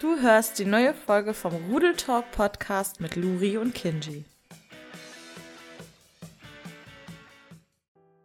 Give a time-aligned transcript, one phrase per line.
[0.00, 4.24] Du hörst die neue Folge vom Rudel Talk Podcast mit Luri und Kinji.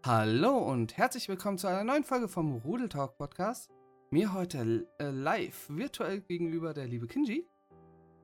[0.06, 3.70] Hallo und herzlich willkommen zu einer neuen Folge vom Rudel Talk Podcast.
[4.10, 7.46] Mir heute äh, live virtuell gegenüber der liebe Kinji.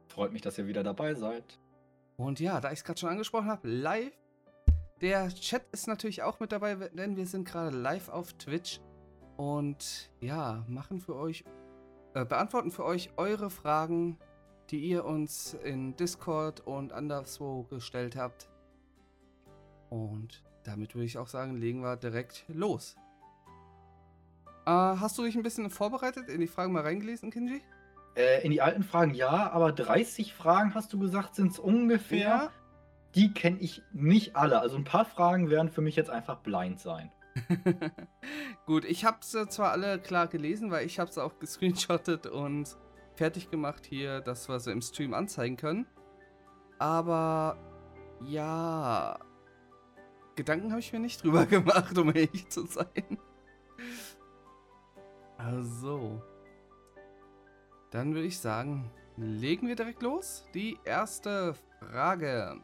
[0.08, 1.60] Freut mich, dass ihr wieder dabei seid.
[2.16, 4.18] Und ja, da ich es gerade schon angesprochen habe, live.
[5.02, 8.80] Der Chat ist natürlich auch mit dabei, denn wir sind gerade live auf Twitch.
[9.36, 11.44] Und ja, machen für euch
[12.14, 14.18] äh, beantworten für euch eure Fragen,
[14.70, 18.50] die ihr uns in Discord und anderswo gestellt habt.
[19.90, 22.96] Und damit würde ich auch sagen, legen wir direkt los.
[24.66, 27.62] Äh, hast du dich ein bisschen vorbereitet, in die Fragen mal reingelesen, Kinji?
[28.16, 32.20] Äh, in die alten Fragen ja, aber 30 Fragen hast du gesagt, sind es ungefähr.
[32.20, 32.52] Ja.
[33.16, 34.60] Die kenne ich nicht alle.
[34.60, 37.12] Also ein paar Fragen werden für mich jetzt einfach blind sein.
[38.66, 42.78] Gut, ich habe sie zwar alle klar gelesen, weil ich habe sie auch gescreenshottet und
[43.16, 45.86] fertig gemacht hier, dass wir sie im Stream anzeigen können.
[46.80, 47.58] Aber
[48.26, 49.20] ja,
[50.36, 53.18] Gedanken habe ich mir nicht drüber gemacht, um ehrlich zu sein.
[55.38, 56.22] Also,
[57.90, 60.46] dann würde ich sagen, legen wir direkt los.
[60.54, 62.62] Die erste Frage.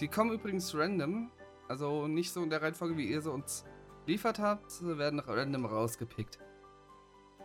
[0.00, 1.30] Die kommen übrigens random.
[1.68, 3.64] Also nicht so in der Reihenfolge, wie ihr sie uns
[4.06, 6.38] liefert habt, Sie werden random rausgepickt.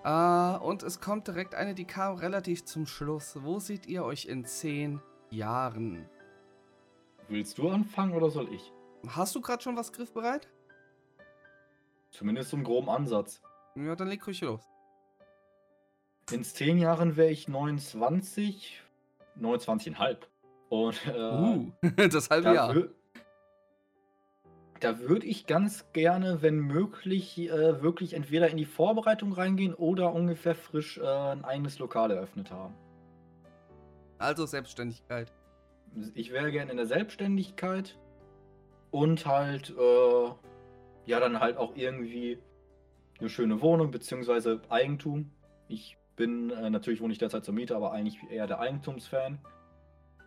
[0.06, 3.38] Uh, und es kommt direkt eine, die kam relativ zum Schluss.
[3.42, 6.08] Wo seht ihr euch in zehn Jahren?
[7.28, 8.72] Willst du anfangen oder soll ich?
[9.08, 10.47] Hast du gerade schon was griffbereit?
[12.12, 13.42] Zumindest so einen groben Ansatz.
[13.75, 14.62] Ja, dann leg ruhig los.
[16.31, 18.81] In zehn Jahren wäre ich 29,
[19.40, 20.17] 29,5.
[20.70, 21.72] Und äh, uh,
[22.09, 22.73] das halbe Jahr
[24.80, 30.13] da würde ich ganz gerne, wenn möglich, äh, wirklich entweder in die Vorbereitung reingehen oder
[30.13, 32.73] ungefähr frisch äh, ein eigenes Lokal eröffnet haben.
[34.17, 35.31] Also Selbstständigkeit.
[36.13, 37.97] Ich wäre gerne in der Selbstständigkeit
[38.91, 40.29] und halt, äh,
[41.06, 42.38] ja, dann halt auch irgendwie
[43.19, 44.59] eine schöne Wohnung bzw.
[44.69, 45.31] Eigentum.
[45.67, 49.40] Ich bin äh, natürlich wohne ich derzeit zur Miete, aber eigentlich eher der Eigentumsfan.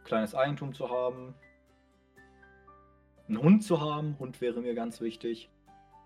[0.05, 1.35] Kleines Eigentum zu haben,
[3.33, 4.17] einen Hund zu haben.
[4.19, 5.51] Hund wäre mir ganz wichtig.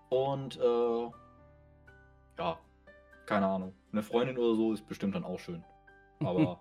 [0.09, 1.09] Und äh,
[2.37, 2.57] ja,
[3.25, 3.73] keine Ahnung.
[3.91, 5.63] Eine Freundin oder so ist bestimmt dann auch schön.
[6.19, 6.57] Aber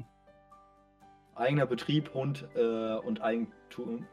[1.35, 4.07] eigener Betrieb, Hund äh, und Eigentum.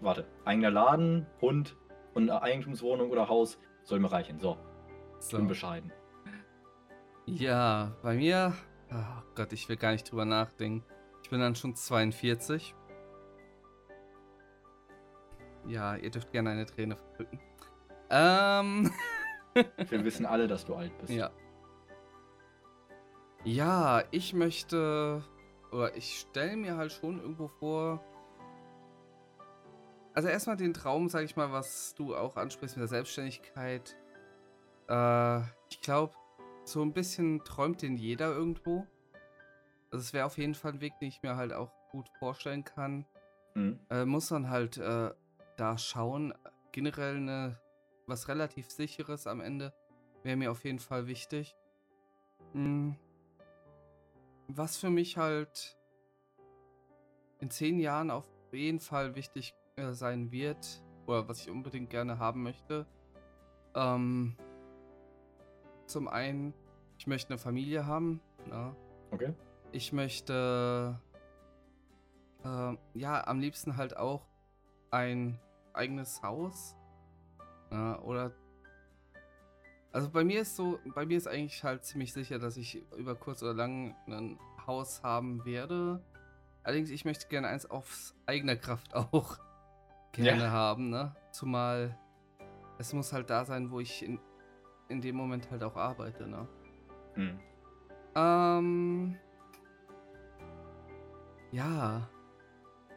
[0.00, 1.76] Warte, eigener Laden, Hund
[2.14, 4.40] und eine Eigentumswohnung oder Haus soll mir reichen.
[4.40, 4.58] So.
[5.20, 5.36] so.
[5.36, 5.92] Bin bescheiden.
[7.26, 8.54] Ja, bei mir.
[8.90, 10.84] Oh Gott, ich will gar nicht drüber nachdenken.
[11.22, 12.74] Ich bin dann schon 42.
[15.66, 17.40] Ja, ihr dürft gerne eine Träne verdrücken.
[18.10, 18.92] Ähm.
[19.88, 21.12] Wir wissen alle, dass du alt bist.
[21.12, 21.30] Ja.
[23.44, 25.22] Ja, ich möchte.
[25.70, 28.02] Oder ich stelle mir halt schon irgendwo vor.
[30.14, 33.96] Also erstmal den Traum, sag ich mal, was du auch ansprichst mit der Selbstständigkeit.
[34.88, 36.14] Äh, ich glaube,
[36.64, 38.86] so ein bisschen träumt den jeder irgendwo.
[39.90, 42.64] Also es wäre auf jeden Fall ein Weg, den ich mir halt auch gut vorstellen
[42.64, 43.04] kann.
[43.54, 43.80] Mhm.
[43.90, 45.10] Äh, muss dann halt äh,
[45.56, 46.34] da schauen.
[46.72, 47.60] Generell eine,
[48.06, 49.72] was relativ sicheres am Ende
[50.22, 51.56] wäre mir auf jeden Fall wichtig.
[52.52, 52.96] Hm.
[54.48, 55.78] Was für mich halt
[57.40, 62.18] in zehn Jahren auf jeden Fall wichtig äh, sein wird, oder was ich unbedingt gerne
[62.18, 62.86] haben möchte.
[63.74, 64.36] Ähm,
[65.86, 66.54] zum einen,
[66.98, 68.20] ich möchte eine Familie haben.
[68.50, 68.74] Ja.
[69.10, 69.34] Okay.
[69.72, 70.98] Ich möchte
[72.44, 74.26] äh, ja am liebsten halt auch
[74.90, 75.38] ein
[75.74, 76.76] eigenes Haus.
[77.70, 78.32] Ja, oder.
[79.92, 83.14] Also bei mir ist so, bei mir ist eigentlich halt ziemlich sicher, dass ich über
[83.14, 86.02] kurz oder lang ein Haus haben werde.
[86.64, 89.38] Allerdings, ich möchte gerne eins aufs eigene Kraft auch
[90.12, 90.50] gerne ja.
[90.50, 91.14] haben, ne?
[91.30, 91.96] Zumal
[92.78, 94.18] es muss halt da sein, wo ich in,
[94.88, 96.48] in dem Moment halt auch arbeite, ne?
[97.14, 97.40] Hm.
[98.16, 99.16] Ähm.
[101.52, 102.08] Ja.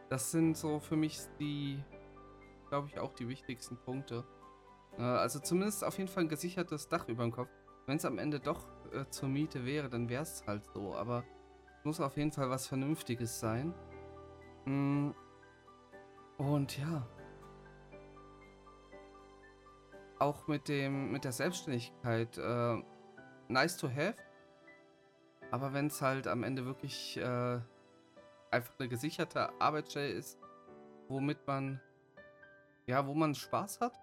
[0.09, 1.83] Das sind so für mich die
[2.69, 4.23] glaube ich, auch die wichtigsten Punkte.
[4.97, 7.49] Äh, also zumindest auf jeden Fall ein gesichertes Dach über dem Kopf.
[7.85, 10.95] Wenn es am Ende doch äh, zur Miete wäre, dann wäre es halt so.
[10.95, 11.23] Aber
[11.79, 13.73] es muss auf jeden Fall was Vernünftiges sein.
[14.65, 15.11] Mm.
[16.37, 17.07] Und ja.
[20.19, 22.37] Auch mit dem, mit der Selbstständigkeit.
[22.37, 22.83] Äh,
[23.47, 24.15] nice to have.
[25.51, 27.59] Aber wenn es halt am Ende wirklich äh,
[28.51, 30.37] einfach eine gesicherte Arbeitsstelle ist,
[31.07, 31.79] womit man
[32.87, 33.93] ja, wo man Spaß hat.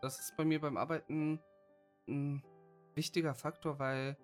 [0.00, 1.40] Das ist bei mir beim Arbeiten
[2.06, 2.44] ein
[2.94, 4.16] wichtiger Faktor, weil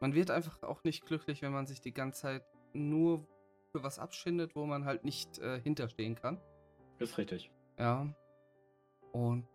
[0.00, 3.26] man wird einfach auch nicht glücklich, wenn man sich die ganze Zeit nur
[3.72, 6.40] für was abschindet, wo man halt nicht äh, hinterstehen kann.
[6.98, 7.50] Ist richtig.
[7.78, 8.12] Ja.
[9.12, 9.46] Und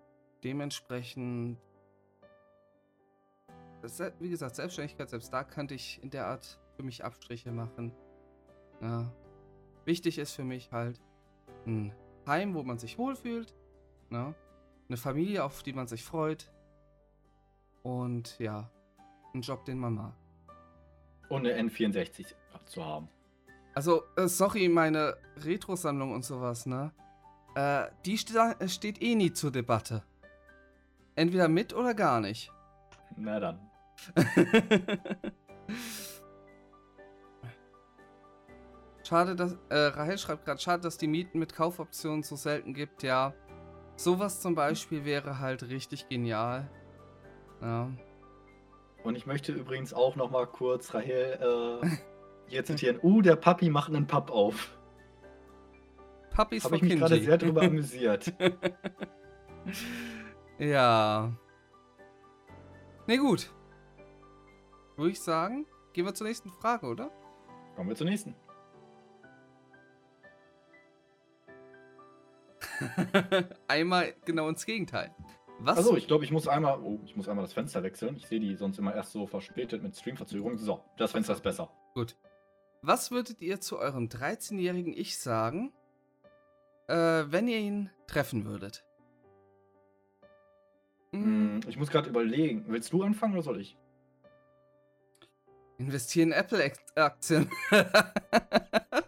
[0.44, 1.58] dementsprechend,
[3.82, 7.94] das, wie gesagt, Selbstständigkeit, selbst da könnte ich in der Art für mich Abstriche machen.
[8.82, 9.12] Ja.
[9.86, 11.02] Wichtig ist für mich halt
[11.66, 11.94] ein
[12.28, 13.54] Heim, wo man sich wohlfühlt.
[14.10, 14.34] Ne?
[14.88, 16.52] Eine Familie, auf die man sich freut.
[17.84, 18.70] Und ja,
[19.34, 20.14] ein Job, den man mag.
[21.30, 22.34] Und eine N64
[22.66, 23.10] zu haben.
[23.74, 26.92] Also, äh, sorry, meine Retro-Sammlung und sowas, ne?
[27.56, 30.04] Äh, die sta steht eh nie zur Debatte.
[31.16, 32.52] Entweder mit oder gar nicht.
[33.16, 33.60] Na dann.
[39.14, 39.58] schade, dass.
[39.70, 43.04] Äh, Rahel schreibt gerade, schade, dass die Mieten mit Kaufoptionen so selten gibt.
[43.04, 43.34] Ja.
[43.96, 46.70] Sowas zum Beispiel wäre halt richtig genial.
[47.62, 47.92] Ja.
[49.04, 51.88] Und ich möchte übrigens auch noch mal kurz Rahel äh,
[52.48, 53.00] hier zitieren.
[53.04, 54.76] Uh, der Papi macht einen Papp auf.
[56.32, 58.34] Puppies Habe for ich mich gerade sehr drüber amüsiert.
[60.58, 61.32] ja.
[63.06, 63.52] Ne, gut.
[64.98, 67.12] Würde ich sagen, gehen wir zur nächsten Frage, oder?
[67.76, 68.36] Kommen wir zur nächsten.
[73.68, 75.14] Einmal genau ins Gegenteil.
[75.60, 75.78] Was?
[75.78, 76.80] Achso, ich glaube, ich muss einmal.
[76.82, 78.16] Oh, ich muss einmal das Fenster wechseln.
[78.16, 80.58] Ich sehe die sonst immer erst so verspätet mit Streamverzögerung.
[80.58, 81.70] So, das Fenster ist besser.
[81.94, 82.16] Gut.
[82.82, 85.72] Was würdet ihr zu eurem 13-jährigen Ich sagen,
[86.88, 88.84] äh, wenn ihr ihn treffen würdet?
[91.14, 92.66] Hm, ich muss gerade überlegen.
[92.68, 93.78] Willst du anfangen oder soll ich?
[95.78, 97.50] Investieren in Apple-Aktien.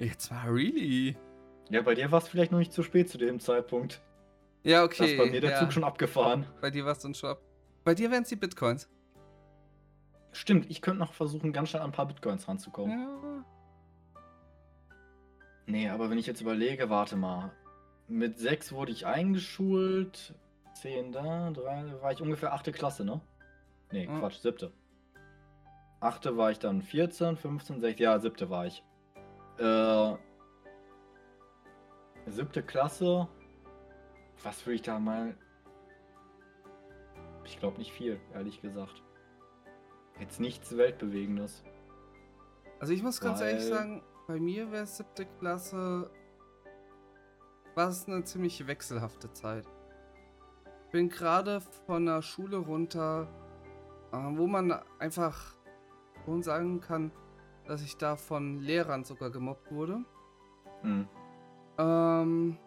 [0.00, 1.16] Jetzt mal really.
[1.68, 4.00] Ja, bei dir war es vielleicht noch nicht zu spät zu dem Zeitpunkt.
[4.62, 5.12] Ja, Da okay.
[5.12, 5.58] ist bei mir der ja.
[5.60, 6.46] Zug schon abgefahren.
[6.60, 7.40] Bei dir war es dann schon ab.
[7.84, 8.88] Bei dir wären es die Bitcoins.
[10.32, 12.98] Stimmt, ich könnte noch versuchen, ganz schnell an ein paar Bitcoins ranzukommen.
[12.98, 13.44] Ja.
[15.66, 17.52] Nee, aber wenn ich jetzt überlege, warte mal.
[18.08, 20.34] Mit 6 wurde ich eingeschult.
[20.74, 22.72] 10 da, 3, war ich ungefähr 8.
[22.72, 23.20] Klasse, ne?
[23.92, 24.18] Nee, Ja.
[24.18, 24.72] Quatsch, 7.
[26.00, 26.36] 8.
[26.36, 28.48] war ich dann 14, 15, 16, ja, 7.
[28.50, 28.82] war ich.
[29.60, 30.16] Äh,
[32.26, 32.66] 7.
[32.66, 33.28] Klasse.
[34.42, 35.36] Was würde ich da mal.
[37.44, 39.02] Ich glaube nicht viel, ehrlich gesagt.
[40.18, 41.62] Jetzt nichts Weltbewegendes.
[42.78, 46.10] Also ich muss ganz ehrlich sagen, bei mir wäre siebte Klasse
[47.74, 49.66] war es eine ziemlich wechselhafte Zeit.
[50.86, 53.28] Ich bin gerade von der Schule runter,
[54.12, 55.54] äh, wo man einfach
[56.24, 57.12] schon sagen kann,
[57.70, 60.04] dass ich da von Lehrern sogar gemobbt wurde.
[60.82, 61.08] Hm.
[61.78, 62.58] Ähm,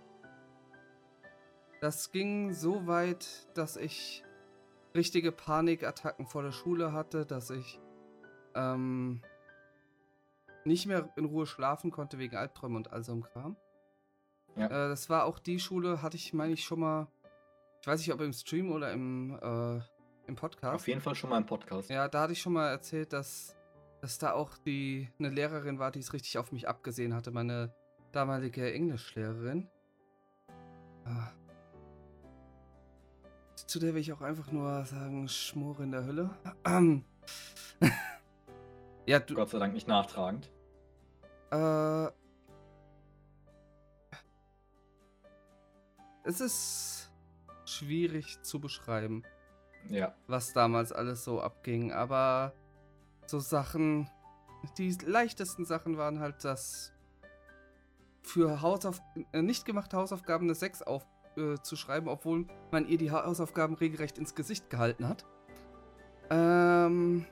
[1.81, 4.23] das ging so weit, dass ich
[4.95, 7.81] richtige Panikattacken vor der Schule hatte, dass ich
[8.55, 9.21] ähm,
[10.63, 13.57] nicht mehr in Ruhe schlafen konnte wegen Albträumen und all so einem Kram.
[14.55, 14.67] Ja.
[14.67, 17.07] Äh, das war auch die Schule, hatte ich, meine ich, schon mal,
[17.81, 19.81] ich weiß nicht, ob im Stream oder im, äh,
[20.27, 20.75] im Podcast.
[20.75, 21.89] Auf jeden Fall schon mal im Podcast.
[21.89, 23.57] Ja, da hatte ich schon mal erzählt, dass,
[24.03, 27.73] dass da auch die eine Lehrerin war, die es richtig auf mich abgesehen hatte, meine
[28.11, 29.69] damalige Englischlehrerin.
[31.05, 31.31] Ah.
[33.55, 36.31] Zu der will ich auch einfach nur sagen, Schmore in der Hölle.
[39.05, 40.51] ja, du, Gott sei Dank nicht nachtragend.
[41.51, 42.07] äh,
[46.25, 47.09] es ist
[47.63, 49.23] schwierig zu beschreiben
[49.87, 50.13] Ja.
[50.27, 51.93] was damals alles so abging.
[51.93, 52.53] Aber
[53.29, 54.09] so Sachen,
[54.77, 56.93] die leichtesten Sachen waren halt, dass
[58.21, 59.01] für Hausauf
[59.33, 61.05] äh, nicht gemachte Hausaufgaben eine 6 auf,
[61.37, 61.55] äh,
[62.05, 65.25] obwohl man ihr die Hausaufgaben regelrecht ins Gesicht gehalten hat.
[66.29, 67.25] Ähm,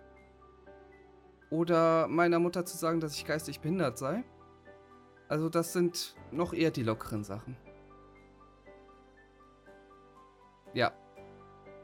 [1.50, 4.24] oder meiner Mutter zu sagen, dass ich geistig behindert sei.
[5.28, 7.56] Also das sind noch eher die lockeren Sachen.
[10.74, 10.92] Ja.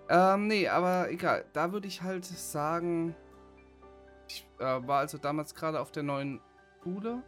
[0.10, 1.46] Ähm, nee, aber egal.
[1.54, 3.16] Da würde ich halt sagen,
[4.28, 6.42] ich äh, war also damals gerade auf der neuen
[6.84, 7.24] Schule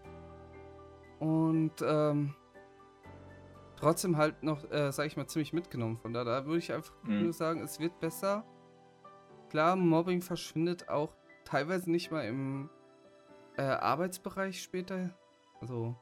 [1.20, 2.34] und ähm,
[3.75, 6.24] trotzdem halt noch, äh, sag ich mal, ziemlich mitgenommen von da.
[6.24, 7.24] Da würde ich einfach Mhm.
[7.24, 8.44] nur sagen, es wird besser.
[9.50, 11.15] Klar, Mobbing verschwindet auch
[11.46, 12.70] teilweise nicht mal im
[13.58, 15.10] äh, Arbeitsbereich später.
[15.62, 15.96] Also,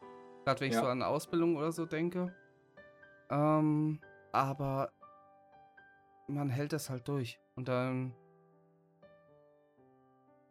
[0.43, 0.81] gerade wenn ich Ja.
[0.81, 2.33] so an Ausbildung oder so denke.
[3.29, 3.99] Ähm,
[4.31, 4.91] aber
[6.27, 7.39] man hält das halt durch.
[7.55, 8.13] Und dann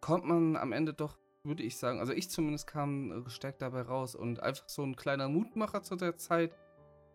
[0.01, 4.15] kommt man am Ende doch, würde ich sagen, also ich zumindest kam gestärkt dabei raus.
[4.15, 6.57] Und einfach so ein kleiner Mutmacher zu der Zeit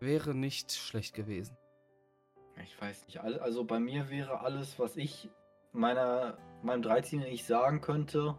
[0.00, 1.56] wäre nicht schlecht gewesen.
[2.62, 3.20] Ich weiß nicht.
[3.20, 5.30] al- Also bei mir wäre alles, was ich
[5.72, 7.22] meiner, meinem 13.
[7.22, 8.36] Ich sagen könnte,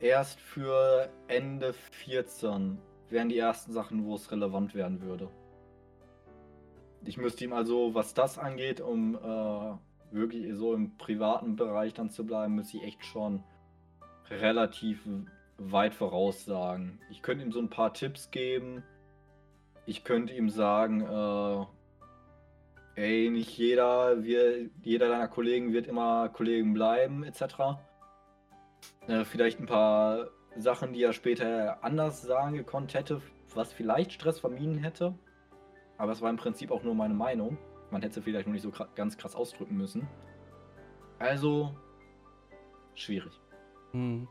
[0.00, 5.30] erst für Ende 14 wären die ersten Sachen, wo es relevant werden würde.
[7.04, 9.78] Ich müsste ihm also, was das angeht, um äh,
[10.10, 13.42] wirklich so im privaten Bereich dann zu bleiben, müsste ich echt schon
[14.30, 15.06] relativ
[15.58, 17.00] weit voraussagen.
[17.10, 18.82] Ich könnte ihm so ein paar Tipps geben.
[19.86, 21.66] Ich könnte ihm sagen, äh,
[23.00, 27.78] ey, nicht jeder, wir, jeder deiner Kollegen wird immer Kollegen bleiben, etc.
[29.06, 33.20] Äh, vielleicht ein paar Sachen, die er später anders sagen gekonnt hätte,
[33.54, 35.14] was vielleicht Stress vermieden hätte.
[35.98, 37.58] Aber es war im Prinzip auch nur meine Meinung.
[37.90, 40.08] Man hätte sie vielleicht noch nicht so kra- ganz krass ausdrücken müssen.
[41.18, 41.74] Also,
[42.94, 43.40] schwierig.
[43.92, 44.28] Hm.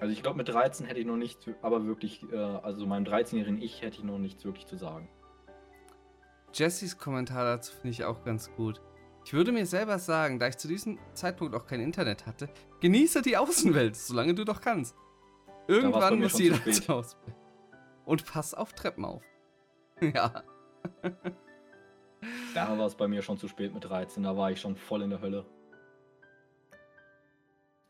[0.00, 3.62] Also ich glaube, mit 13 hätte ich noch nichts, aber wirklich, äh, also meinem 13-jährigen
[3.62, 5.08] Ich hätte ich noch nichts wirklich zu sagen.
[6.52, 8.82] Jessys Kommentar dazu finde ich auch ganz gut.
[9.24, 12.48] Ich würde mir selber sagen, da ich zu diesem Zeitpunkt auch kein Internet hatte,
[12.80, 14.96] genieße die Außenwelt, solange du doch kannst.
[15.68, 17.38] Irgendwann muss jeder zu Hause bleiben.
[18.04, 19.22] Und pass auf Treppen auf.
[20.00, 20.42] ja.
[22.54, 25.02] Da war es bei mir schon zu spät mit 13, da war ich schon voll
[25.02, 25.44] in der Hölle.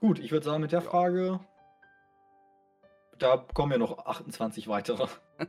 [0.00, 1.40] Gut, ich würde sagen, mit der Frage,
[3.18, 5.06] da kommen ja noch 28 weitere.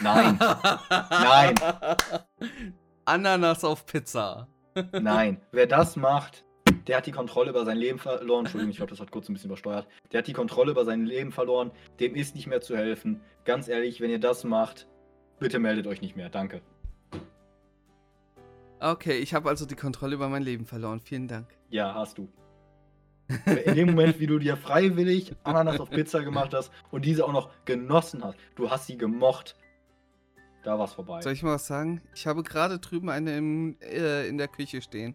[0.00, 0.38] Nein,
[1.10, 1.54] Nein.
[3.04, 4.48] Ananas auf Pizza.
[4.92, 5.40] nein.
[5.52, 6.44] Wer das macht,
[6.86, 8.44] der hat die Kontrolle über sein Leben verloren.
[8.44, 9.86] Entschuldigung, ich glaube, das hat kurz ein bisschen übersteuert.
[10.10, 11.70] Der hat die Kontrolle über sein Leben verloren.
[12.00, 13.20] Dem ist nicht mehr zu helfen.
[13.44, 14.86] Ganz ehrlich, wenn ihr das macht,
[15.38, 16.28] bitte meldet euch nicht mehr.
[16.28, 16.60] Danke.
[18.80, 21.00] Okay, ich habe also die Kontrolle über mein Leben verloren.
[21.00, 21.46] Vielen Dank.
[21.70, 22.28] Ja, hast du.
[23.64, 27.32] In dem Moment, wie du dir freiwillig Ananas auf Pizza gemacht hast und diese auch
[27.32, 29.56] noch genossen hast, du hast sie gemocht,
[30.64, 31.20] da war's vorbei.
[31.22, 32.02] Soll ich mal was sagen?
[32.14, 35.14] Ich habe gerade drüben eine im, äh, in der Küche stehen.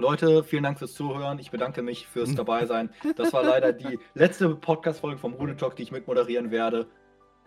[0.00, 1.38] Leute, vielen Dank fürs Zuhören.
[1.38, 2.90] Ich bedanke mich fürs Dabeisein.
[3.16, 6.88] Das war leider die letzte Podcast-Folge vom Rudel Talk, die ich mitmoderieren werde.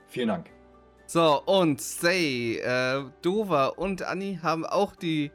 [0.08, 0.50] Vielen Dank.
[1.08, 5.32] So, und Say, äh, Dova und Anni haben auch die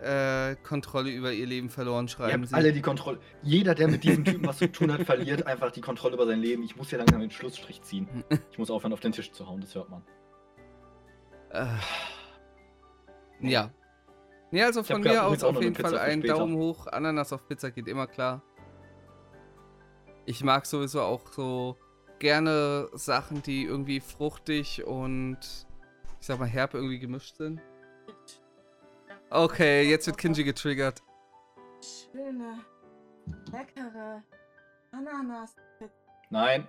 [0.00, 2.54] äh, Kontrolle über ihr Leben verloren, schreiben sie.
[2.54, 3.18] alle die Kontrolle.
[3.42, 6.40] Jeder, der mit diesem Typen was zu tun hat, verliert einfach die Kontrolle über sein
[6.40, 6.62] Leben.
[6.62, 8.08] Ich muss hier langsam den Schlussstrich ziehen.
[8.50, 10.02] Ich muss aufhören, auf den Tisch zu hauen, das hört man.
[11.50, 11.66] Äh,
[13.40, 13.70] ja.
[14.52, 16.22] Ja, also von mir aus auf jeden Fall einen.
[16.22, 16.86] Daumen hoch.
[16.86, 18.42] Ananas auf Pizza geht immer klar.
[20.26, 21.76] Ich mag sowieso auch so
[22.18, 25.38] gerne Sachen, die irgendwie fruchtig und
[26.20, 27.60] ich sag mal herb irgendwie gemischt sind.
[29.30, 31.02] Okay, jetzt wird Kinji getriggert.
[32.12, 32.58] Schöne,
[33.50, 34.22] leckere
[34.92, 35.56] Ananas
[36.30, 36.68] Nein,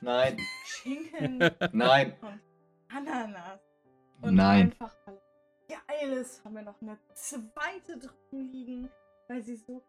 [0.00, 1.38] nein, Schinken
[1.72, 2.40] nein, und
[2.88, 3.60] Ananas.
[4.22, 4.72] Und nein.
[4.72, 5.23] einfach weil es
[5.68, 8.90] geil ist, haben wir noch eine zweite drin liegen,
[9.28, 9.82] weil sie so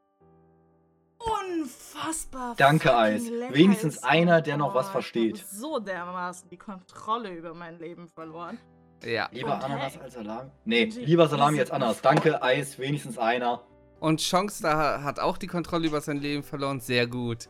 [1.18, 3.24] unfassbar Danke, Eis.
[3.52, 4.04] Wenigstens ist.
[4.04, 5.38] einer, der noch was ich versteht.
[5.38, 8.60] habe so dermaßen die Kontrolle über mein Leben verloren.
[9.04, 9.30] Ja.
[9.32, 10.02] Lieber Und Ananas hey.
[10.04, 10.52] als Salami?
[10.66, 12.02] Nee, lieber Salami als Ananas.
[12.02, 13.62] Danke, Eis, wenigstens einer.
[14.00, 16.80] Und Chonks da hat auch die Kontrolle über sein Leben verloren.
[16.80, 17.50] Sehr gut.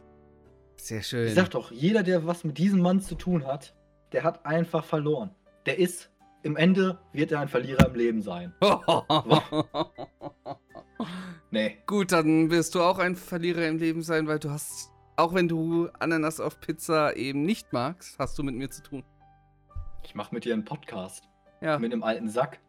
[0.77, 1.27] Sehr schön.
[1.27, 3.75] Ich sag doch, jeder, der was mit diesem Mann zu tun hat,
[4.11, 5.33] der hat einfach verloren.
[5.65, 6.11] Der ist,
[6.45, 8.53] im Ende wird er ein Verlierer im Leben sein.
[11.51, 11.77] Nee.
[11.85, 15.47] Gut, dann wirst du auch ein Verlierer im Leben sein, weil du hast, auch wenn
[15.47, 19.05] du Ananas auf Pizza eben nicht magst, hast du mit mir zu tun.
[20.03, 21.23] Ich mach mit dir einen Podcast.
[21.61, 22.59] Ja, Mit einem alten Sack.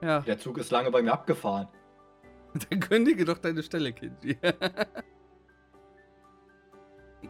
[0.00, 0.20] ja.
[0.20, 1.68] Der Zug ist lange bei mir abgefahren.
[2.70, 4.38] Dann kündige doch deine Stelle, Kinji.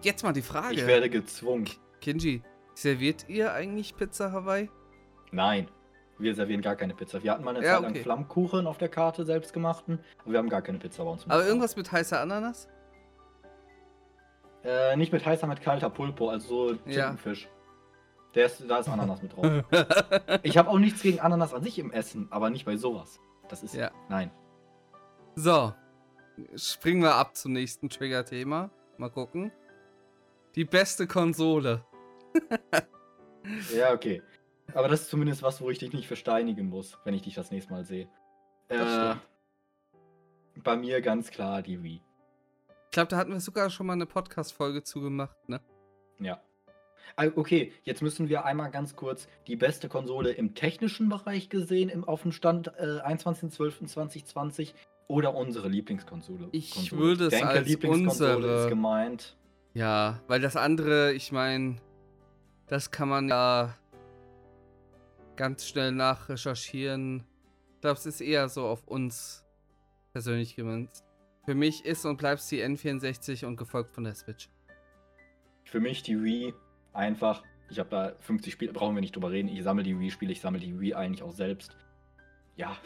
[0.03, 0.75] Jetzt mal die Frage.
[0.77, 1.69] Ich werde gezwungen.
[2.01, 2.43] Kinji,
[2.75, 4.71] serviert ihr eigentlich Pizza Hawaii?
[5.33, 5.69] Nein.
[6.19, 7.23] Wir servieren gar keine Pizza.
[7.23, 8.03] Wir hatten mal eine Ja, Zeit lang okay.
[8.03, 11.25] Flammkuchen auf der Karte, selbstgemachten, aber wir haben gar keine Pizza bei uns.
[11.29, 12.69] Aber irgendwas mit heißer Ananas?
[14.65, 17.07] Äh, nicht mit heißer, mit kalter Pulpo, also so Ja.
[17.07, 17.49] Tintenfisch.
[18.35, 19.47] Der ist, da ist Ananas mit drauf.
[20.43, 23.21] Ich habe auch nichts gegen Ananas an sich im Essen, aber nicht bei sowas.
[23.49, 23.75] Das ist.
[23.75, 23.91] Ja.
[24.09, 24.31] Nein.
[25.37, 25.73] so,
[26.57, 28.71] springen wir ab zum nächsten Trigger-Thema.
[28.99, 29.53] Mal gucken.
[30.57, 31.85] Die beste Konsole.
[33.75, 34.21] Ja, okay.
[34.75, 37.51] Aber das ist zumindest was, wo ich dich nicht versteinigen muss, wenn ich dich das
[37.51, 38.09] nächste Mal sehe.
[38.69, 39.19] Das Äh,
[40.63, 42.03] bei mir ganz klar die Wii.
[42.87, 45.61] Ich glaube, da hatten wir sogar schon mal eine Podcast-Folge zugemacht, ne?
[46.21, 46.41] Ja.
[47.17, 51.89] Ah, Okay, jetzt müssen wir einmal ganz kurz die beste Konsole im technischen Bereich gesehen,
[51.89, 54.75] im, auf dem Stand äh, 21.12.2020
[55.07, 56.49] oder unsere Lieblingskonsole.
[56.53, 57.01] Ich Konsole.
[57.03, 59.37] würde es denke, als Lieblingskonsole unsere- ist gemeint.
[59.75, 61.77] Ja, weil das andere, ich meine,
[62.67, 63.75] das kann man ja
[65.39, 67.25] ganz schnell nachrecherchieren.
[67.77, 69.45] Ich glaube, es ist eher so auf uns
[70.13, 71.05] persönlich gemünzt.
[71.47, 74.51] Für mich ist und bleibt es die N64 und gefolgt von der Switch.
[75.65, 76.53] Für mich die Wii
[76.93, 77.43] einfach.
[77.71, 79.49] Ich habe da 50 Spiele, brauchen wir nicht drüber reden.
[79.49, 81.77] Ich sammle die Wii-Spiele, ich sammle die Wii eigentlich auch selbst.
[82.57, 82.77] Ja.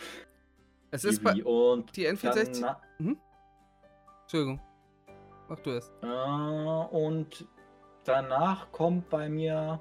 [0.90, 2.60] Es die ist bei Wii und die N64.
[2.60, 2.82] danach-
[4.22, 4.60] Entschuldigung.
[5.48, 5.90] Mach du es.
[6.02, 6.06] Äh,
[6.96, 7.46] und
[8.04, 9.80] danach kommt bei mir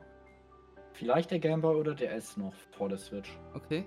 [0.93, 3.37] vielleicht der Game Boy oder der S noch vor der Switch.
[3.53, 3.85] Okay.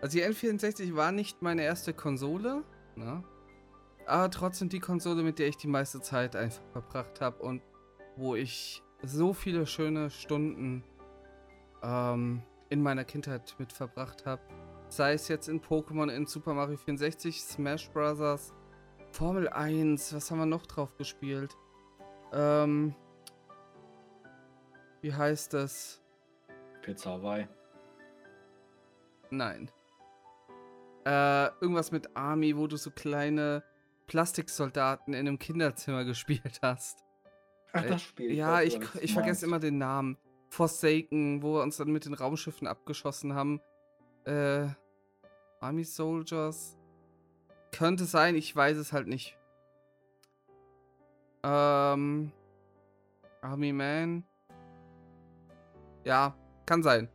[0.00, 2.62] Also die N64 war nicht meine erste Konsole,
[2.96, 3.24] ne?
[4.06, 7.62] aber trotzdem die Konsole, mit der ich die meiste Zeit einfach verbracht habe und
[8.16, 10.84] wo ich so viele schöne Stunden
[11.82, 14.42] ähm, in meiner Kindheit mit verbracht habe.
[14.88, 18.52] Sei es jetzt in Pokémon, in Super Mario 64, Smash Bros.,
[19.12, 21.56] Formel 1, was haben wir noch drauf gespielt?
[22.32, 22.94] Ähm,
[25.00, 26.03] wie heißt das?
[26.84, 27.48] Pizza Hawaii.
[29.30, 29.70] Nein.
[31.06, 33.62] Äh, irgendwas mit Army, wo du so kleine
[34.06, 36.98] Plastiksoldaten in einem Kinderzimmer gespielt hast.
[37.72, 38.32] Ach, Äh, das Spiel.
[38.34, 40.18] ja, weiß, ich, du ich vergesse immer den Namen.
[40.50, 43.60] Forsaken, wo wir uns dann mit den Raumschiffen abgeschossen haben.
[44.24, 44.68] Äh,
[45.60, 46.78] Army Soldiers.
[47.72, 49.36] Könnte sein, ich weiß es halt nicht.
[51.42, 52.30] Ähm,
[53.42, 54.24] Army Man.
[56.04, 57.08] Ja, kann sein.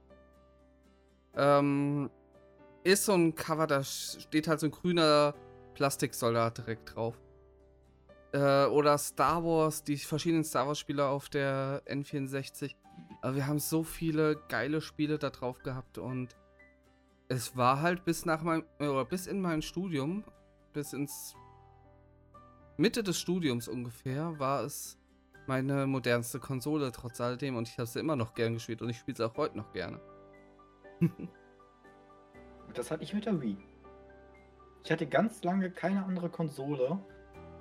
[1.35, 2.09] Ähm,
[2.83, 5.33] ist so ein Cover, da steht halt so ein grüner
[5.73, 7.19] Plastiksoldat direkt drauf.
[8.31, 12.75] Äh, oder Star Wars, die verschiedenen Star Wars-Spiele auf der N64.
[13.21, 16.35] Aber wir haben so viele geile Spiele da drauf gehabt und
[17.27, 20.23] es war halt bis nach meinem, oder bis in mein Studium,
[20.73, 21.35] bis ins
[22.77, 24.98] Mitte des Studiums ungefähr, war es
[25.49, 28.99] meine modernste Konsole trotz alledem und ich habe sie immer noch gern gespielt und ich
[28.99, 29.99] spiele sie auch heute noch gerne.
[32.75, 33.57] Das hatte ich mit der Wii.
[34.83, 36.99] Ich hatte ganz lange keine andere Konsole,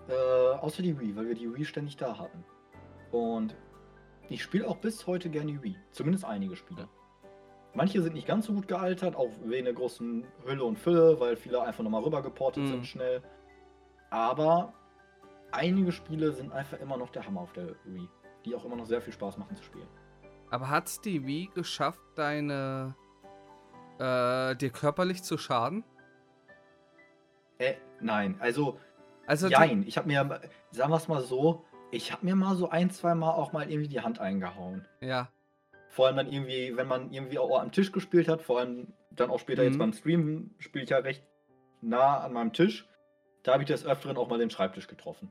[0.06, 0.12] äh,
[0.58, 2.44] außer die Wii, weil wir die Wii ständig da hatten.
[3.10, 3.56] Und
[4.28, 5.76] ich spiele auch bis heute gerne die Wii.
[5.92, 6.88] Zumindest einige Spiele.
[7.72, 11.36] Manche sind nicht ganz so gut gealtert, auch wegen der großen Hülle und Fülle, weil
[11.36, 12.68] viele einfach nochmal rübergeportet Mhm.
[12.68, 13.22] sind schnell.
[14.10, 14.74] Aber
[15.52, 18.08] einige Spiele sind einfach immer noch der Hammer auf der Wii,
[18.44, 19.88] die auch immer noch sehr viel Spaß machen zu spielen.
[20.50, 22.94] Aber hat's die Wii geschafft, deine
[23.98, 25.84] äh, dir körperlich zu schaden?
[27.58, 28.78] Äh, nein, also
[29.26, 32.68] Also Jein, ich habe mir, sagen wir es mal so, ich habe mir mal so
[32.70, 34.86] ein, zwei Mal auch mal irgendwie die Hand eingehauen.
[35.00, 35.28] ja,
[35.88, 39.30] Vor allem dann irgendwie, wenn man irgendwie auch am Tisch gespielt hat, vor allem dann
[39.30, 39.68] auch später Mhm.
[39.68, 41.24] jetzt beim Streamen, spiele ich ja recht
[41.80, 42.86] nah an meinem Tisch.
[43.48, 45.30] Da habe ich des Öfteren auch mal den Schreibtisch getroffen.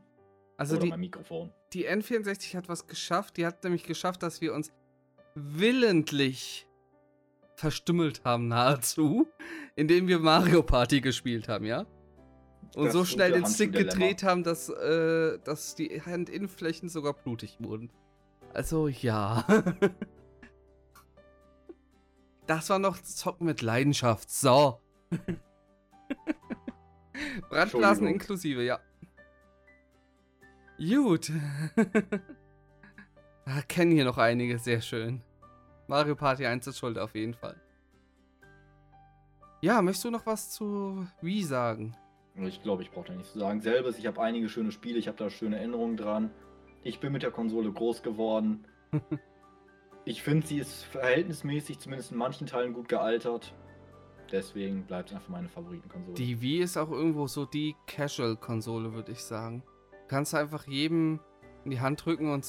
[0.57, 1.53] also oder die, mein Mikrofon.
[1.71, 3.37] die N64 hat was geschafft.
[3.37, 4.71] Die hat nämlich geschafft, dass wir uns
[5.35, 6.67] willentlich
[7.53, 9.27] verstümmelt haben, nahezu,
[9.75, 11.85] indem wir Mario Party gespielt haben, ja?
[12.75, 17.57] Und Das so schnell den Stick gedreht haben, dass, äh, dass die Handinnenflächen sogar blutig
[17.59, 17.91] wurden.
[18.51, 19.45] Also ja.
[22.47, 24.31] Das war noch Zocken mit Leidenschaft.
[24.31, 24.79] So.
[27.49, 28.79] Brandblasen inklusive, ja.
[30.77, 31.31] Gut.
[33.45, 35.21] ah, kennen hier noch einige, sehr schön.
[35.87, 37.59] Mario Party 1 ist schuld, auf jeden Fall.
[39.61, 41.95] Ja, möchtest du noch was zu Wii sagen?
[42.35, 43.61] Ich glaube, ich brauche da nichts zu sagen.
[43.61, 46.29] Selbes, ich habe einige schöne Spiele, ich habe da schöne Erinnerungen dran.
[46.83, 48.65] Ich bin mit der Konsole groß geworden.
[50.05, 53.55] ich finde, sie ist verhältnismäßig, zumindest in manchen Teilen, gut gealtert.
[54.31, 56.15] Deswegen bleibt es einfach meine Favoritenkonsole.
[56.15, 59.63] Die Wii ist auch irgendwo so die Casual-Konsole, würde ich sagen.
[59.91, 61.19] Du kannst einfach jedem
[61.63, 62.45] in die Hand drücken und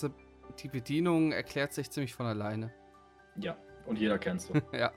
[0.62, 2.73] die Bedienung erklärt sich ziemlich von alleine.
[3.37, 4.53] Ja, und jeder kennt sie.
[4.73, 4.93] ja.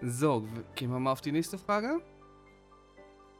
[0.00, 2.02] So, gehen wir mal auf die nächste Frage.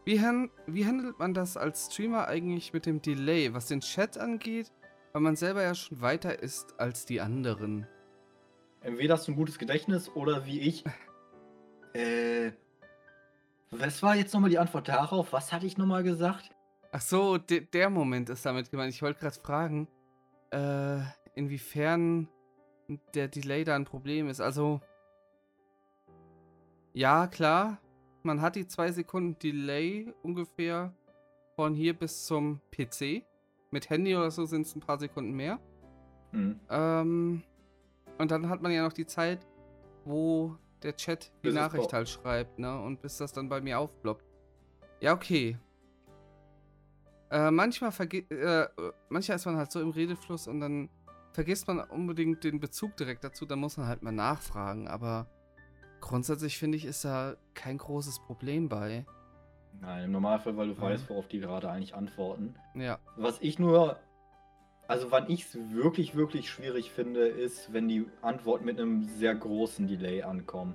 [0.04, 4.18] Wie, han wie handelt man das als Streamer eigentlich mit dem Delay, was den Chat
[4.18, 4.72] angeht,
[5.12, 7.86] weil man selber ja schon weiter ist als die anderen?
[8.80, 10.84] Entweder hast du ein gutes Gedächtnis oder wie ich.
[11.94, 12.52] Äh.
[13.70, 15.32] Was war jetzt nochmal die Antwort darauf?
[15.32, 16.50] Was hatte ich nochmal gesagt?
[16.92, 18.92] Ach so, de der Moment ist damit gemeint.
[18.92, 19.88] Ich wollte gerade fragen,
[20.50, 20.98] äh,
[21.34, 22.28] inwiefern
[23.14, 24.40] der Delay da ein Problem ist.
[24.40, 24.80] Also,
[26.92, 27.78] ja, klar,
[28.22, 30.92] man hat die zwei Sekunden Delay ungefähr
[31.56, 33.24] von hier bis zum PC.
[33.70, 35.58] Mit Handy oder so sind es ein paar Sekunden mehr.
[36.32, 36.60] Hm.
[36.68, 37.42] Ähm,
[38.18, 39.46] und dann hat man ja noch die Zeit,
[40.04, 42.80] wo der Chat die Nachricht halt schreibt, ne?
[42.80, 44.24] Und bis das dann bei mir aufploppt.
[45.00, 45.56] Ja, okay.
[47.30, 48.68] Äh, manchmal verge äh, äh,
[49.08, 50.90] manchmal ist man halt so im Redefluss und dann
[51.32, 55.26] vergisst man unbedingt den Bezug direkt dazu, dann muss man halt mal nachfragen, aber
[56.00, 59.06] grundsätzlich finde ich, ist da kein großes Problem bei.
[59.80, 60.80] Nein, im Normalfall, weil du Mhm.
[60.82, 62.54] weißt, worauf die gerade eigentlich antworten.
[62.74, 62.98] Ja.
[63.16, 63.98] Was ich nur,
[64.92, 69.34] also wann ich es wirklich, wirklich schwierig finde, ist, wenn die Antworten mit einem sehr
[69.34, 70.74] großen Delay ankommen.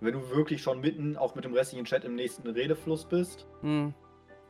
[0.00, 3.94] Wenn du wirklich schon mitten, auch mit dem restlichen Chat im nächsten Redefluss bist Hm.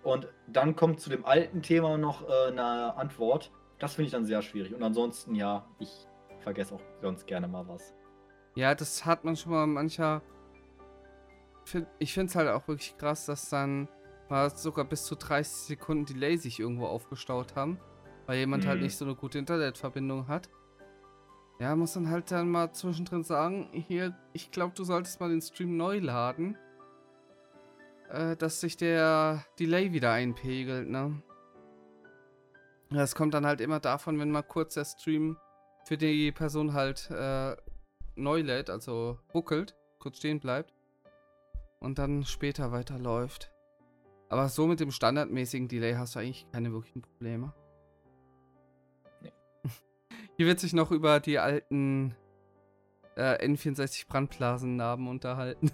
[0.03, 4.24] und dann kommt zu dem alten Thema noch äh, eine Antwort, das finde ich dann
[4.24, 4.74] sehr schwierig.
[4.74, 6.09] Und ansonsten, ja, ich
[6.40, 7.94] vergesse auch sonst gerne mal was.
[8.57, 10.22] Ja, das hat man schon mal mancher.
[12.00, 13.88] Ich finde es halt auch wirklich krass, dass dann
[14.29, 17.79] mal sogar bis zu 30 Sekunden Delay sich irgendwo aufgestaut haben,
[18.26, 18.84] weil jemand halt Mhm.
[18.84, 20.48] nicht so eine gute Internetverbindung hat.
[21.60, 25.40] Ja, muss dann halt dann mal zwischendrin sagen, hier, ich glaube, du solltest mal den
[25.40, 26.56] Stream neu laden,
[28.10, 31.22] äh, dass sich der Delay wieder einpegelt, ne?
[32.90, 35.37] Das kommt dann halt immer davon, wenn mal kurz der Stream
[35.84, 37.56] für die Person halt äh,
[38.16, 40.72] neu lädt, also ruckelt, kurz stehen bleibt
[41.80, 43.50] und dann später weiterläuft.
[44.28, 47.52] Aber so mit dem standardmäßigen Delay hast du eigentlich keine wirklichen Probleme.
[50.37, 52.14] Hier wird sich noch über die alten
[53.16, 55.70] äh, N64 Brandblasennarben unterhalten.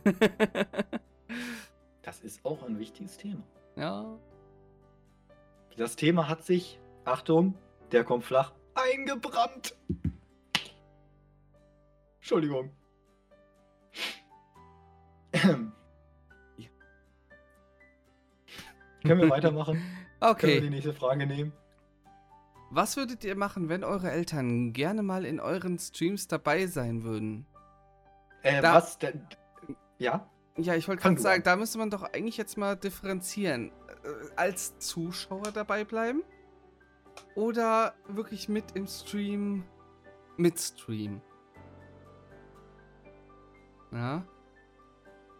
[2.03, 3.42] Das ist auch ein wichtiges Thema.
[3.77, 4.18] ja.
[5.77, 7.55] Das Thema hat sich, Achtung,
[7.92, 9.75] der kommt flach, eingebrannt.
[12.18, 12.70] Entschuldigung.
[15.33, 15.73] Können
[19.05, 19.77] wir weitermachen?
[20.20, 20.70] Können wir die Okay.
[20.70, 21.53] nächste Frage nehmen?
[22.70, 27.46] Was würdet ihr machen, wenn eure Eltern gerne mal in euren Streams dabei sein würden?
[28.42, 29.26] Äh, Da- was denn?
[29.98, 30.30] Ja?
[30.56, 33.70] Ja, ich wollte gerade sagen, da müsste man doch eigentlich jetzt mal differenzieren.
[34.04, 36.22] Äh, als Zuschauer dabei bleiben
[37.35, 39.64] oder wirklich mit im Stream
[40.37, 41.20] mitstreamen?
[43.92, 44.24] Ja.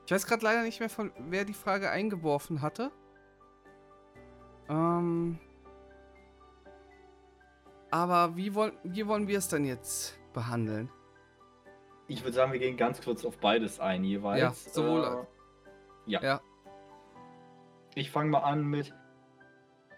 [0.07, 2.91] Ich weiß gerade leider nicht mehr, von wer die Frage eingeworfen hatte.
[4.69, 5.39] Ähm.
[7.91, 10.89] Aber wie, wollen wie wollen wir es denn jetzt behandeln?
[12.07, 14.41] Ich würde sagen, wir gehen ganz kurz auf beides ein jeweils.
[14.41, 15.27] Ja, sowohl-
[16.07, 16.23] Äh, ja.
[16.23, 16.41] Ja.
[17.95, 18.95] Ich fange mal an mit,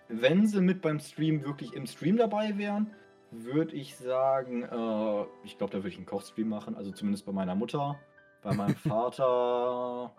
[0.08, 2.94] wenn sie mit beim Stream wirklich im Stream dabei wären,
[3.30, 7.32] würde ich sagen, äh, ich glaube, da würde ich einen Kochstream machen, also zumindest bei
[7.32, 7.98] meiner Mutter,
[8.42, 10.14] bei meinem Vater.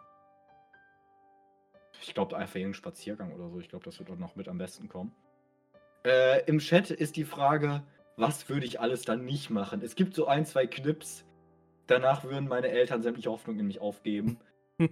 [2.01, 3.59] Ich glaube, einfach irgendein Spaziergang oder so.
[3.59, 5.15] Ich glaube, das wird doch noch mit am besten kommen.
[6.05, 7.83] Äh, Im Chat ist die Frage,
[8.17, 9.81] was würde ich alles dann nicht machen?
[9.83, 11.25] Es gibt so ein, zwei Clips.
[11.87, 14.37] Danach würden meine Eltern sämtliche Hoffnung in mich aufgeben.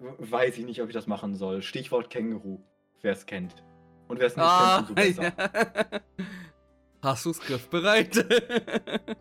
[0.00, 1.62] Weiß ich nicht, ob ich das machen soll.
[1.62, 2.60] Stichwort Känguru,
[3.02, 3.62] wer es kennt.
[4.08, 5.22] Und wer es nicht Ah, kennt, besser.
[5.24, 6.00] ja.
[7.02, 8.24] Hast du's griffbereit?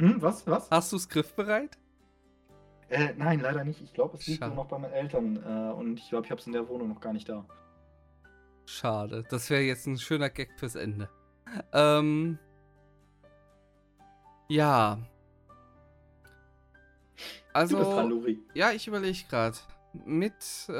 [0.00, 0.44] Hm, was?
[0.46, 0.70] Was?
[0.70, 1.78] Hast du's griffbereit?
[2.94, 3.80] Äh, nein, leider nicht.
[3.82, 4.54] Ich glaube, es liegt Schade.
[4.54, 5.36] nur noch bei meinen Eltern.
[5.36, 7.44] Äh, und ich glaube, ich habe es in der Wohnung noch gar nicht da.
[8.66, 9.24] Schade.
[9.28, 11.08] Das wäre jetzt ein schöner Gag fürs Ende.
[11.72, 12.38] Ähm.
[14.48, 14.96] Ja.
[17.52, 18.38] du bist dran, Also, Luri.
[18.54, 19.56] ja, ich überlege gerade.
[20.04, 20.34] Mit
[20.68, 20.72] äh,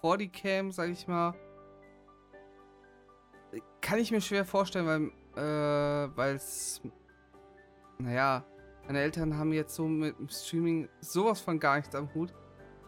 [0.00, 1.34] 40cam, sag ich mal,
[3.80, 6.80] kann ich mir schwer vorstellen, weil äh, es,
[7.98, 8.44] naja,
[8.88, 12.32] meine Eltern haben jetzt so mit dem Streaming sowas von gar nichts am Hut.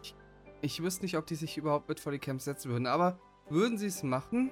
[0.01, 0.15] Ich,
[0.61, 4.01] ich wüsste nicht, ob die sich überhaupt mit 40cam setzen würden, aber würden sie es
[4.01, 4.51] machen?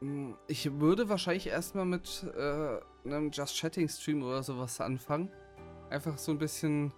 [0.00, 5.30] Hm, Ich würde wahrscheinlich erstmal mit äh, einem Just Chatting Stream oder sowas anfangen.
[5.90, 6.92] Einfach so ein bisschen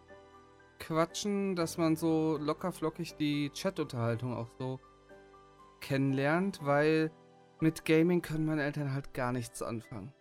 [0.79, 4.81] quatschen, dass man so locker flockig die Chat-Unterhaltung auch so
[5.83, 7.11] kennenlernt, weil
[7.61, 10.15] mit Gaming können meine Eltern halt gar nichts anfangen.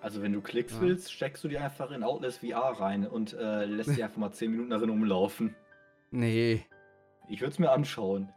[0.00, 0.80] Also, wenn du Klicks Ja.
[0.82, 4.32] willst, steckst du die einfach in Outlast VR rein und äh, lässt die einfach mal
[4.32, 5.54] 10 Minuten darin umlaufen.
[6.10, 6.64] Nee.
[7.28, 8.32] Ich würde es mir anschauen.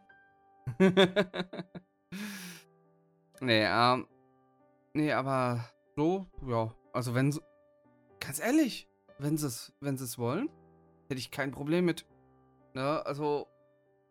[3.40, 4.08] nee, ähm.
[4.94, 5.64] Nee, aber
[5.96, 6.74] so, ja.
[6.94, 7.42] Also wenn sie.
[8.20, 10.50] Ganz ehrlich, wenn sie es wenn sie's wollen,
[11.08, 12.06] hätte ich kein Problem mit.
[12.74, 13.48] Ne, also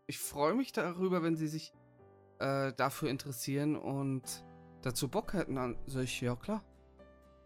[0.06, 1.72] ich freue mich darüber, wenn sie sich
[2.38, 4.44] äh, dafür interessieren und
[4.82, 5.56] dazu Bock hätten.
[5.56, 6.64] Dann sag ich, ja klar.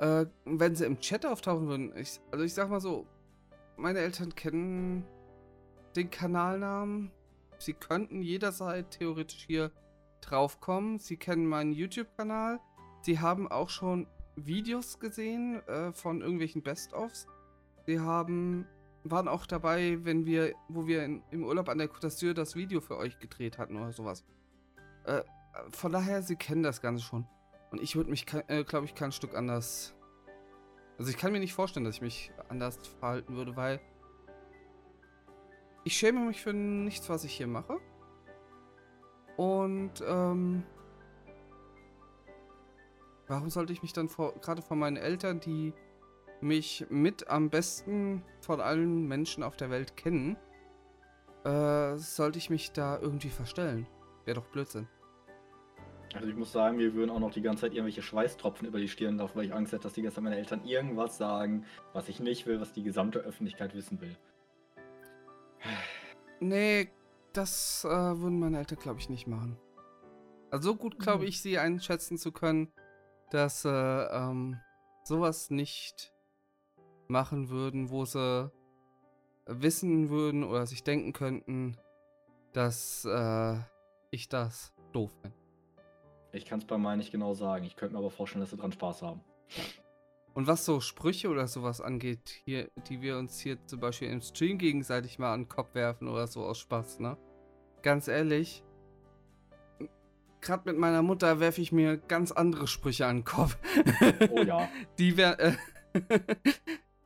[0.02, 3.06] Äh, wenn sie im Chat auftauchen würden, ich, also ich sag mal so,
[3.76, 5.04] meine Eltern kennen
[5.94, 7.12] den Kanalnamen.
[7.58, 9.70] Sie könnten jederzeit theoretisch hier
[10.20, 10.98] draufkommen.
[10.98, 12.58] Sie kennen meinen YouTube-Kanal.
[13.02, 17.28] Sie haben auch schon Videos gesehen äh, von irgendwelchen Best-ofs.
[17.86, 18.66] Sie haben
[19.04, 22.56] waren auch dabei, wenn wir, wo wir in, im Urlaub an der Côte d'Azur das
[22.56, 24.24] Video für euch gedreht hatten oder sowas.
[25.04, 25.22] Äh,
[25.70, 27.24] von daher, sie kennen das Ganze schon.
[27.72, 29.94] Und ich würde mich, äh, glaube ich, kein Stück anders
[30.98, 33.80] Also ich kann mir nicht vorstellen, dass ich mich anders verhalten würde, weil
[35.84, 37.80] ich schäme mich für nichts, was ich hier mache.
[39.36, 40.62] Und ähm,
[43.26, 45.72] warum sollte ich mich dann vor, gerade von meinen Eltern, die
[46.40, 50.36] mich mit am besten von allen Menschen auf der Welt kennen,
[51.44, 53.88] äh, sollte ich mich da irgendwie verstellen?
[54.24, 54.86] Wäre doch Blödsinn.
[56.14, 58.88] Also ich muss sagen, mir würden auch noch die ganze Zeit irgendwelche Schweißtropfen über die
[58.88, 62.08] Stirn laufen, weil ich Angst hätte, dass die ganze Zeit meine Eltern irgendwas sagen, was
[62.08, 64.14] ich nicht will, was die gesamte Öffentlichkeit wissen will.
[66.40, 66.90] Nee,
[67.32, 69.56] das äh, würden meine Eltern, glaube ich, nicht machen.
[70.50, 71.28] Also so gut glaube Mhm.
[71.28, 72.72] ich, sie einschätzen zu können,
[73.30, 74.58] dass äh, ähm,
[75.04, 76.12] sowas nicht
[77.08, 78.50] machen würden, wo sie
[79.46, 81.78] wissen würden oder sich denken könnten,
[82.52, 83.56] dass äh,
[84.10, 85.32] ich das doof bin.
[86.32, 87.64] Ich kann es bei meinen nicht genau sagen.
[87.64, 89.20] Ich könnte mir aber vorstellen, dass sie dran Spaß haben.
[90.34, 94.22] Und was so Sprüche oder sowas angeht, hier, die wir uns hier zum Beispiel im
[94.22, 97.18] Stream gegenseitig mal an den Kopf werfen oder so aus Spaß, ne?
[97.82, 98.64] Ganz ehrlich,
[100.42, 103.56] gerade mit meiner Mutter werfe ich mir ganz andere Sprüche an den Kopf.
[104.30, 104.68] Oh ja.
[104.98, 105.56] Die wären, äh,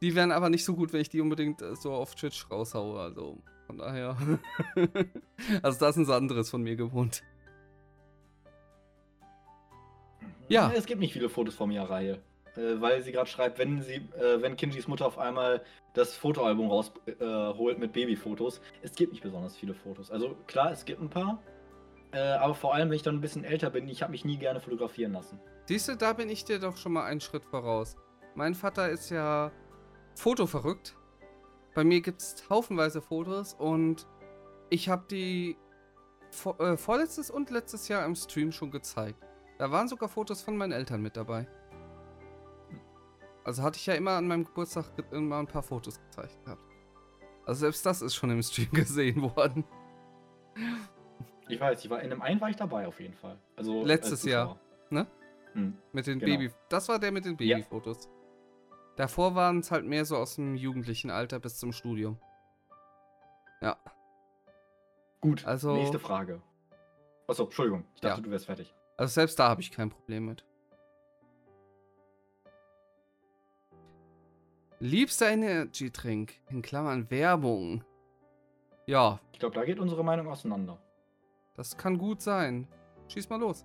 [0.01, 3.01] die wären aber nicht so gut, wenn ich die unbedingt äh, so auf Twitch raushaue.
[3.01, 4.17] Also von daher.
[5.63, 7.23] also das ist ein anderes von mir gewohnt.
[10.49, 10.73] Ja.
[10.75, 12.21] Es gibt nicht viele Fotos von mir Reihe.
[12.57, 15.63] Äh, weil sie gerade schreibt, wenn sie, äh, wenn Kinjis Mutter auf einmal
[15.95, 18.61] das Fotoalbum rausholt äh, mit Babyfotos.
[18.83, 20.11] Es gibt nicht besonders viele Fotos.
[20.11, 21.43] Also klar, es gibt ein paar.
[22.13, 24.39] Äh, aber vor allem, wenn ich dann ein bisschen älter bin, ich habe mich nie
[24.39, 25.39] gerne fotografieren lassen.
[25.67, 27.97] Siehst du, da bin ich dir doch schon mal einen Schritt voraus.
[28.35, 29.51] Mein Vater ist ja
[30.15, 30.97] fotoverrückt.
[31.75, 34.07] Bei mir gibt es haufenweise Fotos und
[34.71, 35.57] ich habe die
[36.31, 39.26] vor, äh, vorletztes und letztes Jahr im Stream schon gezeigt.
[39.59, 41.47] Da waren sogar Fotos von meinen Eltern mit dabei.
[43.45, 46.63] Also hatte ich ja immer an meinem Geburtstag ge- immer ein paar Fotos gezeigt gehabt.
[47.47, 49.65] Also selbst das ist schon im Stream gesehen worden.
[51.49, 53.39] Ich weiß, ich war in einem einen war ich dabei auf jeden Fall.
[53.55, 54.59] Also als Letztes Jahr,
[54.91, 55.07] ne?
[55.53, 55.77] Hm.
[55.93, 56.33] Mit den Genau.
[56.39, 56.53] Baby.
[56.69, 57.57] Das war der mit den Ja.
[57.57, 58.11] Babyfotos.
[58.97, 62.19] Davor waren es halt mehr so aus dem jugendlichen Alter bis zum Studium.
[63.61, 63.77] Ja.
[65.21, 66.43] Gut, Also- nächste Frage.
[67.29, 68.25] Achso, Entschuldigung, ich dachte, Ja.
[68.25, 68.75] du wärst fertig.
[68.97, 70.45] Also selbst da habe ich kein Problem mit.
[74.81, 77.83] Liebster Energy-Trink, in Klammern Werbung.
[78.87, 80.79] Ja, Ich glaube, da geht unsere Meinung auseinander.
[81.55, 82.69] das kann gut sein.
[83.09, 83.65] Schieß mal los.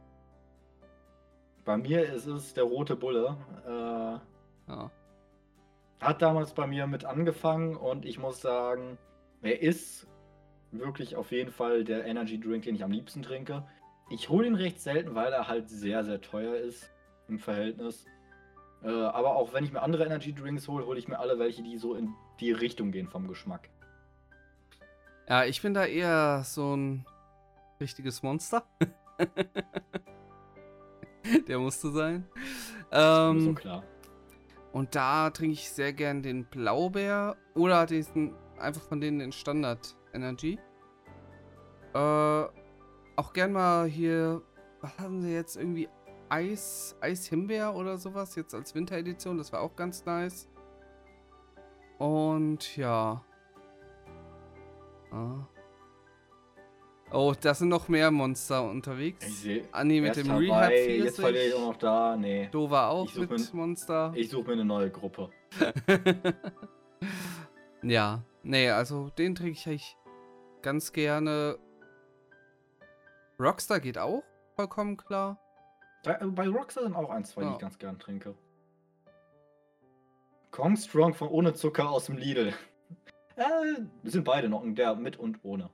[1.66, 3.36] Bei mir ist es der rote Bulle.
[3.66, 4.92] Äh, Ja.
[6.00, 8.98] hat damals bei mir mit angefangen und ich muss sagen,
[9.42, 10.08] er ist
[10.72, 13.68] wirklich auf jeden Fall der Energy Drink, den ich am liebsten trinke.
[14.12, 16.92] Ich hole ihn recht selten, weil er halt sehr, sehr teuer ist
[17.30, 18.06] im Verhältnis.
[18.84, 21.64] Äh, aber auch wenn ich mir andere Energy Drinks hole, hole ich mir alle welche,
[21.64, 23.70] die so in die Richtung gehen vom Geschmack.
[25.30, 27.06] Ja, ich bin da eher so ein
[27.80, 28.66] richtiges Monster.
[31.48, 32.28] Der musste sein.
[32.92, 33.84] Ähm, so klar.
[34.74, 39.96] Und da trinke ich sehr gern den Blaubeer oder diesen, einfach von denen den Standard
[40.14, 40.60] Energy.
[41.94, 42.61] Äh,
[43.22, 44.42] auch gern mal hier,
[44.82, 45.88] was haben sie jetzt irgendwie?
[46.28, 50.50] Eis, Eis Himbeer oder sowas, jetzt als Winteredition, das war auch ganz nice.
[52.00, 53.24] Und ja.
[55.12, 55.46] Ah.
[57.12, 59.28] Oh, da sind noch mehr Monster unterwegs.
[59.28, 59.68] Ich sehe.
[59.72, 61.68] Anni mit dem Rehab Jetzt verliere ich auch 40.
[61.68, 62.18] noch da.
[62.18, 62.50] Nee.
[62.52, 64.14] Do war auch mit mir- Monster.
[64.16, 65.30] Ich suche mir eine neue Gruppe.
[67.84, 69.98] ja, nee, also den trinke ich eigentlich
[70.62, 71.58] ganz gerne.
[73.42, 74.24] Rockstar geht auch,
[74.56, 75.40] vollkommen klar.
[76.04, 77.54] Bei, äh, bei Rockstar sind auch ein, zwei, die Ja.
[77.54, 78.36] ich ganz gern trinke.
[80.52, 82.54] Kong Strong von ohne Zucker aus dem Lidl.
[83.38, 85.70] Äh, sind beide noch, der mit und ohne.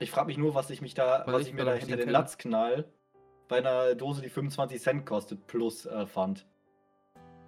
[0.00, 1.96] Ich frage mich nur, was ich mich da, Weil was ich ich mir da hinter
[1.96, 2.12] den kenne.
[2.12, 2.86] Latz knall
[3.46, 6.46] bei einer Dose, die 25 Cent kostet, plus äh, Pfand.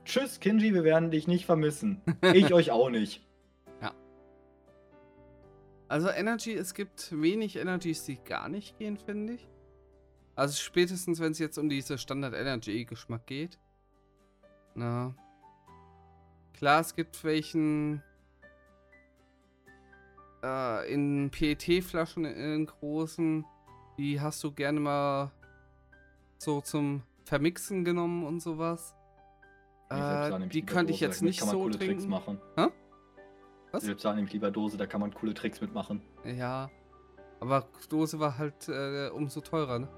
[0.04, 2.02] Tschüss, Kinji, wir werden dich nicht vermissen.
[2.34, 3.26] Ich euch auch nicht.
[5.92, 9.46] Also Energy, es gibt wenig Energies, die gar nicht gehen, finde ich.
[10.34, 13.58] Also spätestens, wenn es jetzt um diese Standard-Energy-Geschmack geht.
[14.74, 15.14] Na.
[16.54, 18.02] Klar, es gibt welchen
[20.42, 23.44] äh, in PET-Flaschen in großen,
[23.98, 25.30] die hast du gerne mal
[26.38, 28.96] so zum Vermixen genommen und sowas.
[29.90, 32.08] Äh, die könnte ich jetzt nicht so coole Tricks trinken.
[32.08, 32.40] machen.
[32.56, 32.68] Hä?
[33.72, 33.82] Was?
[33.82, 36.00] Ich selbst sah nämlich lieber Dose, da kann man coole Tricks mitmachen.
[36.24, 36.70] Ja,
[37.40, 39.88] aber Dose war halt äh, umso teurer, ne?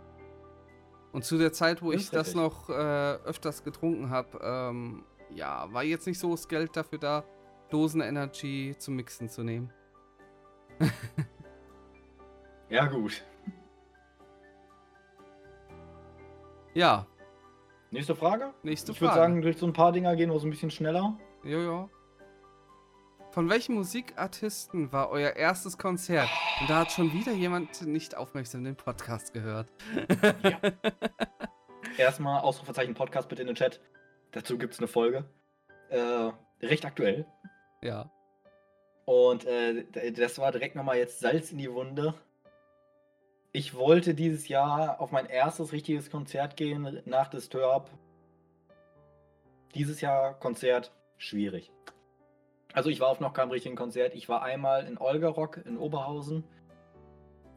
[1.13, 5.73] Und zu der Zeit, wo Das ich das noch äh, öfters getrunken habe, ähm, ja,
[5.73, 7.25] war jetzt nicht so das Geld dafür da,
[7.71, 9.73] Dosen Energy zum Mixen zu nehmen.
[12.71, 13.23] Ja, gut.
[16.73, 17.07] Ja,
[17.91, 18.53] Nächste Frage?
[18.65, 19.21] nächste ich würde Frage.
[19.33, 21.17] sagen, durch so ein paar Dinger gehen wir so ein bisschen schneller.
[21.45, 21.89] Jojo.
[23.35, 26.29] Von welchem Musikartisten war euer erstes Konzert?
[26.61, 29.69] Und da hat schon wieder jemand nicht aufmerksam den Podcast gehört.
[30.45, 30.61] Ja.
[31.99, 33.81] Erstmal Ausrufezeichen Podcast bitte in den Chat.
[34.31, 35.25] Dazu gibt es eine Folge.
[35.89, 36.31] Äh,
[36.65, 37.27] recht aktuell.
[37.83, 38.09] Ja.
[39.05, 42.15] Und äh, das war direkt nochmal jetzt Salz in die Wunde.
[43.51, 47.91] Ich wollte dieses Jahr auf mein erstes richtiges Konzert gehen nach Disturb.
[49.75, 51.73] Dieses Jahr Konzert schwierig.
[52.75, 54.15] Also ich war auf noch keinem richtigen Konzert.
[54.15, 56.43] Ich war einmal in Olgarock in Oberhausen.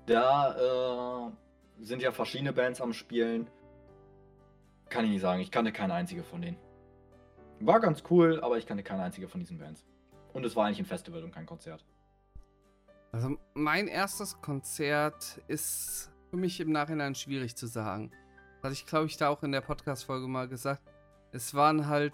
[0.06, 3.50] Da äh, sind ja verschiedene Bands am Spielen.
[4.90, 5.42] Kann ich nicht sagen.
[5.42, 6.58] Ich kannte keine einzige von denen.
[7.60, 9.84] War ganz cool, aber ich kannte keine einzige von diesen Bands.
[10.34, 11.84] Und es war eigentlich ein Festival und kein Konzert.
[13.12, 18.12] Also mein erstes Konzert ist für mich im Nachhinein schwierig zu sagen.
[18.62, 20.84] Hatte ich, glaube ich, da auch in der Podcast-Folge mal gesagt.
[21.32, 22.14] Es waren halt.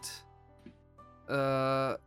[1.27, 1.97] Äh,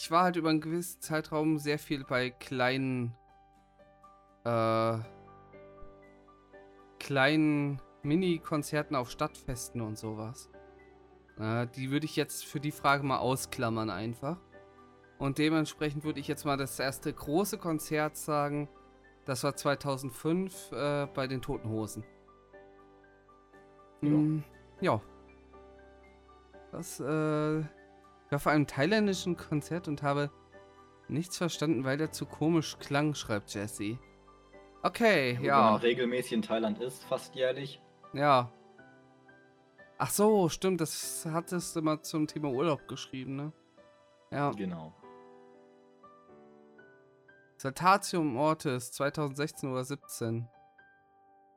[0.00, 3.14] ich war halt über einen gewissen Zeitraum sehr viel bei kleinen.
[4.44, 4.98] Äh,
[7.00, 10.50] kleinen Mini-Konzerten auf Stadtfesten und sowas.
[11.38, 14.38] Äh, die würde ich jetzt für die Frage mal ausklammern einfach.
[15.18, 18.68] Und dementsprechend würde ich jetzt mal das erste große Konzert sagen.
[19.24, 22.04] Das war 2005 äh, bei den Toten Hosen.
[24.02, 24.10] Ja.
[24.10, 24.44] Mm,
[24.80, 25.00] ja.
[26.70, 27.64] Das, äh,
[28.28, 30.30] ich war auf einem thailändischen Konzert und habe
[31.08, 33.98] nichts verstanden, weil der zu komisch klang, schreibt Jesse.
[34.82, 35.70] Okay, ja.
[35.70, 37.80] man regelmäßig in Thailand ist, fast jährlich.
[38.12, 38.52] Ja.
[39.96, 43.52] Ach so, stimmt, das hattest du mal zum Thema Urlaub geschrieben, ne?
[44.30, 44.50] Ja.
[44.50, 44.92] Genau.
[47.56, 50.46] Saltatium Mortis 2016 oder 17.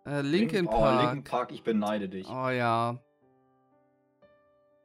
[0.06, 1.02] Äh, Linkin Oh, Park.
[1.02, 2.30] Linkin Park, ich beneide dich.
[2.30, 2.98] Oh ja.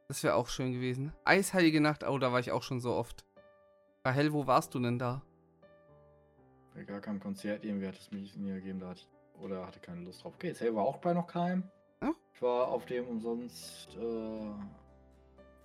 [0.07, 1.11] Das wäre auch schön gewesen.
[1.25, 3.25] Eisheilige Nacht, oh, da war ich auch schon so oft.
[4.05, 5.21] Rahel, wo warst du denn da?
[6.73, 9.05] Bei gar keinem Konzert, irgendwie hat es mich nie gegeben, da hat,
[9.41, 10.33] oder hatte keine Lust drauf.
[10.35, 11.63] Okay, Sale war auch bei noch keinem.
[12.01, 12.13] Ja.
[12.33, 13.97] Ich war auf dem umsonst.
[13.97, 14.53] Äh,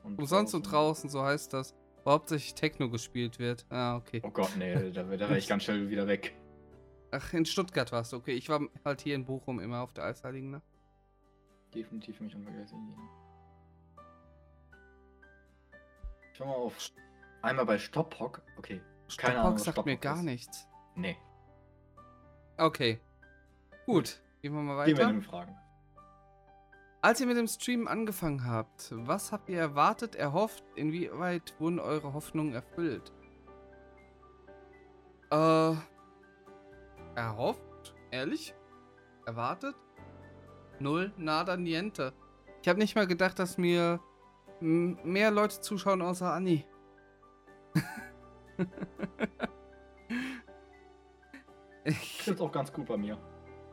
[0.02, 1.74] und Umsonst und draußen, so heißt das.
[2.02, 3.64] Wo hauptsächlich Techno gespielt wird.
[3.70, 4.20] Ah, okay.
[4.24, 6.34] Oh Gott, nee, da, da wäre ich ganz schnell wieder weg.
[7.12, 8.32] Ach, in Stuttgart warst du, okay.
[8.32, 10.66] Ich war halt hier in Bochum immer auf der Eisheiligen Nacht.
[11.72, 12.96] Definitiv für mich unvergessen.
[16.32, 16.90] Schau mal auf.
[17.42, 18.42] Einmal bei Stoppock.
[18.56, 18.80] Okay.
[19.16, 20.22] Keine Ahnung, Stoppock was sagt mir Stoppock gar ist.
[20.22, 20.68] nichts.
[20.94, 21.16] Nee.
[22.58, 23.00] Okay.
[23.86, 25.10] Gut, gehen wir mal Gehen wir weiter.
[25.10, 25.56] in den Fragen.
[27.00, 32.12] Als ihr mit dem Stream angefangen habt, was habt ihr erwartet, erhofft, inwieweit wurden eure
[32.14, 33.12] Hoffnungen erfüllt?
[35.32, 35.74] Äh,
[37.16, 37.94] erhofft?
[38.12, 38.54] Ehrlich?
[39.26, 39.74] Erwartet?
[40.78, 42.12] Null, nada, niente.
[42.62, 43.98] Ich habe nicht mal gedacht, dass mir
[44.62, 46.64] mehr Leute zuschauen außer Anni.
[51.84, 53.18] ich, Ist auch ganz gut bei mir.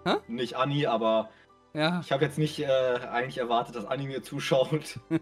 [0.05, 0.15] Hä?
[0.27, 1.29] Nicht Anni, aber
[1.73, 4.99] ja, ich habe jetzt nicht äh, eigentlich erwartet, dass Anni mir zuschaut.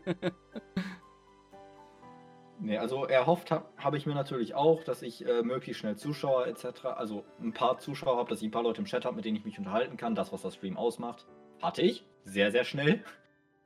[2.60, 6.48] nee, also erhofft habe hab ich mir natürlich auch, dass ich äh, möglichst schnell Zuschauer
[6.48, 9.26] etc., also ein paar Zuschauer habe, dass ich ein paar Leute im Chat habe, mit
[9.26, 11.28] denen ich mich unterhalten kann, das, was das Stream ausmacht.
[11.62, 12.06] Hatte ich.
[12.24, 13.04] Sehr, sehr schnell.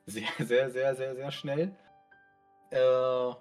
[0.07, 1.75] Sehr, sehr, sehr, sehr, sehr schnell.
[2.71, 3.33] Äh,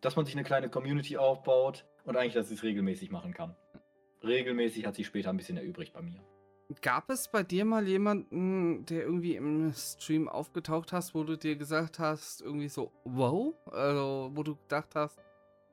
[0.00, 3.54] dass man sich eine kleine Community aufbaut und eigentlich, dass ich es regelmäßig machen kann.
[4.22, 6.20] Regelmäßig hat sich später ein bisschen erübrigt bei mir.
[6.82, 11.56] Gab es bei dir mal jemanden, der irgendwie im Stream aufgetaucht hast, wo du dir
[11.56, 13.54] gesagt hast, irgendwie so, wow?
[13.72, 15.18] Also, wo du gedacht hast,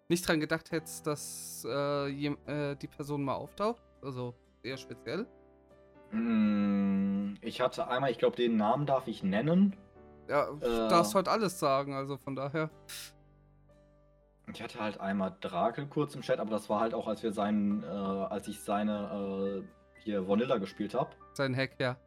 [0.07, 3.81] nicht dran gedacht hättest, dass äh, jem- äh, die Person mal auftaucht?
[4.01, 5.27] Also, eher speziell?
[6.11, 9.75] Mm, Ich hatte einmal, ich glaube, den Namen darf ich nennen.
[10.27, 10.59] Ja, Äh.
[10.59, 12.69] du darfst heute alles sagen, also von daher.
[14.53, 17.31] Ich hatte halt einmal Drakel kurz im Chat, aber das war halt auch, als wir
[17.31, 21.97] seinen, äh, als ich seine äh, hier Vanilla gespielt habe, Sein Hack, ja.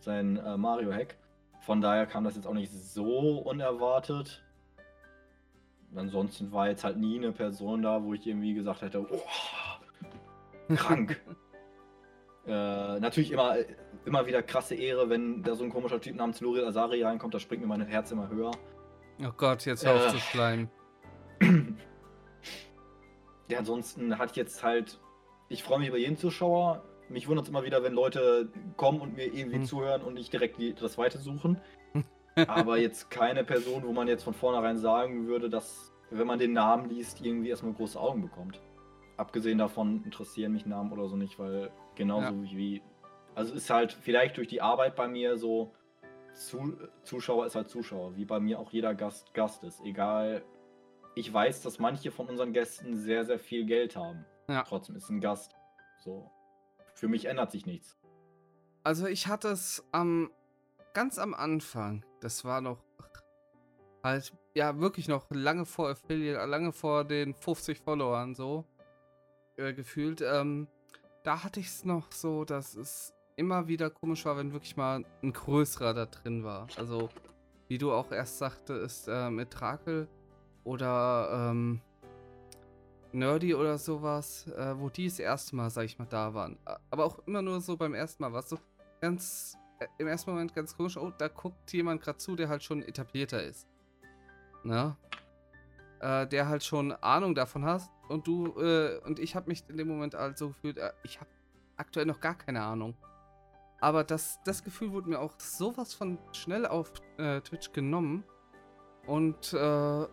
[0.00, 1.16] sein äh, Mario-Hack.
[1.60, 4.42] Von daher kam das jetzt auch nicht so unerwartet.
[5.94, 11.20] Ansonsten war jetzt halt nie eine Person da, wo ich irgendwie gesagt hätte, oh, krank.
[12.48, 13.56] äh, natürlich immer,
[14.04, 17.38] immer wieder krasse Ehre, wenn da so ein komischer Typ namens Luril Asari reinkommt, da
[17.38, 18.50] springt mir mein Herz immer höher.
[19.22, 20.10] Oh Gott, jetzt hör auf Äh.
[20.10, 20.70] zu schleimen.
[23.48, 25.00] Ja, ansonsten hatte ich jetzt halt,
[25.48, 26.82] ich freue mich über jeden Zuschauer.
[27.08, 29.64] Mich wundert es immer wieder, wenn Leute kommen und mir irgendwie Hm.
[29.64, 31.58] zuhören und nicht direkt die, das Weite suchen.
[32.46, 36.52] aber jetzt keine Person, wo man jetzt von vornherein sagen würde, dass, wenn man den
[36.52, 38.60] Namen liest, irgendwie erstmal große Augen bekommt.
[39.16, 42.42] Abgesehen davon interessieren mich Namen oder so nicht, weil genauso Ja.
[42.56, 42.82] wie.
[43.34, 45.72] Also ist halt vielleicht durch die Arbeit bei mir so,
[46.34, 49.80] zu, Zuschauer ist halt Zuschauer, wie bei mir auch jeder Gast Gast ist.
[49.84, 50.42] Egal.
[51.14, 54.24] Ich weiß, dass manche von unseren Gästen sehr, sehr viel Geld haben.
[54.48, 54.62] Ja.
[54.62, 55.54] Trotzdem ist ein Gast.
[55.98, 56.30] So.
[56.94, 57.98] Für mich ändert sich nichts.
[58.84, 60.30] Also ich hatte es am
[60.94, 62.78] ganz am Anfang, das war noch
[64.02, 68.64] halt ja wirklich noch lange vor Affiliate, lange vor den 50 Followern so
[69.56, 70.20] äh, gefühlt.
[70.22, 70.68] Ähm,
[71.28, 75.04] da hatte ich es noch so, dass es immer wieder komisch war, wenn wirklich mal
[75.22, 76.68] ein größerer da drin war.
[76.78, 77.10] Also
[77.68, 80.08] wie du auch erst sagte, ist äh, mit Drakel
[80.64, 81.82] oder ähm,
[83.12, 86.56] Nerdy oder sowas, äh, wo die das erste Mal, sag ich mal, da waren.
[86.90, 88.58] Aber auch immer nur so beim ersten Mal, was so
[89.02, 92.62] ganz, äh, im ersten Moment ganz komisch, oh, da guckt jemand gerade zu, der halt
[92.62, 93.68] schon etablierter ist.
[94.64, 94.96] Ne?
[96.00, 99.76] Äh, der halt schon Ahnung davon hat und du, äh, und ich habe mich in
[99.76, 101.28] dem Moment halt so gefühlt, äh, ich habe
[101.76, 102.94] aktuell noch gar keine Ahnung.
[103.80, 108.24] Aber das, das Gefühl wurde mir auch sowas von schnell auf äh, Twitch genommen.
[109.06, 110.08] Und äh, ja,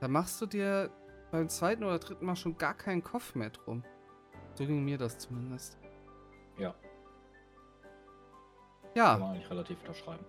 [0.00, 0.90] da machst du dir
[1.30, 3.84] beim zweiten oder dritten Mal schon gar keinen Kopf mehr drum.
[4.54, 5.78] So ging mir das zumindest.
[6.58, 6.72] Ja.
[8.82, 10.24] Kann Ja, man eigentlich relativ unterschreiben.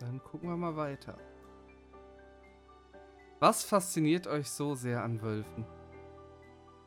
[0.00, 1.16] dann gucken wir mal weiter.
[3.40, 5.64] Was fasziniert euch so sehr an Wölfen?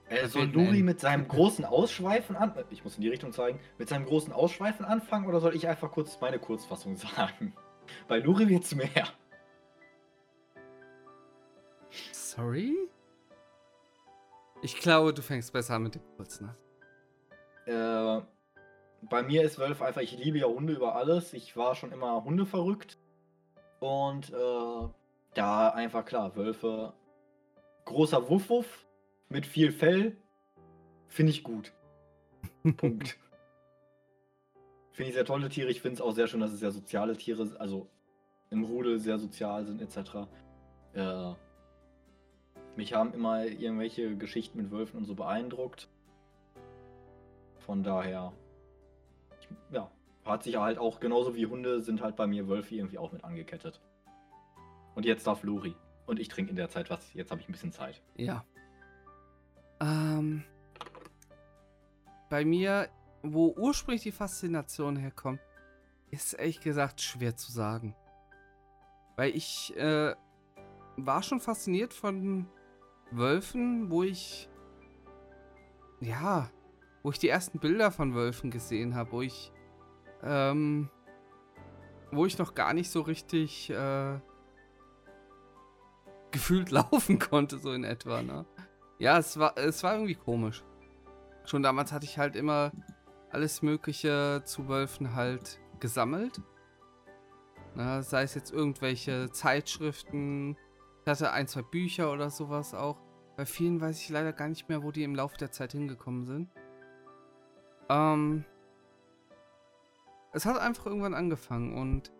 [0.09, 2.53] Äh, soll Luri mit seinem großen Ausschweifen an.
[2.69, 3.59] Ich muss in die Richtung zeigen.
[3.77, 7.53] Mit seinem großen Ausschweifen anfangen oder soll ich einfach kurz meine Kurzfassung sagen?
[8.09, 9.07] Bei Luri wird's mehr.
[12.11, 12.75] Sorry?
[14.61, 16.57] Ich glaube, du fängst besser an mit dem kurzen an.
[17.65, 18.25] Äh,
[19.09, 21.33] bei mir ist Wölf einfach, ich liebe ja Hunde über alles.
[21.33, 22.97] Ich war schon immer Hunde verrückt.
[23.79, 24.89] Und äh,
[25.33, 26.93] da einfach klar, Wölfe.
[27.85, 28.85] Großer Wuff-Wuff
[29.29, 30.17] mit viel Fell.
[31.07, 31.73] Finde ich gut.
[32.77, 33.17] Punkt.
[34.91, 35.69] Finde ich sehr tolle Tiere.
[35.69, 37.89] Ich finde es auch sehr schön, dass es sehr soziale Tiere, also
[38.49, 40.27] im Rudel sehr sozial sind, etc.
[40.93, 41.33] Äh,
[42.75, 45.89] mich haben immer irgendwelche Geschichten mit Wölfen und so beeindruckt.
[47.59, 48.33] Von daher,
[49.71, 49.89] ja,
[50.25, 53.23] hat sich halt auch genauso wie Hunde sind halt bei mir Wölfe irgendwie auch mit
[53.23, 53.79] angekettet.
[54.95, 55.75] Und jetzt darf Luri.
[56.05, 57.13] Und ich trinke in der Zeit was.
[57.13, 58.01] Jetzt habe ich ein bisschen Zeit.
[58.15, 58.43] Ja.
[59.79, 60.43] Ähm,
[62.29, 62.89] bei mir,
[63.23, 65.39] wo ursprünglich die Faszination herkommt,
[66.11, 67.95] ist ehrlich gesagt schwer zu sagen.
[69.15, 70.15] Weil ich äh,
[70.97, 72.47] war schon fasziniert von
[73.11, 74.49] Wölfen, wo ich
[75.99, 76.49] ja,
[77.03, 79.51] wo ich die ersten Bilder von Wölfen gesehen habe, wo ich
[80.23, 80.89] ähm,
[82.11, 84.19] wo ich noch gar nicht so richtig äh,
[86.31, 88.45] gefühlt laufen konnte, so in etwa, ne?
[88.99, 90.63] Ja, es war, es war irgendwie komisch.
[91.45, 92.71] Schon damals hatte ich halt immer
[93.31, 96.41] alles Mögliche zu Wölfen halt gesammelt.
[97.73, 100.57] Na, sei es jetzt irgendwelche Zeitschriften.
[101.03, 103.01] Ich hatte ein, zwei Bücher oder sowas auch.
[103.37, 106.25] Bei vielen weiß ich leider gar nicht mehr, wo die im Laufe der Zeit hingekommen
[106.25, 106.49] sind.
[107.89, 108.45] Ähm,
[110.33, 112.11] es hat einfach irgendwann angefangen und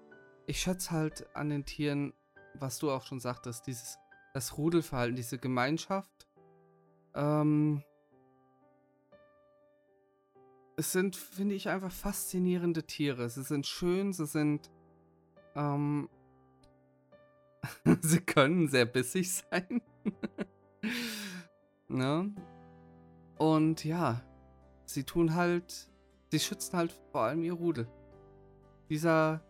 [0.47, 2.13] ich schätze halt an den Tieren,
[2.55, 3.97] was du auch schon sagtest, dieses
[4.33, 6.27] das Rudelverhalten, diese Gemeinschaft.
[7.13, 7.83] Ähm,
[10.77, 13.29] es sind, finde ich, einfach faszinierende Tiere.
[13.29, 14.71] Sie sind schön, sie sind.
[15.55, 16.09] Ähm,
[18.01, 19.81] sie können sehr bissig sein.
[21.87, 22.33] ne?
[23.37, 24.21] Und ja,
[24.85, 25.89] sie tun halt.
[26.31, 27.87] Sie schützen halt vor allem ihr Rudel.
[28.89, 29.43] Dieser.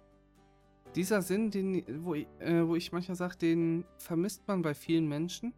[0.96, 5.08] Dieser Sinn, den, wo, ich, äh, wo ich manchmal sage, den vermisst man bei vielen
[5.08, 5.54] Menschen.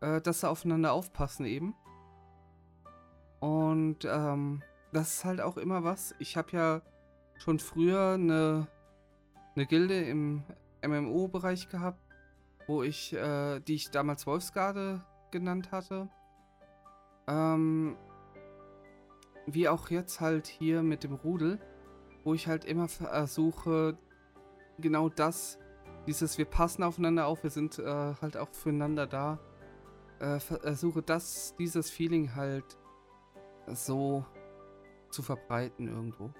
[0.00, 1.74] Äh, dass sie aufeinander aufpassen eben.
[3.40, 4.62] Und ähm,
[4.92, 6.14] das ist halt auch immer was.
[6.18, 6.82] Ich habe ja
[7.36, 8.66] schon früher eine,
[9.54, 10.42] eine Gilde im
[10.86, 12.00] MMO-Bereich gehabt,
[12.66, 16.08] wo ich, äh, die ich damals Wolfsgarde genannt hatte.
[17.26, 17.96] Ähm,
[19.46, 21.58] wie auch jetzt halt hier mit dem Rudel,
[22.24, 23.96] wo ich halt immer versuche,
[24.78, 25.58] genau das,
[26.06, 29.38] dieses, wir passen aufeinander auf, wir sind äh, halt auch füreinander da,
[30.18, 32.76] äh, versuche das, dieses Feeling halt
[33.66, 34.24] so
[35.10, 36.30] zu verbreiten irgendwo.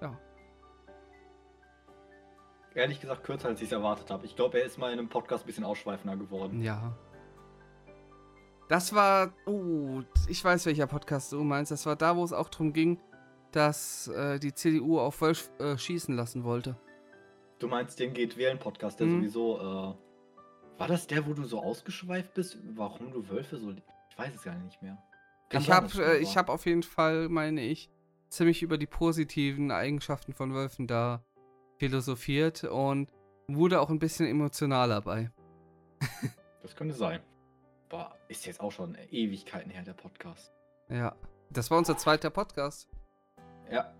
[0.00, 0.18] Ja.
[2.74, 4.24] Ehrlich gesagt, kürzer als ich es erwartet habe.
[4.24, 6.62] Ich glaube, er ist mal in einem Podcast ein bisschen ausschweifender geworden.
[6.62, 6.96] Ja.
[8.68, 11.70] Das war, oh, ich weiß, welcher Podcast du meinst.
[11.70, 12.98] Das war da, wo es auch drum ging,
[13.56, 16.76] dass äh, die CDU auf Wolf äh, schießen lassen wollte.
[17.58, 19.20] Du meinst den geht wählen Podcast, der Mhm.
[19.20, 19.58] sowieso.
[19.58, 22.58] Äh, war das der, wo du so ausgeschweift bist?
[22.74, 23.70] Warum du Wölfe so.
[23.70, 24.98] Ich weiß es gar nicht mehr.
[25.48, 27.90] Kann Ich habe äh, ich hab auf jeden Fall, meine ich,
[28.30, 31.22] ziemlich über die positiven Eigenschaften von Wölfen da
[31.78, 33.10] philosophiert und
[33.48, 35.30] wurde auch ein bisschen emotional dabei.
[36.62, 37.18] Das könnte sein.
[37.88, 40.52] Boah, ist jetzt auch schon Ewigkeiten her, der Podcast.
[40.88, 41.16] Ja.
[41.50, 42.88] Das war unser zweiter Podcast.
[43.72, 43.92] Ja.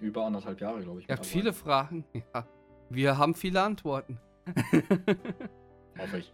[0.00, 1.08] Über anderthalb Jahre, glaube ich.
[1.08, 2.04] Ihr habt viele Fragen.
[2.34, 2.46] Ja.
[2.90, 4.20] Wir haben viele Antworten.
[5.98, 6.32] Hoffe ich.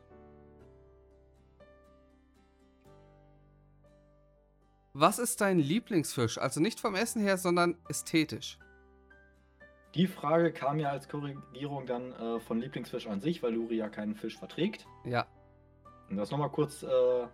[4.92, 6.38] Was ist dein Lieblingsfisch?
[6.38, 8.58] Also nicht vom Essen her, sondern ästhetisch.
[9.94, 13.88] Die Frage kam ja als Korrigierung dann äh, von Lieblingsfisch an sich, weil Luri ja
[13.88, 14.86] keinen Fisch verträgt.
[15.04, 15.26] Ja.
[16.10, 17.26] Um das nochmal kurz äh,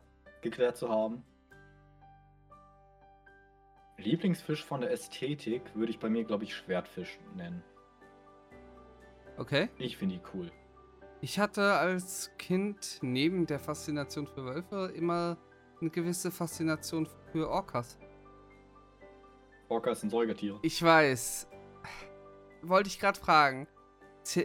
[0.42, 1.24] geklärt zu haben.
[3.98, 7.62] Lieblingsfisch von der Ästhetik würde ich bei mir, glaube ich, Schwertfisch nennen.
[9.38, 9.68] Okay.
[9.78, 10.50] Ich finde die cool.
[11.20, 15.38] Ich hatte als Kind neben der Faszination für Wölfe immer
[15.80, 17.98] eine gewisse Faszination für Orcas.
[19.68, 20.58] Orcas sind Säugetiere.
[20.62, 21.48] Ich weiß.
[22.62, 23.66] Wollte ich gerade fragen.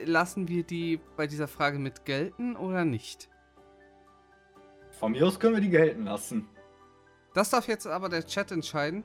[0.05, 3.29] Lassen wir die bei dieser Frage mit gelten oder nicht?
[4.91, 6.47] Von mir aus können wir die gelten lassen.
[7.33, 9.03] Das darf jetzt aber der Chat entscheiden.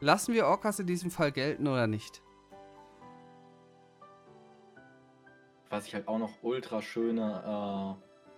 [0.00, 2.22] Lassen wir Orcas in diesem Fall gelten oder nicht?
[5.70, 7.96] Was ich halt auch noch ultra schöne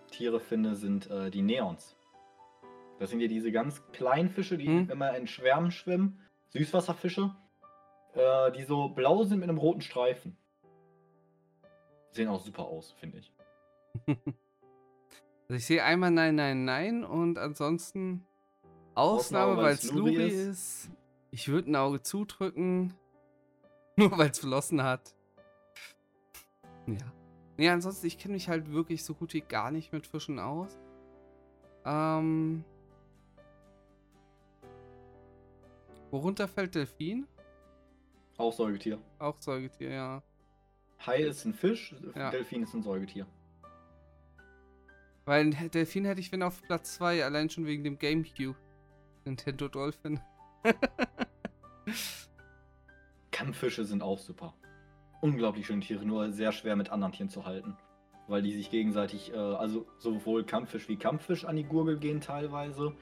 [0.08, 1.96] äh, Tiere finde, sind äh, die Neons.
[2.98, 4.90] Das sind ja diese ganz kleinen Fische, die Hm.
[4.90, 6.20] immer in Schwärmen schwimmen.
[6.48, 7.34] Süßwasserfische.
[8.14, 10.36] Äh, die so blau sind mit einem roten Streifen.
[12.12, 13.32] Sehen auch super aus, finde ich.
[15.50, 18.22] Also ich sehe einmal nein, nein, nein und ansonsten
[18.94, 20.34] Ausnahme, Ausnahme, weil es Luri ist.
[20.84, 20.90] ist.
[21.30, 22.94] Ich würde ein Auge zudrücken.
[23.96, 25.14] Nur weil es verlossen hat.
[26.86, 27.12] Ja.
[27.56, 30.78] Nee, ansonsten, ich kenne mich halt wirklich so gut wie gar nicht mit Fischen aus.
[31.84, 32.64] Ähm.
[36.10, 37.26] Worunter fällt Delfin?
[38.36, 38.98] Auch Säugetier.
[39.18, 40.22] Auch Säugetier, ja.
[41.04, 42.30] Hai ist ein Fisch, Ja.
[42.30, 43.26] Delfin ist ein Säugetier.
[45.24, 48.56] Weil ein Delfin hätte ich, wenn auf Platz 2, allein schon wegen dem Gamecube.
[49.24, 50.20] Nintendo Dolphin.
[53.30, 54.54] Kampffische sind auch super.
[55.20, 57.76] Unglaublich schöne Tiere, nur sehr schwer mit anderen Tieren zu halten.
[58.26, 62.92] Weil die sich gegenseitig, äh, also sowohl Kampffisch wie Kampffisch an die Gurgel gehen teilweise.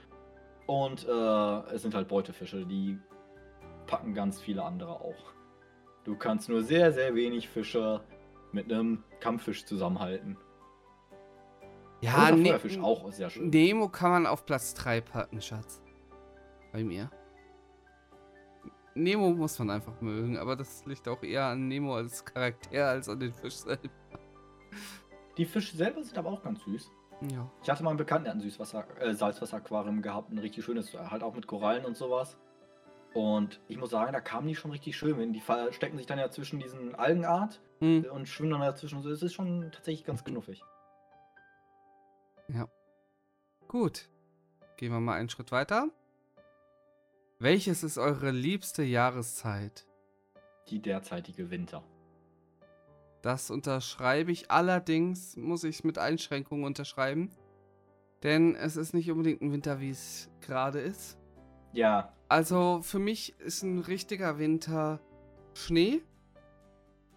[0.67, 2.99] Und äh, es sind halt Beutefische, die
[3.87, 5.33] packen ganz viele andere auch.
[6.05, 8.01] Du kannst nur sehr, sehr wenig Fische
[8.53, 10.37] mit einem Kampffisch zusammenhalten.
[12.01, 13.51] Ja, ne Feuerfisch auch sehr schön.
[13.51, 15.83] Nemo kann man auf Platz 3 packen, Schatz.
[16.73, 17.11] Bei mir.
[18.97, 23.09] Nemo muss man einfach mögen, aber das liegt auch eher an Nemo als Charakter als
[23.09, 23.91] an den Fisch selbst.
[25.37, 26.91] Die Fische selber sind aber auch ganz süß.
[27.31, 27.51] Ja.
[27.63, 30.93] Ich hatte mal einen Bekannten, der hat ein Süßwasser, äh, Salzwasseraquarium gehabt, ein richtig schönes,
[30.95, 32.37] halt auch mit Korallen und sowas.
[33.15, 35.33] Und ich muss sagen, da kamen die schon richtig schön hin.
[35.33, 38.07] Die verstecken sich dann ja zwischen diesen Algenart Hm.
[38.11, 39.03] und schwimmen dann dazwischen.
[39.03, 40.63] So, es ist schon tatsächlich ganz knuffig.
[43.69, 44.09] Gut.
[44.77, 45.89] Gehen wir mal einen Schritt weiter.
[47.39, 49.87] Welches ist eure liebste Jahreszeit?
[50.69, 51.85] Die derzeitige Winter.
[53.21, 54.51] Das unterschreibe ich.
[54.51, 57.31] Allerdings muss ich es mit Einschränkungen unterschreiben.
[58.23, 61.19] Denn es ist nicht unbedingt ein Winter, wie es gerade ist.
[61.73, 65.01] Ja, Also für mich ist ein richtiger Winter
[65.53, 66.01] Schnee.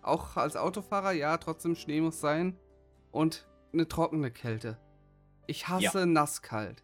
[0.01, 2.57] Auch als Autofahrer, ja, trotzdem Schnee muss sein.
[3.11, 4.77] Und eine trockene Kälte.
[5.47, 6.83] Ich hasse nasskalt.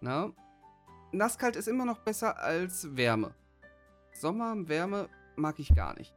[0.00, 0.32] Na?
[1.12, 3.34] Nasskalt ist immer noch besser als Wärme.
[4.12, 6.14] Sommer, Wärme mag ich gar nicht.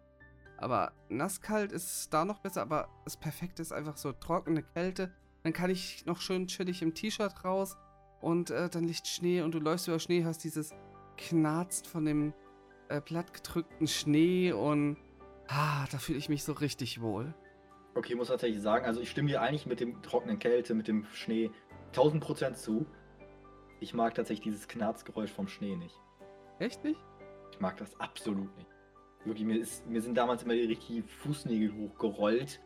[0.57, 5.13] Aber nasskalt ist da noch besser, aber das Perfekte ist einfach so trockene Kälte.
[5.43, 7.75] Dann kann ich noch schön chillig im T-Shirt raus
[8.21, 10.73] und äh, dann liegt Schnee und du läufst über Schnee, hast dieses
[11.17, 12.33] knarzt von dem
[12.87, 14.97] äh, plattgedrückten Schnee und
[15.49, 17.33] ah, da fühle ich mich so richtig wohl.
[17.95, 21.05] okay, muss tatsächlich sagen, also ich stimme dir eigentlich mit dem trockenen Kälte, mit dem
[21.13, 21.51] Schnee
[21.93, 22.85] 1000% zu.
[23.79, 25.99] Ich mag tatsächlich dieses Knarzgeräusch vom Schnee nicht.
[26.59, 26.99] Echt nicht?
[27.51, 28.69] Ich mag das absolut nicht.
[29.25, 32.61] Wirklich, mir, ist, mir sind damals immer die richtigen Fußnägel hochgerollt.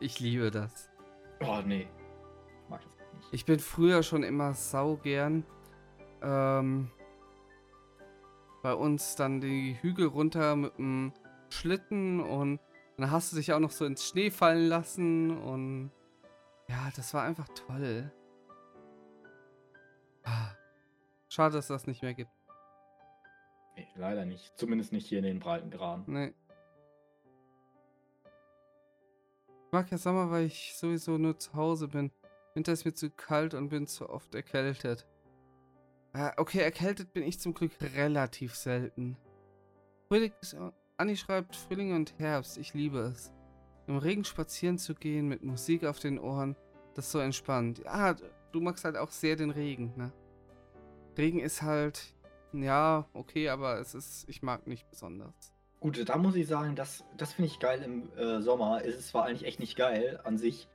[0.00, 0.90] Ich liebe das.
[1.40, 1.88] Oh, nee.
[2.62, 3.28] Ich mag das nicht.
[3.32, 5.44] Ich bin früher schon immer sau gern
[6.22, 6.90] ähm,
[8.62, 11.12] bei uns dann die Hügel runter mit dem
[11.50, 12.60] Schlitten und
[12.96, 15.90] dann hast du dich auch noch so ins Schnee fallen lassen und
[16.68, 18.10] ja, das war einfach toll.
[20.24, 20.50] Ah.
[21.28, 22.30] Schade, dass das nicht mehr gibt.
[23.76, 24.56] Nee, leider nicht.
[24.56, 26.04] Zumindest nicht hier in den Breitengraden.
[26.06, 26.34] Nee.
[29.66, 32.12] Ich mag ja Sommer, weil ich sowieso nur zu Hause bin.
[32.54, 35.06] Winter ist mir zu kalt und bin zu oft erkältet.
[36.12, 39.16] Äh, okay, erkältet bin ich zum Glück relativ selten.
[40.06, 40.56] Frühling ist,
[40.96, 42.56] Anni schreibt Frühling und Herbst.
[42.56, 43.32] Ich liebe es.
[43.88, 46.56] Im Regen spazieren zu gehen mit Musik auf den Ohren,
[46.94, 47.84] das ist so entspannt.
[47.86, 48.14] Ah,
[48.54, 50.12] du magst halt auch sehr den Regen, ne?
[51.18, 52.14] Regen ist halt,
[52.52, 55.52] ja, okay, aber es ist, ich mag nicht besonders.
[55.80, 58.80] Gut, da muss ich sagen, das, das finde ich geil im äh, Sommer.
[58.84, 60.68] Es ist zwar eigentlich echt nicht geil an sich,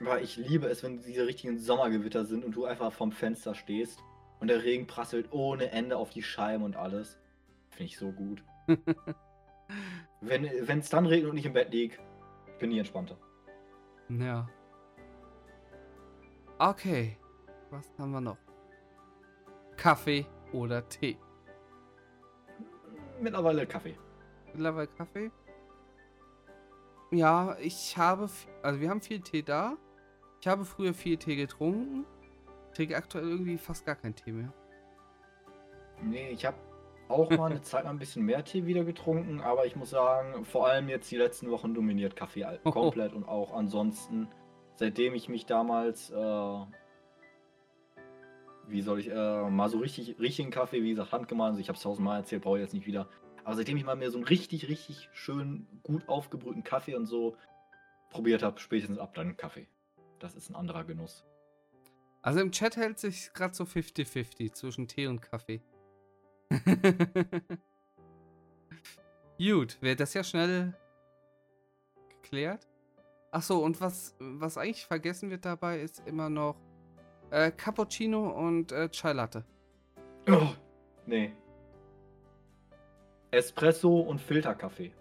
[0.00, 4.02] aber ich liebe es, wenn diese richtigen Sommergewitter sind und du einfach vorm Fenster stehst
[4.40, 7.18] und der Regen prasselt ohne Ende auf die Scheiben und alles.
[7.70, 8.42] Finde ich so gut.
[10.20, 11.98] wenn es dann regnet und ich im Bett liege,
[12.58, 13.18] bin ich entspannter.
[14.08, 14.48] Ja.
[16.64, 17.16] Okay.
[17.70, 18.38] Was haben wir noch?
[19.76, 21.16] Kaffee oder Tee?
[23.20, 23.96] Mittlerweile Kaffee.
[24.52, 25.32] Mittlerweile Kaffee?
[27.10, 28.30] Ja, ich habe,
[28.62, 29.76] also wir haben viel Tee da.
[30.40, 32.06] Ich habe früher viel Tee getrunken.
[32.76, 34.52] Trinke aktuell irgendwie fast gar keinen Tee mehr.
[36.00, 36.58] Nee, ich habe
[37.08, 40.44] auch mal eine Zeit lang ein bisschen mehr Tee wieder getrunken, aber ich muss sagen,
[40.44, 44.28] vor allem jetzt die letzten Wochen dominiert Kaffee komplett und auch ansonsten,
[44.76, 46.66] seitdem ich mich damals, äh,
[48.68, 51.76] wie soll ich, äh, mal so richtig, richtigen Kaffee, wie gesagt, handgemahlen, also ich habe
[51.76, 53.08] es tausendmal erzählt, brauche ich jetzt nicht wieder,
[53.44, 57.36] aber seitdem ich mal mir so einen richtig, richtig schön gut aufgebrühten Kaffee und so
[58.10, 59.66] probiert habe, spätestens ab dann Kaffee.
[60.18, 61.24] Das ist ein anderer Genuss.
[62.20, 65.60] Also im Chat hält sich gerade so 50-50 zwischen Tee und Kaffee.
[69.38, 70.78] Gut, wird das ja schnell
[72.22, 72.68] geklärt.
[73.32, 76.60] Achso, und was, was eigentlich vergessen wird dabei, ist immer noch
[77.30, 79.42] äh, Cappuccino und äh, Chai Latte.
[80.28, 80.50] Oh,
[81.06, 81.32] nee.
[83.30, 84.92] Espresso und Filterkaffee.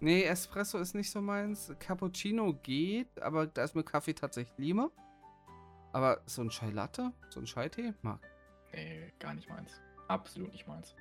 [0.00, 1.72] Nee, Espresso ist nicht so meins.
[1.78, 4.90] Cappuccino geht, aber da ist mir Kaffee tatsächlich lieber.
[5.92, 8.18] Aber so ein Chai Latte, so ein Chai-Tee, mag.
[8.72, 9.80] Nee, gar nicht meins.
[10.08, 10.96] Absolut nicht meins.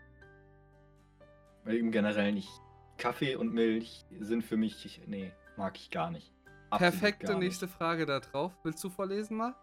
[1.63, 2.51] Weil im Generellen nicht.
[2.99, 6.31] Kaffee und Milch sind für mich, nee, mag ich gar nicht.
[6.69, 7.43] Absolut Perfekte gar nicht.
[7.45, 8.51] nächste Frage da drauf.
[8.63, 9.55] Willst du vorlesen mal?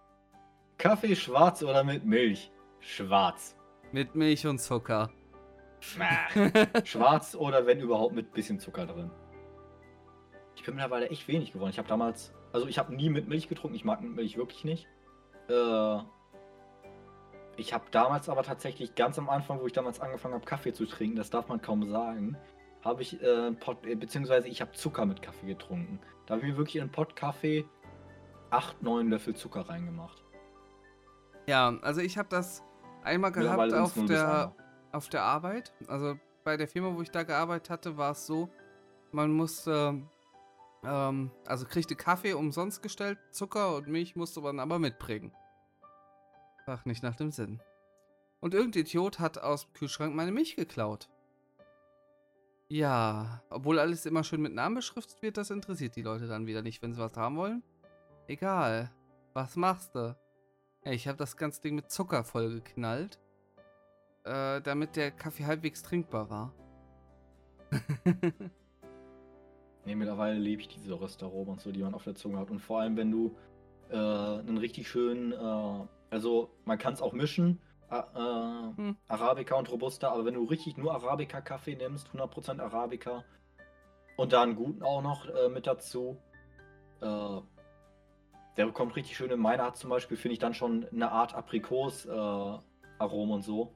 [0.76, 2.52] Kaffee schwarz oder mit Milch?
[2.80, 3.56] Schwarz.
[3.92, 5.10] Mit Milch und Zucker.
[6.84, 9.10] schwarz oder wenn überhaupt mit bisschen Zucker drin.
[10.56, 11.70] Ich bin mittlerweile echt wenig geworden.
[11.70, 13.76] Ich habe damals, also ich habe nie mit Milch getrunken.
[13.76, 14.88] Ich mag mit Milch wirklich nicht.
[15.48, 15.98] Äh,
[17.56, 20.86] ich habe damals aber tatsächlich ganz am Anfang, wo ich damals angefangen habe, Kaffee zu
[20.86, 22.36] trinken, das darf man kaum sagen,
[22.84, 26.00] habe ich, äh, Pot, äh, beziehungsweise ich habe Zucker mit Kaffee getrunken.
[26.26, 27.64] Da habe ich mir wirklich in einen Pott Kaffee
[28.50, 30.24] 8, 9 Löffel Zucker reingemacht.
[31.46, 32.62] Ja, also ich habe das
[33.02, 34.54] einmal gehabt auf der,
[34.92, 35.72] auf der Arbeit.
[35.86, 38.48] Also bei der Firma, wo ich da gearbeitet hatte, war es so,
[39.12, 40.02] man musste,
[40.84, 45.32] ähm, also kriegte Kaffee umsonst gestellt, Zucker und Milch musste man aber mitbringen.
[46.66, 47.60] Ach, nicht nach dem Sinn.
[48.40, 51.08] Und irgendein Idiot hat aus dem Kühlschrank meine Milch geklaut.
[52.68, 56.62] Ja, obwohl alles immer schön mit Namen beschriftet wird, das interessiert die Leute dann wieder
[56.62, 57.62] nicht, wenn sie was haben wollen.
[58.26, 58.90] Egal.
[59.32, 60.16] Was machst du?
[60.84, 63.18] Ich habe das ganze Ding mit Zucker vollgeknallt,
[64.24, 66.54] äh, damit der Kaffee halbwegs trinkbar war.
[69.84, 72.50] nee, mittlerweile liebe ich diese Röstaromen und so, die man auf der Zunge hat.
[72.50, 73.34] Und vor allem, wenn du
[73.90, 77.60] äh, einen richtig schönen äh, also man kann es auch mischen,
[77.90, 78.96] äh, hm.
[79.08, 83.24] Arabica und Robusta, aber wenn du richtig nur Arabica-Kaffee nimmst, 100% Arabica
[84.16, 86.18] und da einen guten auch noch äh, mit dazu,
[87.00, 87.40] äh,
[88.56, 89.30] der bekommt richtig schön.
[89.30, 93.72] In meiner hat zum Beispiel, finde ich dann schon eine Art Aprikos-Aromen und so,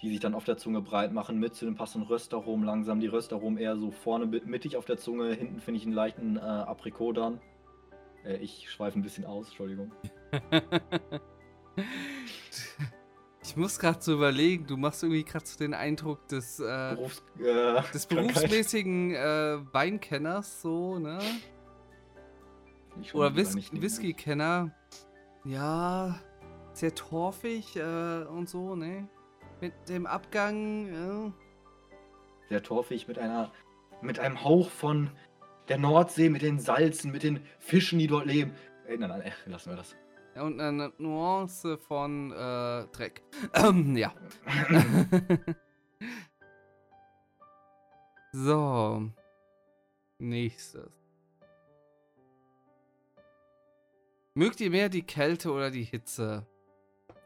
[0.00, 3.00] die sich dann auf der Zunge breit machen, mit zu dem passenden Röstaromen langsam.
[3.00, 6.40] Die Röstaromen eher so vorne mittig auf der Zunge, hinten finde ich einen leichten äh,
[6.40, 7.40] Aprikot dann.
[8.24, 9.92] Äh, ich schweife ein bisschen aus, Entschuldigung.
[13.46, 17.22] Ich muss gerade so überlegen, du machst irgendwie gerade so den Eindruck des, äh, Berufs
[17.38, 21.20] äh, des berufsmäßigen äh, Weinkenners, so, ne?
[23.14, 24.72] Oder Whis Whisky-Kenner.
[25.44, 26.18] Ja,
[26.72, 29.08] sehr torfig äh, und so, ne?
[29.60, 31.32] Mit dem Abgang, äh.
[32.48, 33.52] Sehr torfig, mit einer,
[34.02, 35.10] mit einem Hauch von
[35.68, 38.52] der Nordsee, mit den Salzen, mit den Fischen, die dort leben.
[38.88, 39.94] Ey, nein, nein, lassen wir das
[40.42, 43.22] und eine Nuance von äh, Dreck.
[43.54, 44.12] Ähm, ja.
[48.32, 49.10] so.
[50.18, 50.90] Nächstes.
[54.34, 56.46] Mögt ihr mehr die Kälte oder die Hitze?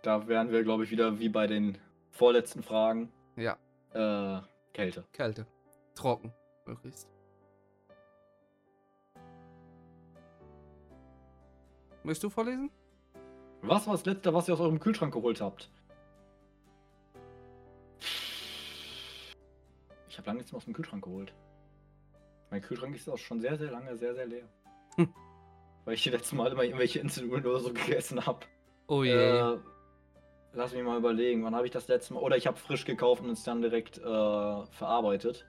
[0.02, 1.76] Da wären wir, glaube ich, wieder wie bei den
[2.10, 3.12] vorletzten Fragen.
[3.36, 3.56] Ja,
[3.92, 4.40] Äh,
[4.72, 5.04] Kälte.
[5.12, 5.46] Kälte.
[5.94, 6.32] Trocken,
[6.64, 7.08] möglichst.
[12.04, 12.70] Möchtest du vorlesen?
[13.62, 15.70] Was war das letzte, was ihr aus eurem Kühlschrank geholt habt?
[20.08, 21.32] Ich habe lange nichts mehr aus dem Kühlschrank geholt.
[22.50, 24.48] Mein Kühlschrank ist auch schon sehr, sehr lange sehr, sehr leer.
[24.96, 25.12] Hm.
[25.84, 28.40] Weil ich die letzten Mal immer irgendwelche Inseln oder so gegessen habe.
[28.88, 29.12] Oh je.
[29.12, 29.58] Äh,
[30.52, 32.20] lass mich mal überlegen, wann habe ich das letzte Mal.
[32.20, 35.46] Oder ich habe frisch gekauft und es dann direkt äh, verarbeitet.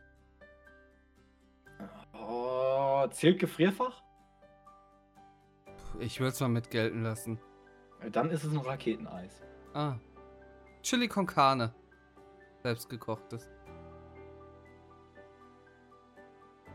[2.14, 4.04] Oh, zählt Gefrierfach?
[6.00, 7.40] Ich würde es mal mit gelten lassen.
[8.10, 9.42] Dann ist es ein Raketeneis.
[9.74, 9.96] Ah.
[10.82, 11.74] Chili con Carne.
[12.64, 13.50] Selbstgekochtes.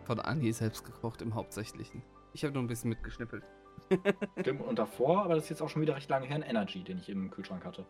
[0.05, 2.03] Von Anni selbst gekocht im Hauptsächlichen.
[2.33, 3.45] Ich habe nur ein bisschen mitgeschnippelt.
[4.41, 6.83] Stimmt, und davor, aber das ist jetzt auch schon wieder recht lange her, ein Energy,
[6.85, 7.85] den ich im Kühlschrank hatte.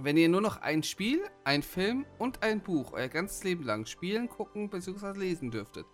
[0.00, 3.84] Wenn ihr nur noch ein Spiel, ein Film und ein Buch euer ganzes Leben lang
[3.84, 5.18] spielen, gucken bzw.
[5.18, 5.86] lesen dürftet,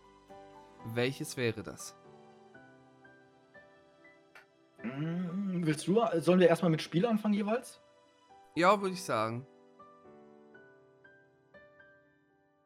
[0.85, 1.97] welches wäre das?
[4.83, 7.81] Mm, Willst du, sollen wir erstmal mit Spiel anfangen jeweils?
[8.55, 9.47] Ja, würde ich sagen.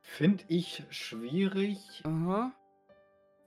[0.03, 2.03] Finde ich schwierig.
[2.05, 2.53] Aha.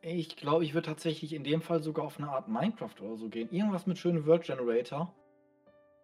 [0.01, 3.30] Ich glaube, ich würde tatsächlich in dem Fall sogar auf eine Art Minecraft oder so
[3.30, 3.51] gehen.
[3.51, 5.13] Irgendwas mit schönem World Generator.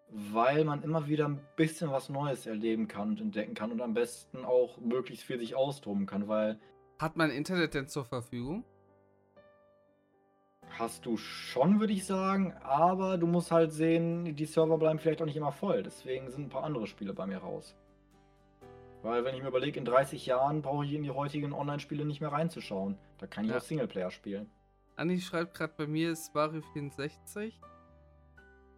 [0.09, 3.93] Weil man immer wieder ein bisschen was Neues erleben kann und entdecken kann und am
[3.93, 6.59] besten auch möglichst viel sich austoben kann, weil
[7.00, 8.64] Hat man Internet denn zur Verfügung?
[10.80, 15.20] hast du schon, würde ich sagen, aber du musst halt sehen, die Server bleiben vielleicht
[15.22, 15.82] auch nicht immer voll.
[15.82, 17.76] Deswegen sind ein paar andere Spiele bei mir raus.
[19.02, 22.22] Weil wenn ich mir überlege, in 30 Jahren brauche ich in die heutigen Online-Spiele nicht
[22.22, 22.95] mehr reinzuschauen.
[23.18, 23.58] Da kann ich Ja.
[23.58, 24.52] auch Singleplayer spielen.
[24.98, 27.60] Anni schreibt gerade bei mir ist Mario 64.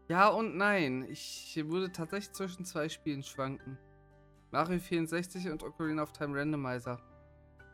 [0.08, 1.06] Ja und nein.
[1.10, 3.78] Ich würde tatsächlich zwischen zwei Spielen schwanken.
[4.52, 6.98] Mario 64 und Ocarina of Time Randomizer.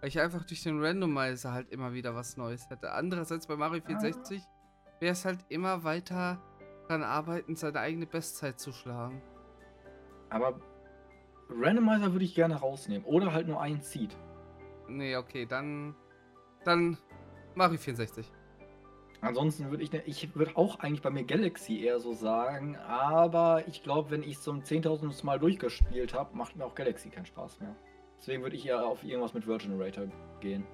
[0.06, 2.92] Weil ich einfach durch den Randomizer halt immer wieder was Neues hätte.
[2.92, 4.40] Andererseits bei Mario 64
[5.00, 6.40] wäre es halt immer weiter
[6.88, 9.20] dran arbeiten, seine eigene Bestzeit zu schlagen.
[10.30, 10.60] Aber
[11.50, 13.04] Randomizer würde ich gerne rausnehmen.
[13.04, 14.16] Oder halt nur ein Seed.
[14.88, 15.96] Nee, okay, dann.
[16.66, 17.00] Dann
[17.56, 18.32] Mario 64.
[19.22, 23.68] Ansonsten würde ich, ne- ich würde auch eigentlich bei mir Galaxy eher so sagen, aber
[23.68, 25.26] ich glaube, wenn ich es zum 10.000.
[25.26, 27.76] Mal durchgespielt habe, macht mir auch Galaxy keinen Spaß mehr.
[28.26, 30.08] Deswegen würde ich eher auf irgendwas mit World Generator
[30.40, 30.66] gehen.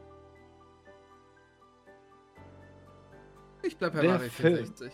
[3.61, 4.55] Ich bleib bei Der Mario Film.
[4.55, 4.93] 64.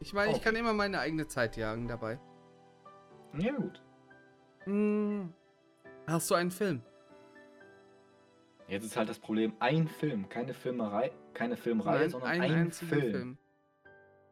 [0.00, 0.44] Ich meine, ich Okay.
[0.46, 2.18] kann immer meine eigene Zeit jagen dabei.
[3.36, 3.82] Ja, gut.
[4.64, 5.34] Hm.
[6.06, 6.80] Hast du einen Film?
[8.66, 12.54] Jetzt ist halt das Problem, ein Film, keine Filmerei, keine Filmreihe, Nein, sondern einen ein
[12.62, 13.38] einzigen Film.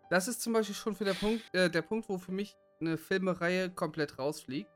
[0.09, 2.97] Das ist zum Beispiel schon für der Punkt, äh, der Punkt, wo für mich eine
[2.97, 4.71] Filmereihe komplett rausfliegt.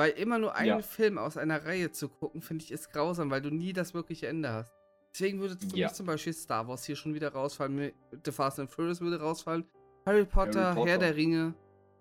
[0.00, 0.80] Weil immer nur einen Ja.
[0.80, 4.28] Film aus einer Reihe zu gucken, finde ich, ist grausam, weil du nie das wirkliche
[4.28, 4.72] Ende hast.
[5.12, 5.88] Deswegen würde für Ja.
[5.88, 7.92] mich zum Beispiel Star Wars hier schon wieder rausfallen,
[8.24, 9.66] The Fast and Furious würde rausfallen,
[10.06, 10.90] Harry Potter, Harry Potter.
[10.90, 11.52] Herr der Ringe,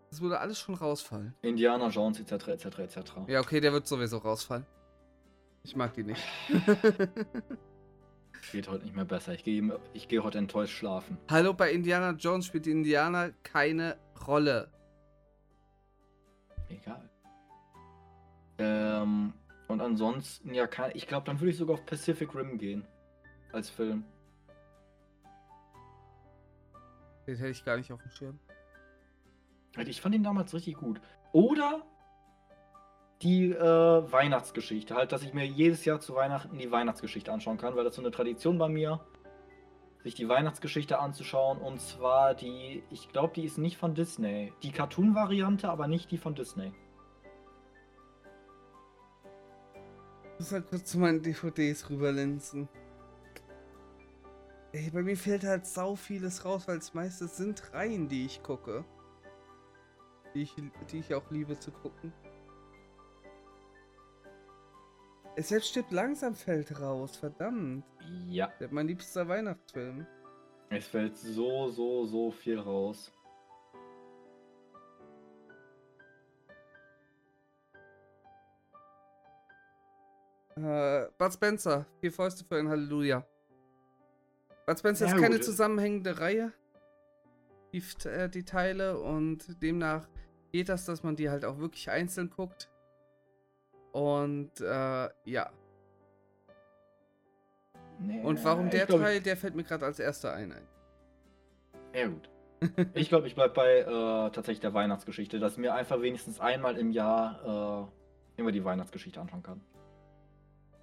[0.10, 1.36] das würde alles schon rausfallen.
[1.41, 2.47] Indiana Jones etc.
[2.47, 2.80] etc.
[2.80, 3.00] etc.
[3.28, 4.66] Ja, okay, der wird sowieso rausfallen.
[5.64, 6.24] Ich mag die nicht.
[8.54, 9.34] Geht heute nicht mehr besser.
[9.34, 11.18] Ich gehe ich gehe heute enttäuscht schlafen.
[11.30, 14.72] Hallo, bei Indiana Jones spielt die Indianer keine Rolle.
[16.70, 17.10] Egal.
[18.60, 19.34] Ähm,
[19.68, 22.86] und ansonsten, ja, kann, ich glaube, dann würde ich sogar auf Pacific Rim gehen.
[23.51, 24.03] Als Film.
[27.26, 28.39] Den hätte ich gar nicht auf dem Schirm.
[29.78, 30.99] Ich fand ihn damals richtig gut.
[31.32, 31.84] Oder
[33.22, 34.95] die äh, Weihnachtsgeschichte.
[34.95, 38.01] Halt, dass ich mir jedes Jahr zu Weihnachten die Weihnachtsgeschichte anschauen kann, weil das so
[38.01, 39.01] eine Tradition bei mir,
[40.03, 41.60] sich die Weihnachtsgeschichte anzuschauen.
[41.60, 44.53] Und zwar die, ich glaube, die ist nicht von Disney.
[44.64, 46.72] Die Cartoon-Variante, aber nicht die von Disney.
[50.40, 52.70] Muss halt kurz zu meinen DVDs rüberlinsen.
[54.72, 58.42] Ey, bei mir fällt halt sau vieles raus, weil es meistens sind Reihen, die ich
[58.42, 58.86] gucke.
[60.34, 60.56] Die ich,
[60.92, 62.14] die ich auch liebe zu gucken.
[65.36, 67.84] Es selbst stirbt langsam fällt raus, verdammt.
[68.28, 68.52] Ja.
[68.70, 70.06] Mein liebster Weihnachtsfilm.
[70.70, 73.12] Es fällt so, so, so viel raus.
[80.64, 83.26] Äh, Bud Spencer, vier Fäuste für ein Halleluja.
[84.66, 85.43] Bud Spencer Ja, ist keine gut.
[85.43, 86.51] zusammenhängende Reihe,
[87.74, 90.07] die, äh, die Teile, und demnach
[90.51, 92.70] geht das, dass man die halt auch wirklich einzeln guckt.
[93.91, 95.51] Und äh, ja.
[98.24, 100.51] Und warum der glaub, Teil, der fällt mir gerade als erster ein.
[100.51, 100.68] ein.
[101.93, 102.30] Ja, gut.
[102.93, 103.86] Ich glaube, ich bleibe bei äh,
[104.32, 107.88] tatsächlich der Weihnachtsgeschichte, dass mir einfach wenigstens einmal im Jahr
[108.38, 109.62] äh, immer die Weihnachtsgeschichte anschauen kann.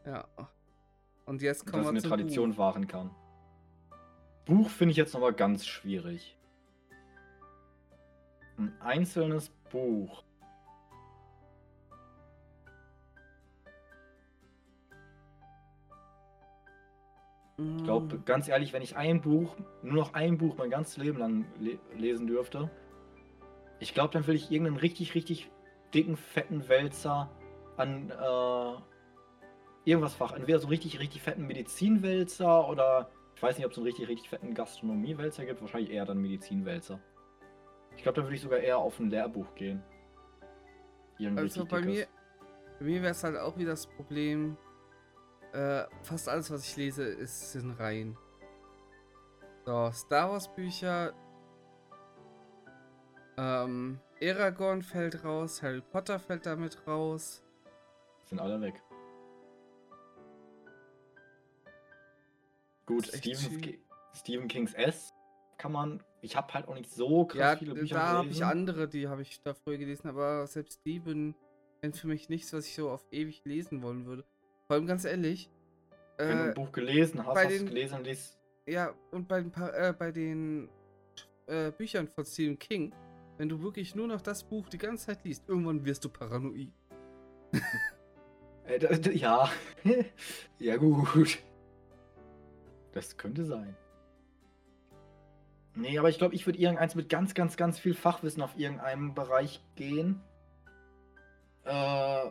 [0.07, 0.27] Ja.
[1.25, 2.59] Und jetzt kommen dass wir eine Tradition Buch.
[2.59, 3.11] wahren kann.
[4.45, 6.39] Buch finde ich jetzt nochmal ganz schwierig.
[8.57, 10.23] Ein einzelnes Buch.
[17.59, 18.25] Ich glaube, Mm.
[18.27, 21.79] ganz ehrlich, wenn ich ein Buch, nur noch ein Buch mein ganzes Leben lang le
[21.97, 22.71] lesen dürfte,
[23.79, 25.51] ich glaube, dann will ich irgendeinen richtig, richtig
[25.95, 27.31] dicken, fetten Wälzer
[27.77, 28.75] an äh,
[29.87, 30.33] irgendwas Fach.
[30.33, 34.09] Entweder so einen richtig, richtig fetten Medizinwälzer oder ich weiß nicht, ob es einen richtig,
[34.09, 35.61] richtig fetten Gastronomiewälzer gibt.
[35.63, 37.01] Wahrscheinlich eher dann Medizinwälzer.
[37.97, 39.83] Ich glaube, dann würde ich sogar eher auf ein Lehrbuch gehen.
[41.19, 42.07] Irgendein Also bei mir,
[42.79, 44.59] bei mir wäre es halt auch wieder das Problem,
[45.53, 48.19] äh, fast alles, was ich lese, ist in Reihen.
[49.65, 51.15] So, Star Wars Bücher,
[53.39, 57.43] ähm, Aragorn fällt raus, Harry Potter fällt damit raus.
[58.25, 58.83] Sind alle weg.
[62.87, 63.79] Gut, Stephen,
[64.15, 65.13] Stephen Kings S
[65.59, 66.03] kann man.
[66.21, 69.09] Ich habe halt auch nicht so krass Ja, viele Bücher da habe ich andere, die
[69.09, 71.35] habe ich da früher gelesen, aber selbst die sind
[71.97, 74.25] für mich nichts, was ich so auf ewig lesen wollen würde.
[74.67, 75.51] Vor allem ganz ehrlich,
[76.17, 78.39] Wenn du äh, ein Buch gelesen hast, hast du es gelesen und liest.
[78.67, 80.69] Ja, und bei den, äh, bei den
[81.47, 82.93] äh, Büchern von Stephen King,
[83.39, 86.73] wenn du wirklich nur noch das Buch die ganze Zeit liest, irgendwann wirst du paranoid.
[88.65, 89.49] Äh, ja.
[90.59, 91.39] ja, gut.
[92.97, 93.77] Das könnte sein.
[95.75, 99.15] Nee, aber ich glaube, ich würde irgendeins mit ganz, ganz, ganz viel Fachwissen auf irgendeinem
[99.15, 100.23] Bereich gehen.
[101.65, 102.31] Äh,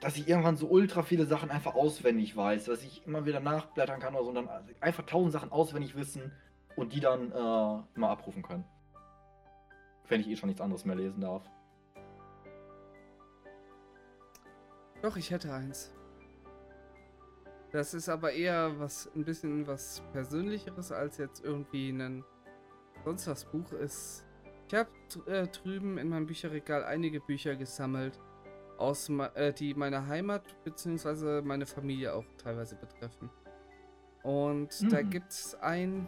[0.00, 4.00] dass ich irgendwann so ultra viele Sachen einfach auswendig weiß, dass ich immer wieder nachblättern
[4.00, 4.48] kann oder so und dann
[4.80, 6.32] einfach tausend Sachen auswendig wissen
[6.76, 8.64] und die dann äh, immer abrufen können.
[10.08, 11.42] Wenn ich eh schon nichts anderes mehr lesen darf.
[15.02, 15.92] Doch, ich hätte eins.
[17.72, 22.24] Das ist aber eher was, ein bisschen was Persönlicheres als jetzt irgendwie ein
[23.04, 24.26] sonst was Buch ist.
[24.68, 24.90] Ich habe
[25.26, 28.18] äh, drüben in meinem Bücherregal einige Bücher gesammelt,
[28.78, 31.42] aus, äh, die meine Heimat bzw.
[31.42, 33.30] meine Familie auch teilweise betreffen.
[34.22, 35.10] Und da Mhm.
[35.10, 36.06] gibt es ein,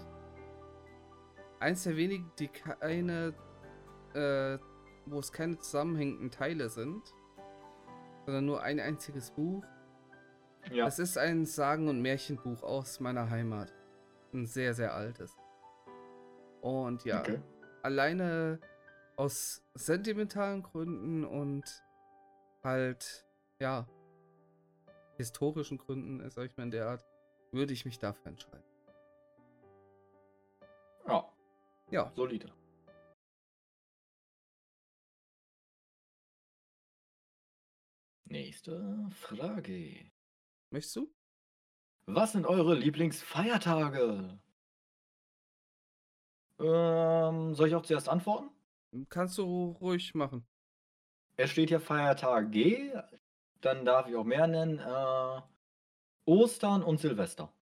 [1.60, 3.34] eins der wenigen, die keine,
[4.14, 4.58] äh,
[5.06, 7.02] wo es keine zusammenhängenden Teile sind,
[8.26, 9.64] sondern nur ein einziges Buch.
[10.70, 10.86] Ja.
[10.86, 13.72] Es ist ein Sagen- und Märchenbuch aus meiner Heimat.
[14.32, 15.36] Ein sehr, sehr altes.
[16.60, 17.40] Und ja, Okay.
[17.82, 18.60] alleine
[19.16, 21.64] aus sentimentalen Gründen und
[22.62, 23.26] halt,
[23.58, 23.86] ja,
[25.16, 27.04] historischen Gründen, sag ich mal in der Art,
[27.50, 28.64] würde ich mich dafür entscheiden.
[31.06, 31.28] Ja,
[31.90, 32.50] Ja, solide.
[38.24, 40.11] Nächste Frage.
[40.72, 41.12] Möchtest du?
[42.06, 44.38] Was sind eure Lieblingsfeiertage?
[46.58, 48.50] Ähm, soll ich auch zuerst antworten?
[49.08, 50.46] Kannst du ruhig machen.
[51.36, 52.92] Es steht hier Feiertag G,
[53.60, 54.78] dann darf ich auch mehr nennen.
[54.78, 55.40] Äh,
[56.24, 57.52] Ostern und Silvester.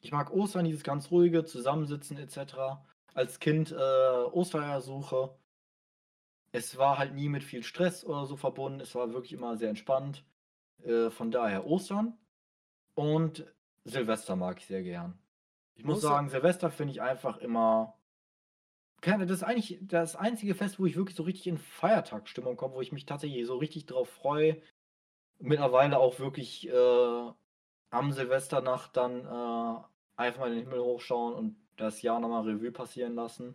[0.00, 2.80] Ich mag Ostern, dieses ganz ruhige Zusammensitzen etc.
[3.12, 5.34] Als Kind äh, Ostereiersuche.
[6.52, 8.80] Es war halt nie mit viel Stress oder so verbunden.
[8.80, 10.24] Es war wirklich immer sehr entspannt.
[10.82, 12.16] Äh, von daher Ostern.
[12.94, 13.44] Und
[13.84, 15.18] Silvester mag ich sehr gern.
[15.74, 17.96] Ich muss Oster- sagen, Silvester finde ich einfach immer.
[19.00, 22.74] Keine, das ist eigentlich das einzige Fest, wo ich wirklich so richtig in Feiertagsstimmung komme,
[22.74, 24.60] wo ich mich tatsächlich so richtig drauf freue.
[25.38, 27.32] Mittlerweile auch wirklich äh,
[27.90, 29.82] am Silvesternacht dann äh,
[30.16, 33.54] einfach mal in den Himmel hochschauen und das Jahr nochmal Revue passieren lassen.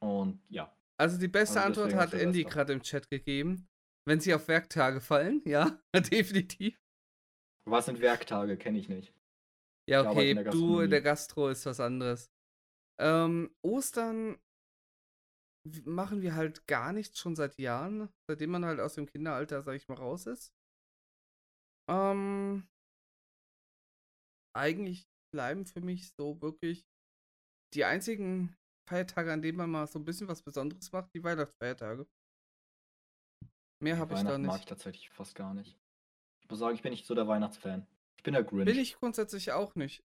[0.00, 0.72] Und ja.
[0.98, 3.68] Also die beste Also Antwort hat Andy gerade im Chat gegeben.
[4.08, 5.80] Wenn sie auf Werktage fallen, ja,
[6.12, 6.80] definitiv.
[7.68, 8.56] Was sind Werktage?
[8.56, 9.12] Kenne ich nicht.
[9.88, 12.30] Ja, Ich okay, in du in der Gastro ist was anderes.
[13.00, 14.38] Ähm, Ostern
[15.84, 19.74] machen wir halt gar nichts schon seit Jahren, seitdem man halt aus dem Kinderalter, sag
[19.74, 20.52] ich mal, raus ist.
[21.90, 22.68] Ähm,
[24.56, 26.86] eigentlich bleiben für mich so wirklich
[27.74, 28.56] die einzigen
[28.86, 32.06] Feiertage, an denen man mal so ein bisschen was Besonderes macht, die Weihnachtsfeiertage.
[33.80, 34.68] Mehr habe ich da Weihnachten mag ich nicht.
[34.68, 35.76] tatsächlich fast gar nicht.
[36.42, 37.86] Ich muss sagen, ich bin nicht so der Weihnachtsfan.
[38.16, 38.64] Ich bin der Grinch.
[38.64, 40.02] Bin ich grundsätzlich auch nicht.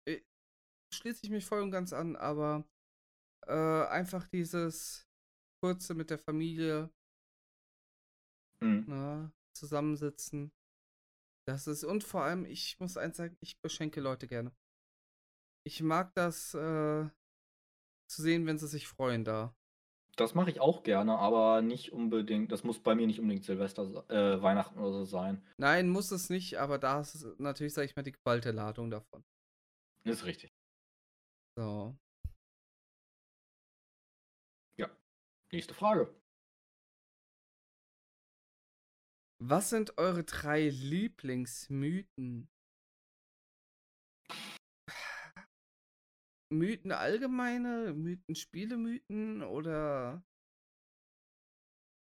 [0.93, 2.63] Schließe ich mich voll und ganz an, aber
[3.47, 5.07] äh, einfach dieses
[5.63, 6.89] kurze mit der Familie
[8.61, 8.85] Mhm.
[8.87, 10.51] na, zusammensitzen.
[11.47, 14.51] Das ist, und vor allem, ich muss eins sagen, ich beschenke Leute gerne.
[15.67, 17.09] ich mag das äh,
[18.07, 19.55] zu sehen, wenn sie sich freuen da.
[20.15, 22.51] Das mache ich auch gerne, aber nicht unbedingt.
[22.51, 25.43] Das muss bei mir nicht unbedingt Silvester, äh, Weihnachten oder so sein.
[25.57, 29.23] Nein, muss es nicht, aber da ist natürlich, sag ich mal, die geballte Ladung davon.
[30.05, 30.53] Ist richtig.
[31.57, 31.97] So.
[35.55, 36.13] Nächste Frage.
[39.39, 42.49] Was sind eure drei Lieblingsmythen?
[46.57, 50.23] Mythen allgemeine, Mythen, Spielemythen oder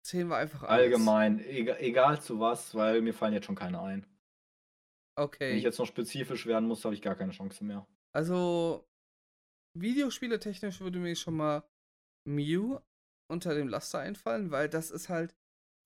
[0.03, 0.77] zählen wir einfach alles?
[0.79, 4.05] Allgemein, egal, egal zu was, weil mir fallen jetzt schon keine ein.
[5.47, 5.57] Wenn Okay.
[5.57, 7.87] ich jetzt noch spezifisch werden muss, habe ich gar keine Chance mehr.
[8.13, 8.87] Also,
[9.77, 11.63] Videospiele technisch würde mir schon mal
[12.27, 12.79] Mew
[13.31, 15.35] unter dem Laster einfallen, weil das ist halt,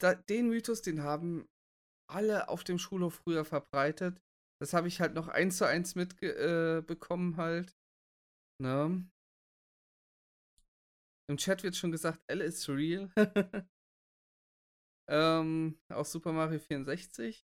[0.01, 1.47] da, den Mythos, den haben
[2.09, 4.21] alle auf dem Schulhof früher verbreitet.
[4.61, 7.78] Das habe ich halt noch eins zu eins mitbekommen äh, halt.
[8.61, 9.09] Ne?
[11.29, 13.11] Im Chat wird schon gesagt, L ist real.
[15.09, 17.45] ähm, aus Super Mario 64.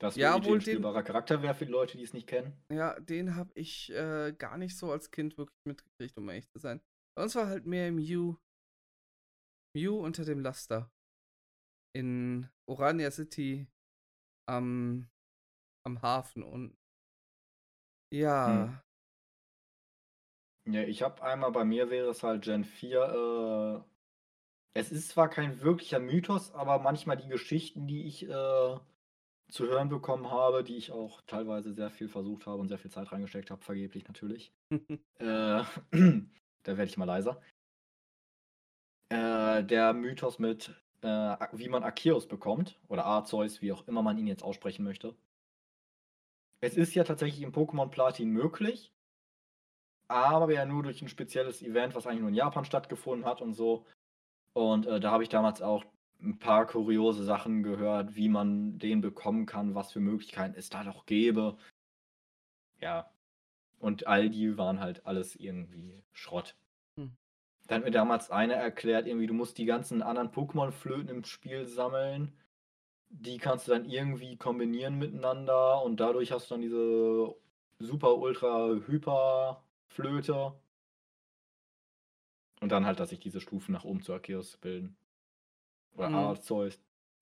[0.00, 2.64] Das Ja, wohl ein spielbarer Charakter wäre für die Leute, die es nicht kennen.
[2.72, 6.58] Ja, den habe ich äh, gar nicht so als Kind wirklich mitgekriegt, um ehrlich zu
[6.58, 6.80] sein.
[7.16, 8.36] Bei uns war halt mehr Mew.
[9.76, 10.90] Mew unter dem Laster.
[11.94, 13.66] In Orania City
[14.48, 15.08] am,
[15.84, 16.78] am Hafen und.
[18.10, 18.82] Ja,
[20.70, 23.84] Ja, ich habe einmal, bei mir wäre es halt Gen 4.
[24.76, 28.78] Äh, es ist zwar kein wirklicher Mythos, aber manchmal die Geschichten, die ich äh,
[29.50, 32.90] zu hören bekommen habe, die ich auch teilweise sehr viel versucht habe und sehr viel
[32.90, 34.52] Zeit reingesteckt habe, vergeblich natürlich.
[35.20, 35.64] Äh,
[36.62, 37.40] da werde ich mal leiser.
[39.08, 44.18] Äh, der Mythos mit, äh, wie man Arceus bekommt, oder Arceus, wie auch immer man
[44.18, 45.16] ihn jetzt aussprechen möchte.
[46.60, 48.92] Es ist ja tatsächlich im Pokémon Platin möglich,
[50.08, 53.52] aber ja nur durch ein spezielles Event, was eigentlich nur in Japan stattgefunden hat und
[53.52, 53.84] so.
[54.54, 55.84] Und äh, da habe ich damals auch
[56.20, 60.82] ein paar kuriose Sachen gehört, wie man den bekommen kann, was für Möglichkeiten es da
[60.82, 61.56] doch gäbe.
[62.80, 63.10] Ja.
[63.78, 66.56] Und all die waren halt alles irgendwie Schrott.
[66.96, 67.12] Hm.
[67.68, 71.66] Da hat mir damals einer erklärt, irgendwie, du musst die ganzen anderen Pokémon-Flöten im Spiel
[71.66, 72.32] sammeln.
[73.10, 77.34] Die kannst du dann irgendwie kombinieren miteinander und dadurch hast du dann diese
[77.78, 80.54] super, ultra, hyper Flöte.
[82.60, 84.96] Und dann halt, dass sich diese Stufen nach oben zu Arceus bilden.
[85.96, 86.14] Oder Mhm.
[86.14, 86.80] Arceus.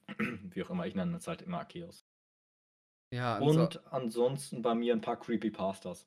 [0.19, 2.07] Wie auch immer, ich nenne es halt immer Arceus.
[3.13, 6.07] ja, anso Und ansonsten bei mir ein paar Creepypastas.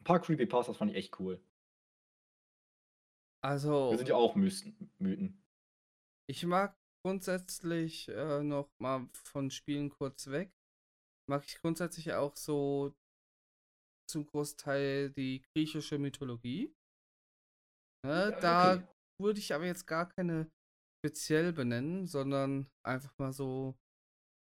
[0.00, 1.40] Ein paar Creepypastas fand ich echt cool.
[3.42, 5.42] also Wir sind ja auch Mysten, Mythen.
[6.26, 10.52] ich mag grundsätzlich äh, noch mal von Spielen kurz weg.
[11.28, 12.94] Mag ich grundsätzlich auch so
[14.08, 16.74] zum Großteil die griechische Mythologie.
[18.06, 18.86] Ne, Ja, da okay.
[19.20, 20.50] würde ich aber jetzt gar keine
[21.00, 23.76] speziell benennen, sondern einfach mal so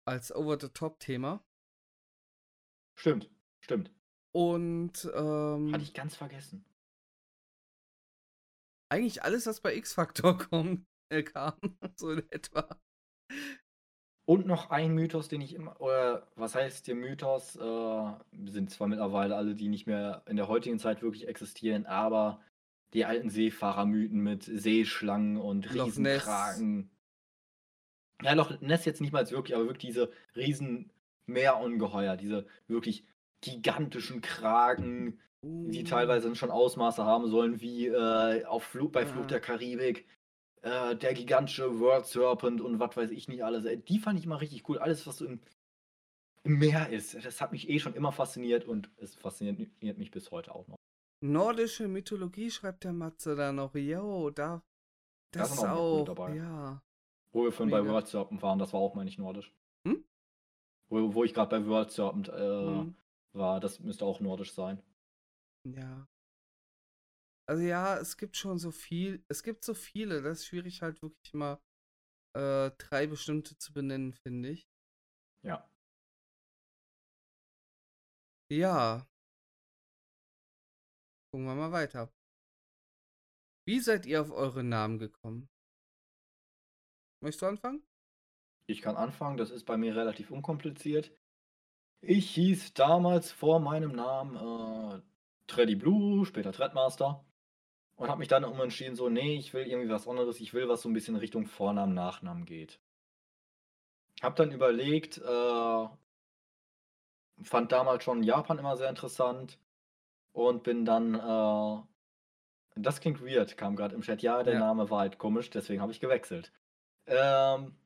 [0.07, 1.43] als Over-the-Top-Thema.
[2.99, 3.29] Stimmt,
[3.63, 3.91] stimmt.
[4.33, 6.65] Und ähm, Hatte ich ganz vergessen.
[8.89, 11.57] eigentlich alles, was bei X-Factor kommt, äh, kam,
[11.99, 12.79] so in etwa.
[14.27, 17.55] Und noch ein Mythos, den ich immer, oder was heißt der Mythos?
[17.55, 22.41] Äh, sind zwar mittlerweile alle, die nicht mehr in der heutigen Zeit wirklich existieren, aber
[22.93, 25.73] die alten Seefahrermythen mit Seeschlangen und.
[25.73, 26.89] Riesenkraken.
[28.21, 30.91] Ja, Loch Ness jetzt nicht mal als wirklich, aber wirklich diese riesen
[31.27, 33.05] Meerungeheuer, diese wirklich
[33.39, 39.25] gigantischen Kraken, die Uh, teilweise schon Ausmaße haben sollen, wie äh, auf Flug, bei Flug
[39.25, 39.27] Ah.
[39.27, 40.05] der Karibik,
[40.61, 43.65] äh, der gigantische World Serpent und was weiß ich nicht alles.
[43.65, 44.77] Äh, Die fand ich immer richtig cool.
[44.79, 45.39] Alles, was so im,
[46.43, 50.31] im Meer ist, das hat mich eh schon immer fasziniert und es fasziniert mich bis
[50.31, 50.77] heute auch noch.
[51.21, 53.73] Nordische Mythologie schreibt der Matze da noch.
[53.75, 54.61] Yo, da.
[55.31, 56.35] Da Das ist auch gute dabei.
[56.35, 56.81] Ja.
[57.31, 57.85] Wo wir vorhin bei.
[57.85, 59.51] World Serpent waren, das war auch, meine ich, nordisch.
[59.85, 60.03] Hm?
[60.89, 62.95] Wo, wo ich gerade bei World Serpent äh, Mhm.
[63.33, 64.81] war, das müsste auch nordisch sein.
[65.65, 66.07] Ja.
[67.49, 71.01] Also ja, es gibt schon so viel, es gibt so viele, das ist schwierig halt
[71.01, 71.61] wirklich mal
[72.35, 74.67] äh, drei bestimmte zu benennen, finde ich.
[75.43, 75.69] Ja.
[78.51, 79.07] Ja.
[81.31, 82.11] Gucken wir mal weiter.
[83.65, 85.49] Wie seid ihr auf eure Namen gekommen?
[87.21, 87.83] Möchtest du anfangen?
[88.67, 91.11] Ich kann anfangen, das ist bei mir relativ unkompliziert.
[92.01, 95.01] Ich hieß damals vor meinem Namen äh,
[95.47, 97.26] Treddy Blue, später Threadmaster.
[97.99, 100.83] Und habe mich dann umentschieden, so, nee, ich will irgendwie was anderes, ich will was
[100.83, 102.79] so ein bisschen Richtung Vornamen, Nachnamen geht.
[104.21, 105.87] Hab dann überlegt, äh,
[107.43, 109.59] fand damals schon Japan immer sehr interessant
[110.33, 111.83] und bin dann, äh
[112.77, 114.21] das klingt weird, kam gerade im Chat.
[114.23, 114.55] Ja, der Ja.
[114.55, 116.53] Name war halt komisch, deswegen habe ich gewechselt.
[117.07, 117.77] Ähm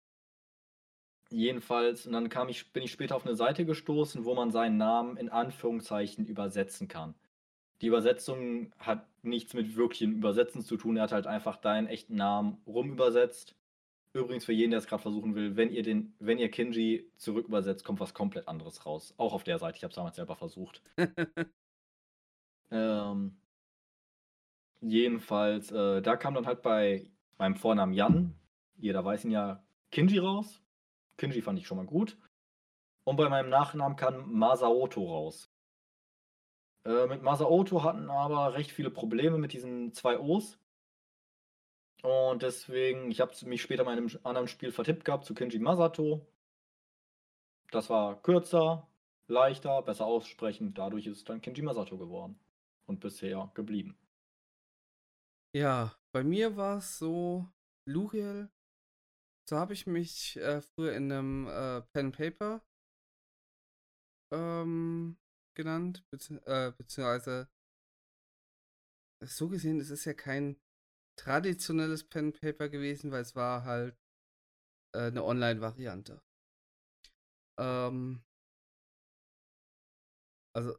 [1.34, 4.76] jedenfalls und dann kam ich bin ich später auf 'ne Seite gestoßen, wo man seinen
[4.76, 7.16] Namen in Anführungszeichen übersetzen kann.
[7.82, 10.98] Die Übersetzung hat nichts mit wirklichem Übersetzen zu tun.
[10.98, 13.56] Er hat halt einfach deinen echten Namen rumübersetzt.
[14.14, 17.84] Übrigens für jeden, der es grad versuchen will, wenn ihr den wenn ihr Kinji zurückübersetzt,
[17.86, 19.14] kommt was komplett anderes raus.
[19.18, 19.78] Auch auf der Seite.
[19.78, 20.82] Ich habe es damals selber versucht.
[22.74, 23.38] Ähm
[24.82, 28.34] jedenfalls, äh, da kam dann halt bei meinem Vornamen Jan,
[28.78, 30.62] jeder weiß ihn ja, Kinji raus.
[31.18, 32.18] Kinji fand ich schon mal gut.
[33.04, 35.51] Und bei meinem Nachnamen kam Masaoto raus.
[36.86, 40.58] Äh, mit Masaoto hatten aber recht viele Probleme mit diesen 2 O's.
[42.04, 45.60] Und deswegen ich habe es mich später in 'nem anderen Spiel vertippt gehabt zu Kinji
[45.60, 46.26] Masato.
[47.72, 48.88] Das war kürzer,
[49.28, 50.74] leichter, besser aussprechen.
[50.74, 52.38] Dadurch ist es dann Kinji Masato geworden
[52.86, 53.96] und bisher geblieben.
[55.56, 57.46] Ja, bei mir war's so,
[57.86, 58.50] Luriel,
[59.50, 62.62] so habe ich mich, äh, früher in 'nem, äh, Pen Paper
[64.32, 65.18] ähm,
[65.56, 66.04] genannt,
[66.45, 67.47] äh, beziehungsweise
[69.24, 70.58] so gesehen, es ist ja kein
[71.18, 73.95] traditionelles Pen Paper gewesen, weil es war halt,
[74.95, 76.22] äh, 'ne Online-Variante.
[77.58, 78.22] Ähm
[80.56, 80.76] also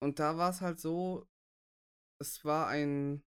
[0.00, 1.28] und da war's halt so,
[2.20, 3.22] es war ein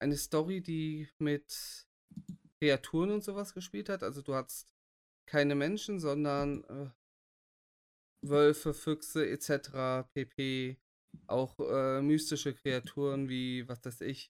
[0.00, 1.86] eine Story, die mit
[2.60, 4.02] Kreaturen und so was gespielt hat.
[4.04, 4.68] Also, du hattest
[5.26, 6.90] keine Menschen, sondern, äh
[8.24, 10.76] Wölfe, Füchse et cetera pp.
[11.26, 14.28] Auch, äh, mystische Kreaturen wie, was weiß ich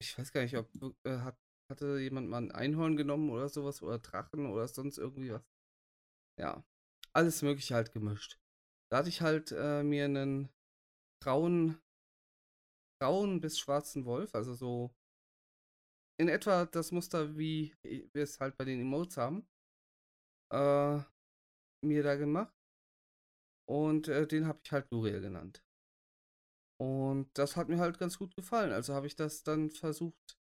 [0.00, 0.68] ich weiß gar nicht, ob
[1.04, 1.36] äh, hat
[1.70, 5.42] hatte jemand mal 'n Einhorn genommen oder so was oder Drachen oder sonst irgendwie was.
[6.38, 6.64] Ja,
[7.14, 8.38] alles Mögliche halt gemischt.
[8.90, 10.50] Da hatte ich halt, äh, mir 'nen
[11.22, 11.80] grauen
[13.02, 14.90] grauen bis schwarzen Wolf, also so
[16.20, 19.46] in etwa das Muster, wie i wir es halt bei den Emotes haben
[20.52, 20.98] äh,
[21.82, 22.52] mir da gemacht.
[23.68, 25.62] Und, äh, den habe ich halt Luriel genannt.
[26.80, 28.72] Und das hat mir halt ganz gut gefallen.
[28.72, 30.38] Also, habe ich das dann versucht,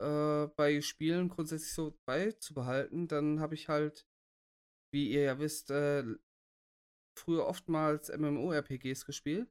[0.00, 3.08] äh, bei Spielen grundsätzlich so beizubehalten.
[3.08, 4.06] Dann habe ich halt,
[4.92, 6.04] wie ihr ja wisst, äh,
[7.18, 9.48] früher oftmals MMORPGs gespielt.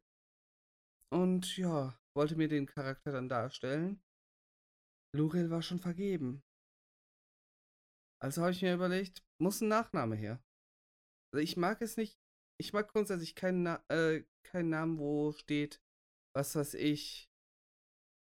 [1.12, 4.02] Und ja, wollte mir den Charakter dann da erstellen.
[5.16, 6.42] Luriel war schon vergeben.
[8.22, 10.40] Also, habe ich mir überlegt, muss 'n Nachname her.
[11.34, 12.20] Also, ich mag es nicht
[12.60, 15.82] ich mag grundsätzlich keinen Na äh, keinen Namen, wo steht,
[16.36, 17.28] was weiß ich,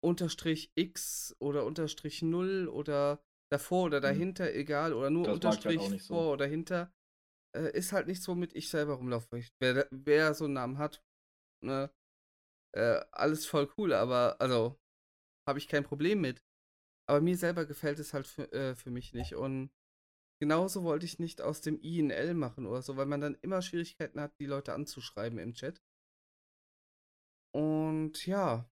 [0.04, 4.02] Unterstrich X oder Unterstrich 0 oder davor oder Mhm.
[4.02, 6.26] dahinter, egal, oder nur Das halt Unterstrich nicht so.
[6.26, 6.94] vor oder hinter.
[7.56, 9.44] Äh, ist halt nichts, womit ich selber rumlaufe.
[9.62, 11.04] Wer wer so 'n Namen hat,
[11.64, 11.92] ne,
[12.74, 14.80] äh, alles voll cool, aber also,
[15.48, 16.44] habe ich kein Problem mit.
[17.08, 19.36] Aber mir selber gefällt es halt für äh, für mich nicht.
[19.36, 19.72] Und
[20.44, 23.38] genauso wollte ich nicht aus dem I 'n L machen oder so, weil man dann
[23.42, 25.80] immer Schwierigkeiten hat, die Leute anzuschreiben im Chat.
[27.56, 28.66] Und ja.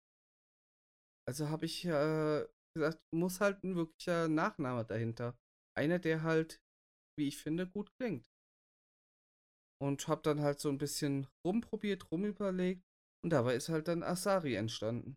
[1.28, 2.46] Also, habe ich, äh,
[2.76, 5.38] gesagt, muss halt 'n wirklicher Nachname dahinter.
[5.78, 6.62] Einer, der halt,
[7.18, 8.26] wie ich finde, gut klingt.
[9.82, 12.84] Und habe dann halt so 'n bisschen rumprobiert, rumüberlegt
[13.24, 15.16] und dabei ist halt dann Asari entstanden.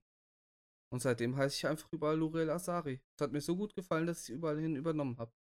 [0.93, 3.01] Und seitdem heiße ich einfach überall Luriel Asari.
[3.19, 5.33] Es hat mir so gut gefallen, dass ich's überall hin übernommen habe.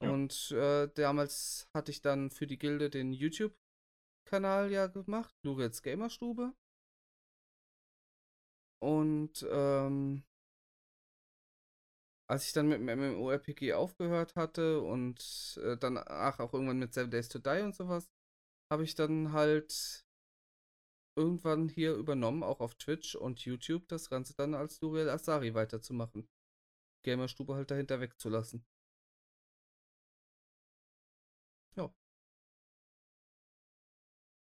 [0.00, 6.54] Und, äh, damals hatte ich dann für die Gilde den YouTube-Kanal ja gemacht, Luriels Gamerstube.
[8.82, 10.24] Und, ähm
[12.30, 17.10] als ich dann mit dem MMORPG aufgehört hatte und, äh, danach auch irgendwann mit Seven
[17.10, 18.08] Days to Die und so was,
[18.72, 20.04] habe ich dann halt
[21.16, 26.28] irgendwann hier übernommen, auch auf Twitch und YouTube, das Ganze dann als Luriel Asari weiterzumachen.
[27.04, 28.64] Gamerstube halt dahinter wegzulassen.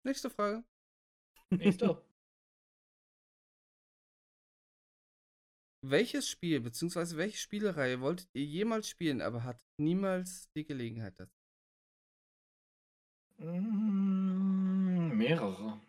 [0.04, 0.62] Nächste Frage.
[1.50, 2.00] Nächste.
[5.86, 11.36] Welches Spiel beziehungsweise welche Spielereihe wolltet ihr jemals spielen, aber hattet niemals die Gelegenheit dazu?
[13.36, 15.80] Hm, mehrere.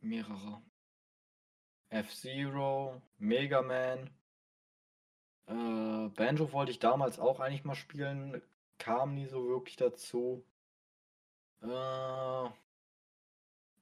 [0.00, 0.62] Mehrere.
[1.88, 4.10] F-Zero, Mega Man.
[5.46, 8.42] Äh, Banjo wollte ich damals auch eigentlich mal spielen,
[8.78, 10.44] kam nie so wirklich dazu.
[11.62, 12.50] Äh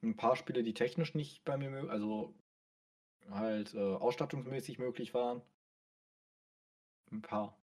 [0.03, 2.35] 'n paar Spiele, die technisch nicht bei mir mö also
[3.31, 5.43] halt, äh, ausstattungsmäßig möglich waren.
[7.12, 7.59] 'N paar.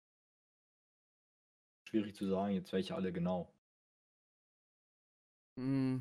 [1.87, 3.53] Schwierig zu sagen jetzt, welche alle genau.
[5.59, 6.01] Hm.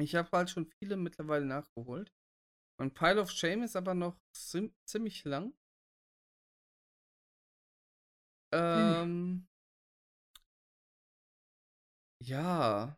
[0.00, 2.12] Ich habe halt schon viele mittlerweile nachgeholt.
[2.78, 4.18] Und Pile of Shame ist aber noch
[4.84, 5.54] ziemlich lang.
[8.52, 9.46] Ähm.
[12.20, 12.96] Ja.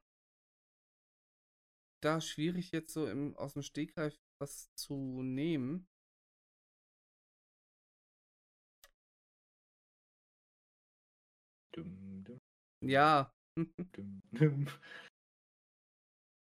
[2.05, 5.89] Da schwierig jetzt so im, aus dem Stegreif was zu nehmen.
[11.74, 12.40] Dum, dum,
[12.82, 13.32] Ja.
[14.32, 14.66] dum.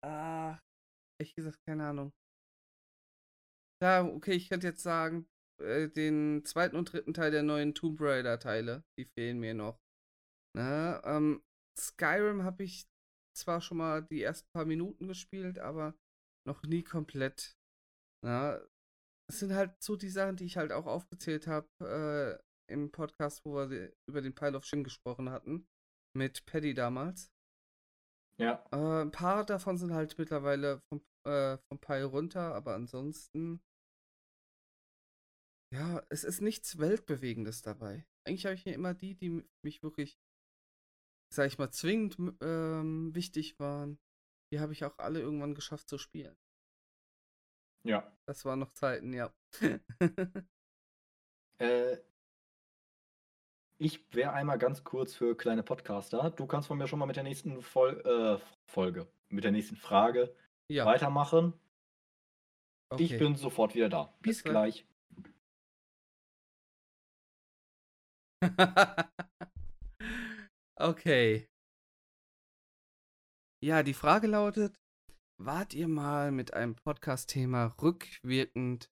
[0.02, 0.58] Ah,
[1.20, 2.12] ehrlich gesagt, keine Ahnung.
[3.82, 5.28] Ja, okay, ich könnte jetzt sagen,
[5.60, 9.78] äh, den zweiten und dritten Teil der neuen Tomb Raider-Teile, die fehlen mir noch.
[10.56, 11.00] Ne?
[11.04, 11.44] Ähm,
[11.78, 12.88] Skyrim habe ich
[13.36, 15.94] zwar schon mal die ersten paar Minuten gespielt, aber
[16.46, 17.56] noch nie komplett.
[18.24, 18.60] Ja,
[19.28, 23.44] es sind halt so die Sachen, die ich halt auch aufgezählt habe äh, im Podcast,
[23.44, 25.66] wo wir über den Pile of Shame gesprochen hatten.
[26.16, 27.30] Mit Paddy damals.
[28.38, 33.60] Ja, Äh, ein paar davon sind halt mittlerweile vom, äh, vom Pile runter, aber ansonsten.
[35.74, 38.06] Ja, es ist nichts Weltbewegendes dabei.
[38.26, 40.18] Eigentlich habe ich mir immer die, die mich wirklich,
[41.32, 43.98] sag ich mal, zwingend ähm, wichtig waren,
[44.52, 46.36] die habe ich auch alle irgendwann geschafft zu spielen.
[47.84, 48.12] ja.
[48.26, 49.32] Das waren noch Zeiten, ja.
[51.58, 51.96] Äh,
[53.78, 56.30] ich wäre einmal ganz kurz für kleine Podcaster.
[56.30, 59.76] Du kannst von mir schon mal mit der nächsten Fol äh, Folge, mit der nächsten
[59.76, 60.34] Frage
[60.68, 61.52] ja, weitermachen.
[62.98, 63.18] Ich okay.
[63.18, 64.14] bin sofort wieder da.
[64.20, 64.86] Bis Bis gleich.
[70.76, 71.48] okay.
[73.62, 74.78] Ja, die Frage lautet:
[75.38, 78.90] Wart ihr mal mit einem Podcast-Thema rückwirkend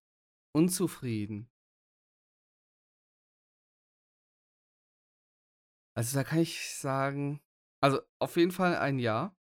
[0.55, 1.51] unzufrieden?
[5.97, 7.40] Also, da kann ich sagen,
[7.82, 9.36] also auf jeden Fall ein Ja.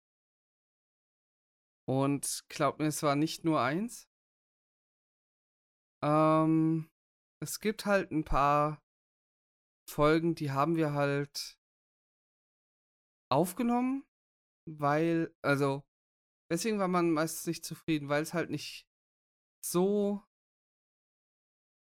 [1.87, 4.09] Und glaubt mir, es war nicht nur eins.
[6.03, 6.91] Ähm,
[7.43, 8.83] es gibt halt ein paar
[9.89, 11.58] Folgen, die haben wir halt
[13.31, 14.05] aufgenommen,
[14.69, 15.85] weil, also,
[16.53, 18.87] deswegen war man meistens nicht zufrieden, weil es halt nicht
[19.65, 20.23] so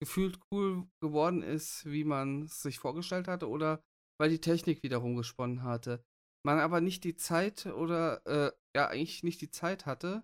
[0.01, 3.83] gefühlt cool geworden ist, wie man es sich vorgestellt hatte, oder
[4.19, 6.03] weil die Technik wiederum gesponnen hatte.
[6.45, 10.23] Man aber nicht die Zeit oder, äh, ja, eigentlich nicht die Zeit hatte.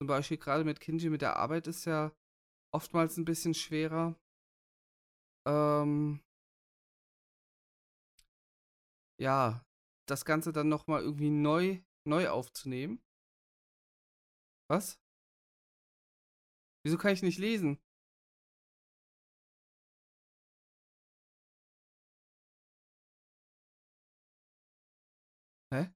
[0.00, 2.12] Zum Beispiel gerade mit Kinji mit der Arbeit ist ja
[2.74, 4.16] oftmals ein bisschen schwerer.
[5.46, 6.20] Ähm,
[9.18, 9.64] ja,
[10.06, 13.02] das Ganze dann nochmal irgendwie neu, neu aufzunehmen.
[14.68, 14.98] Was?
[16.84, 17.78] Wieso kann ich nicht lesen?
[25.72, 25.92] Hä?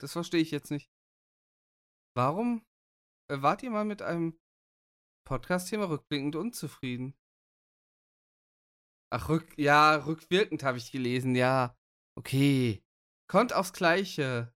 [0.00, 0.88] Das verstehe ich jetzt nicht.
[2.16, 2.64] Warum
[3.28, 4.38] äh, wart ihr mal mit einem
[5.26, 7.14] Podcast-Thema rückblickend unzufrieden?
[9.14, 11.76] Ach, rück, ja, rückwirkend habe ich gelesen, ja.
[12.18, 12.82] Okay.
[13.28, 14.52] Kommt aufs Gleiche.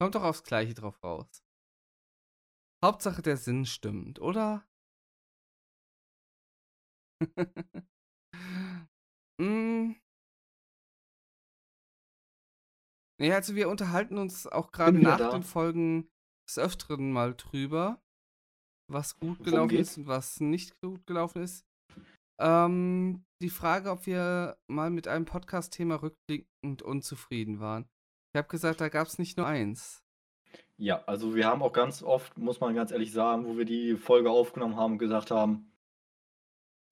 [0.00, 1.42] Kommt doch aufs Gleiche drauf raus.
[2.84, 4.64] Hauptsache der Sinn stimmt, oder?
[9.40, 9.94] mm.
[13.20, 15.30] Ja, also wir unterhalten uns auch gerade nach da.
[15.30, 16.08] den Folgen
[16.48, 18.00] des Öfteren mal drüber,
[18.88, 19.90] was gut Worum gelaufen geht's?
[19.90, 21.67] ist und was nicht gut gelaufen ist.
[22.40, 27.88] Ähm, die Frage, ob wir mal mit einem Podcast-Thema rückblickend unzufrieden waren.
[28.32, 30.02] Ich habe gesagt, da gab es nicht nur eins.
[30.76, 33.96] Ja, also wir haben auch ganz oft, muss man ganz ehrlich sagen, wo wir die
[33.96, 35.72] Folge aufgenommen haben und gesagt haben,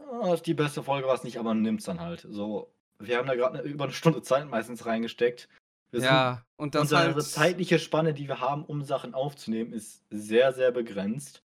[0.01, 2.27] "Ah, ist die beste Folge, was nicht, aber nimmt's dann halt.
[2.29, 5.49] So, wir haben da gerade über eine Stunde Zeit meistens reingesteckt.
[5.93, 7.23] Wir ja, und das unsere halt.
[7.23, 11.43] zeitliche Spanne, die wir haben, um Sachen aufzunehmen, ist sehr, sehr begrenzt.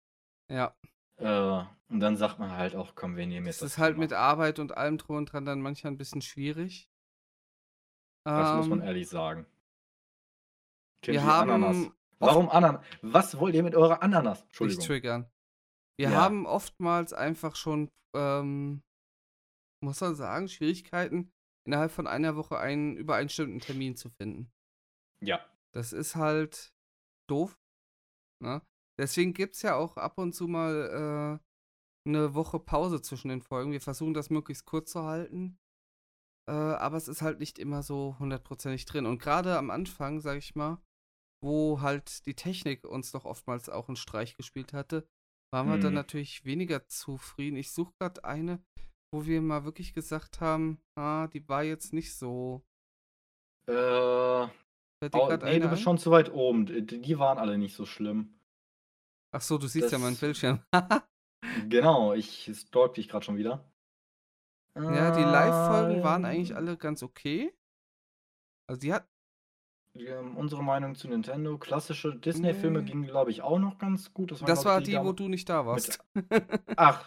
[0.51, 0.75] Ja,
[1.19, 4.05] Äh, und dann sagt man halt auch, komm, wir nehmen jetzt das ist halt Thema.
[4.05, 6.91] mit Arbeit und allem drum und dran dann manchmal ein bisschen schwierig.
[8.25, 9.47] Das muss man Ähm, ehrlich sagen.
[11.05, 11.91] wir Kenji, haben Ananas.
[12.19, 12.85] Warum Ananas?
[13.03, 14.41] Was wollt ihr mit eurer Ananas?
[14.41, 14.85] Nicht Entschuldigung.
[14.85, 15.31] triggern.
[15.99, 16.21] Wir Ja.
[16.21, 18.83] haben oftmals einfach schon, ähm,
[19.83, 21.31] muss man sagen, Schwierigkeiten,
[21.67, 24.51] innerhalb von einer Woche einen übereinstimmenden Termin zu finden.
[25.23, 25.45] Ja.
[25.75, 26.73] Das ist halt
[27.31, 27.57] doof.
[28.43, 28.63] Ne?
[28.99, 33.43] Deswegen gibt es ja auch ab und zu mal äh, eine Woche Pause zwischen den
[33.43, 33.73] Folgen.
[33.73, 35.59] Wir versuchen das möglichst kurz zu halten.
[36.49, 39.07] Äh, aber es ist halt nicht immer so hundertprozentig drin.
[39.07, 40.81] Und gerade am Anfang, sag ich mal,
[41.45, 45.07] wo halt die Technik uns doch oftmals auch einen Streich gespielt hatte,
[45.53, 45.95] waren wir dann Hm.
[45.95, 47.57] natürlich weniger zufrieden.
[47.57, 48.61] Ich suche gerade eine,
[49.15, 52.65] wo wir mal wirklich gesagt haben, ah, die war jetzt nicht so.
[53.69, 54.49] Äh,
[55.15, 55.79] Oh, nee, du bist ein?
[55.79, 56.67] schon zu weit oben.
[56.87, 58.38] Die waren alle nicht so schlimm.
[59.31, 60.61] Ach so, du siehst ja meinen Das- Bildschirm.
[61.69, 63.65] Genau, ich stalk dich gerade schon wieder.
[64.75, 67.53] ja, die Live-Folgen waren Ähm, eigentlich alle ganz okay.
[68.67, 69.07] Also die hat,
[69.95, 71.57] ähm, Unsere Meinung zu Nintendo.
[71.59, 72.91] Klassische Disney-Filme Nee.
[72.91, 74.33] gingen, glaube ich, auch noch ganz gut.
[74.33, 76.01] das glaub war ich, die, wo du nicht da warst.
[76.77, 77.05] Ach,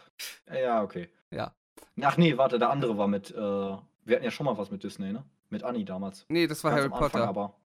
[0.52, 1.10] ja, okay.
[1.30, 1.54] Ja.
[2.02, 3.32] Ach nee, warte, der andere war mit.
[3.32, 5.24] Äh, wir hatten ja schon mal was mit Disney, ne?
[5.50, 6.26] Mit Annie damals.
[6.30, 7.28] nee, das war Ganz Harry Anfang Potter.
[7.28, 7.56] aber.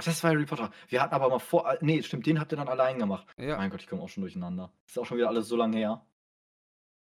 [0.00, 0.70] Ach, das war Harry Potter.
[0.88, 1.70] Wir hatten aber mal vor.
[1.70, 3.26] äh, Nee, stimmt, den habt ihr dann allein gemacht.
[3.36, 3.58] Ja.
[3.58, 4.72] Mein Gott, ich komme auch schon durcheinander.
[4.86, 6.06] Ist auch schon wieder alles so lange her.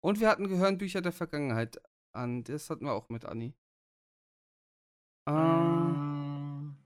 [0.00, 1.80] Und wir hatten Gehirnbücher der Vergangenheit
[2.12, 2.44] an.
[2.44, 3.54] Das hatten wir auch mit Anni.
[5.26, 6.76] Ähm, Ähm,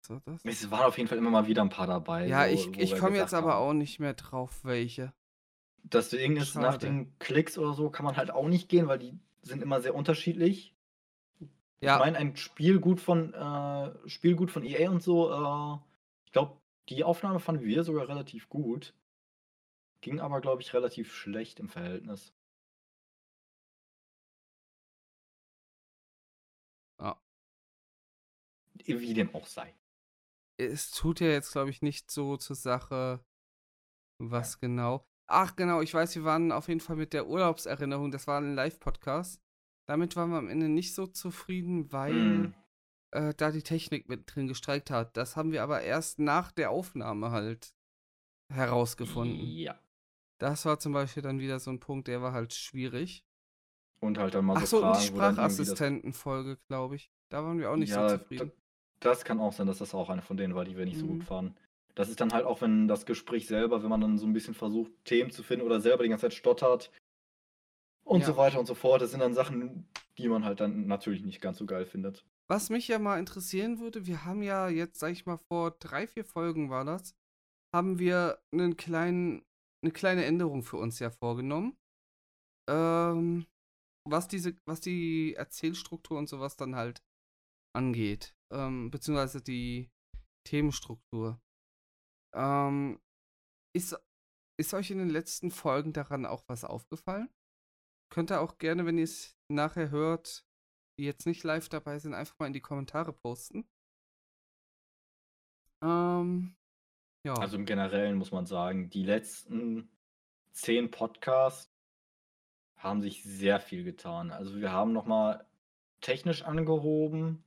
[0.00, 0.44] so, das.
[0.44, 2.28] Es waren auf jeden Fall immer mal wieder ein paar dabei.
[2.28, 3.62] Ja, so, ich, ich komme jetzt gesagt aber haben.
[3.70, 5.12] auch nicht mehr drauf, welche.
[5.82, 8.98] Das Ding ist, nach den Klicks oder so kann man halt auch nicht gehen, weil
[8.98, 10.75] die sind immer sehr unterschiedlich.
[11.80, 15.78] Ja, Ich meine, ein Spielgut von, äh, Spielgut von EA und so, äh,
[16.26, 18.94] ich glaube, die Aufnahme fanden wir sogar relativ gut.
[20.00, 22.32] Ging aber, glaube ich, relativ schlecht im Verhältnis.
[27.00, 27.16] Ja.
[28.84, 29.74] Wie dem auch sei.
[30.58, 33.20] es tut ja jetzt, glaube ich, nicht so zur Sache,
[34.18, 35.06] was genau.
[35.28, 38.54] Ach, genau, ich weiß, wir waren auf jeden Fall mit der Urlaubserinnerung, das war ein
[38.54, 39.42] Live-Podcast.
[39.86, 42.54] Damit waren wir am Ende nicht so zufrieden, weil Hm.
[43.12, 45.16] äh, da die Technik mit drin gestreikt hat.
[45.16, 47.72] Das haben wir aber erst nach der Aufnahme halt
[48.52, 49.46] herausgefunden.
[49.46, 49.78] Ja.
[50.38, 53.24] Das war zum Beispiel dann wieder so ein Punkt, der war halt schwierig.
[54.00, 57.10] Und halt dann mal Ach so so, und die Fragen, irgendwie das- Sprachassistentenfolge, glaube ich.
[57.30, 58.52] Da waren wir auch nicht ja, so zufrieden.
[59.00, 61.06] Das kann auch sein, dass das auch eine von denen war, die wir nicht so
[61.06, 61.10] Mhm.
[61.10, 61.54] gut fanden.
[61.94, 64.54] Das ist dann halt auch, wenn das Gespräch selber, wenn man dann so ein bisschen
[64.54, 66.90] versucht, Themen zu finden oder selber die ganze Zeit stottert
[68.06, 68.26] und Ja.
[68.26, 69.02] so weiter und so fort.
[69.02, 72.24] Das sind dann Sachen, die man halt dann natürlich nicht ganz so geil findet.
[72.48, 76.06] Was mich ja mal interessieren würde, wir haben ja jetzt, sag ich mal, vor drei,
[76.06, 77.14] vier Folgen war das,
[77.74, 79.44] haben wir einen kleinen,
[79.82, 81.76] eine kleine Änderung für uns ja vorgenommen.
[82.68, 83.46] Ähm,
[84.08, 87.02] was diese, was die Erzählstruktur und sowas dann halt
[87.74, 88.36] angeht.
[88.52, 89.90] Ähm, beziehungsweise die
[90.46, 91.40] Themenstruktur.
[92.34, 93.00] Ähm,
[93.74, 93.98] ist,
[94.60, 97.28] ist euch in den letzten Folgen daran auch was aufgefallen?
[98.08, 100.44] Könnt ihr auch gerne, wenn ihr es nachher hört,
[100.98, 103.68] die jetzt nicht live dabei sind, einfach mal in die Kommentare posten.
[105.82, 106.56] Ähm,
[107.24, 107.34] ja.
[107.34, 109.90] Also im Generellen muss man sagen, die letzten
[110.52, 111.70] zehn Podcasts
[112.76, 114.30] haben sich sehr viel getan.
[114.30, 115.44] Also wir haben nochmal
[116.00, 117.44] technisch angehoben.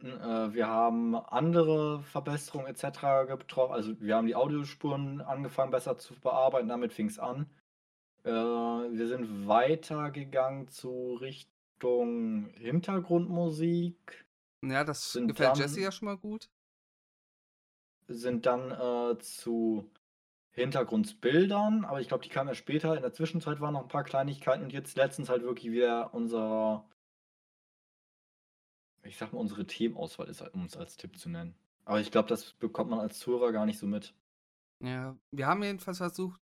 [0.00, 3.28] Äh, wir haben andere Verbesserungen etc.
[3.28, 3.74] getroffen.
[3.74, 6.68] Also wir haben die Audiospuren angefangen besser zu bearbeiten.
[6.68, 7.50] Damit fing es an.
[8.24, 14.26] Äh, wir sind weitergegangen zu Richtung Hintergrundmusik.
[14.64, 16.48] ja, das sind gefällt dann- Jesse ja schon mal gut.
[18.08, 19.90] sind dann äh, zu
[20.52, 22.96] Hintergrundbildern, aber ich glaube, die kamen ja später.
[22.96, 26.84] In der Zwischenzeit waren noch ein paar Kleinigkeiten und jetzt letztens halt wirklich wieder unser,
[29.04, 31.54] ich sag mal, unsere Themenauswahl ist, um es als Tipp zu nennen.
[31.84, 34.14] Aber ich glaube, das bekommt man als Zuhörer gar nicht so mit.
[34.80, 36.40] Ja, wir haben jedenfalls versucht,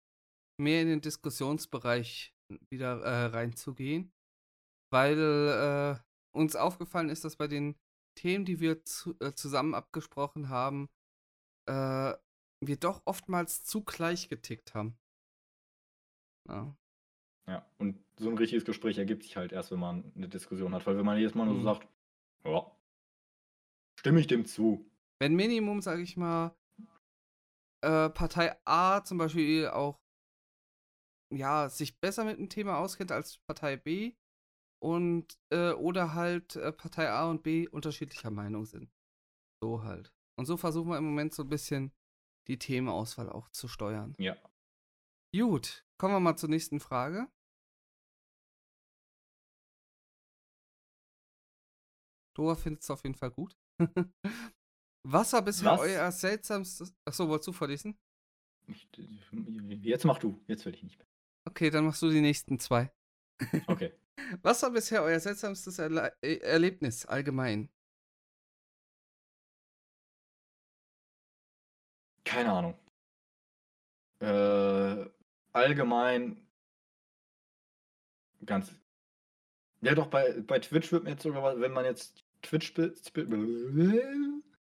[0.59, 2.35] mehr in den Diskussionsbereich
[2.71, 4.13] wieder äh, reinzugehen,
[4.93, 5.99] weil äh,
[6.37, 7.77] uns aufgefallen ist, dass bei den
[8.17, 10.89] Themen, die wir zu, äh, zusammen abgesprochen haben,
[11.69, 12.15] äh,
[12.65, 14.99] wir doch oftmals zu gleich getickt haben.
[16.49, 16.77] Ja.
[17.49, 20.87] Ja, und so ein richtiges Gespräch ergibt sich halt erst, wenn man eine Diskussion hat,
[20.87, 21.65] weil wenn man jedes Mal nur so Mhm.
[21.65, 21.89] sagt,
[22.45, 22.77] ja,
[24.01, 24.91] stimme ich dem zu.
[25.21, 26.57] Wenn Minimum, sage ich mal,
[27.83, 30.01] äh, Partei A zum Beispiel auch
[31.33, 34.15] ja, sich besser mit dem Thema auskennt als Partei B
[34.83, 38.93] und äh, oder halt äh, Partei A und B unterschiedlicher Meinung sind.
[39.63, 40.13] So halt.
[40.39, 41.93] Und so versuchen wir im Moment so ein bisschen
[42.47, 44.15] die Themenauswahl auch zu steuern.
[44.19, 44.37] Ja.
[45.35, 47.29] Gut, kommen wir mal zur nächsten Frage.
[52.37, 53.57] Dora findet es auf jeden Fall gut.
[55.09, 55.81] Was war bisher Was?
[55.81, 56.95] euer seltsamstes.
[57.07, 57.99] Achso, wolltest du vorlesen?
[58.67, 58.89] Ich,
[59.83, 61.09] jetzt mach du, jetzt will ich nicht mehr.
[61.57, 62.93] Okay, dann machst du die nächsten zwei.
[63.67, 63.91] Okay.
[64.43, 67.71] Was war bisher euer seltsamstes Erle äh, Erlebnis allgemein?
[72.25, 72.79] Keine Ahnung.
[74.21, 75.09] Äh,
[75.55, 76.47] allgemein
[78.45, 78.75] ganz.
[79.81, 82.75] Ja, doch, bei, bei Twitch wird mir jetzt sogar, wenn man jetzt Twitch.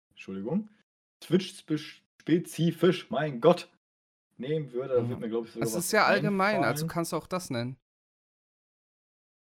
[0.09, 0.69] Entschuldigung.
[1.19, 3.69] Twitch-spezifisch, mein Gott,
[4.39, 6.87] nehmen würde, dann wird mir, glaube ich, sogar Das ist ja allgemein, also einfallen.
[6.87, 7.77] kannst du auch das nennen.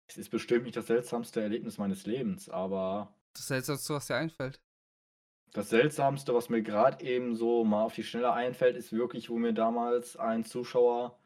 [0.08, 4.62] Es ist bestimmt nicht das seltsamste Erlebnis meines Lebens, aber Das Seltsamste, was dir einfällt.
[5.54, 9.38] Das Seltsamste, was mir gerade eben so mal auf die Schnelle einfällt, ist wirklich, wo
[9.38, 11.18] mir damals ein Zuschauer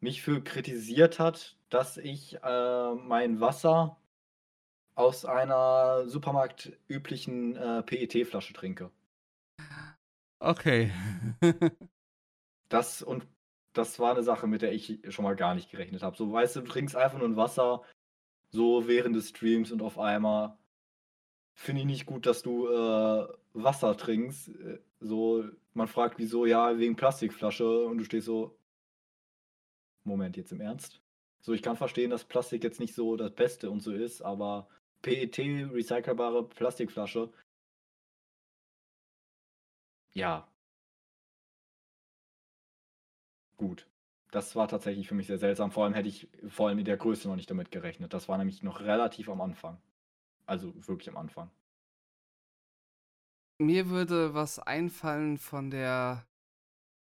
[0.00, 3.96] mich für kritisiert hat, dass ich äh, mein Wasser
[4.94, 8.90] aus einer supermarktüblichen äh, PET-Flasche trinke.
[10.40, 10.90] Okay.
[12.70, 13.26] Das und
[13.74, 16.16] das war eine Sache, mit der ich schon mal gar nicht gerechnet habe.
[16.16, 17.82] So, weißt du, du trinkst einfach nur Wasser,
[18.50, 20.56] so während des Streams und auf einmal
[21.54, 24.48] finde ich nicht gut, dass du äh, Wasser trinkst.
[24.48, 25.44] Äh, so,
[25.74, 28.56] man fragt, wieso, ja, wegen Plastikflasche und du stehst so.
[30.04, 31.00] Moment, jetzt im Ernst?
[31.42, 34.68] So, ich kann verstehen, dass Plastik jetzt nicht so das Beste und so ist, aber
[35.02, 35.38] PET,
[35.72, 37.30] recycelbare Plastikflasche.
[40.14, 40.49] Ja.
[43.60, 43.86] Gut.
[44.30, 45.70] Das war tatsächlich für mich sehr seltsam.
[45.70, 48.14] Vor allem hätte ich vor allem in der Größe noch nicht damit gerechnet.
[48.14, 49.78] Das war nämlich noch relativ am Anfang.
[50.46, 51.50] Also wirklich am Anfang.
[53.58, 56.26] Mir würde was einfallen von der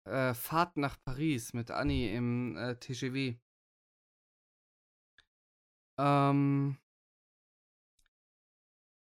[0.03, 3.39] äh, Fahrt nach Paris mit Annie im äh, TGV.
[5.97, 6.77] Ähm,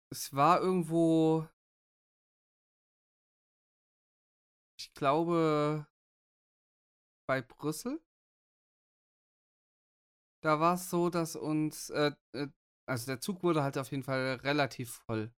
[0.09, 1.49] es war irgendwo,
[4.79, 5.85] ich glaube,
[7.27, 8.01] bei Brüssel.
[10.43, 12.47] Da war es so, dass uns, äh, äh,
[12.87, 15.31] also der Zug wurde halt auf jeden Fall relativ voll.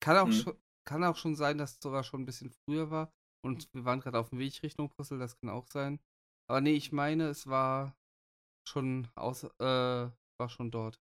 [0.00, 0.32] Kann auch, Mhm.
[0.32, 0.54] schon,
[0.86, 3.12] kann auch schon sein, dass es sogar schon ein bisschen früher war.
[3.44, 6.00] Und wir waren gerade auf dem Weg Richtung Brüssel, das kann auch sein.
[6.48, 7.96] Aber nee, ich meine, es war
[8.68, 11.00] schon aus, äh, war schon dort.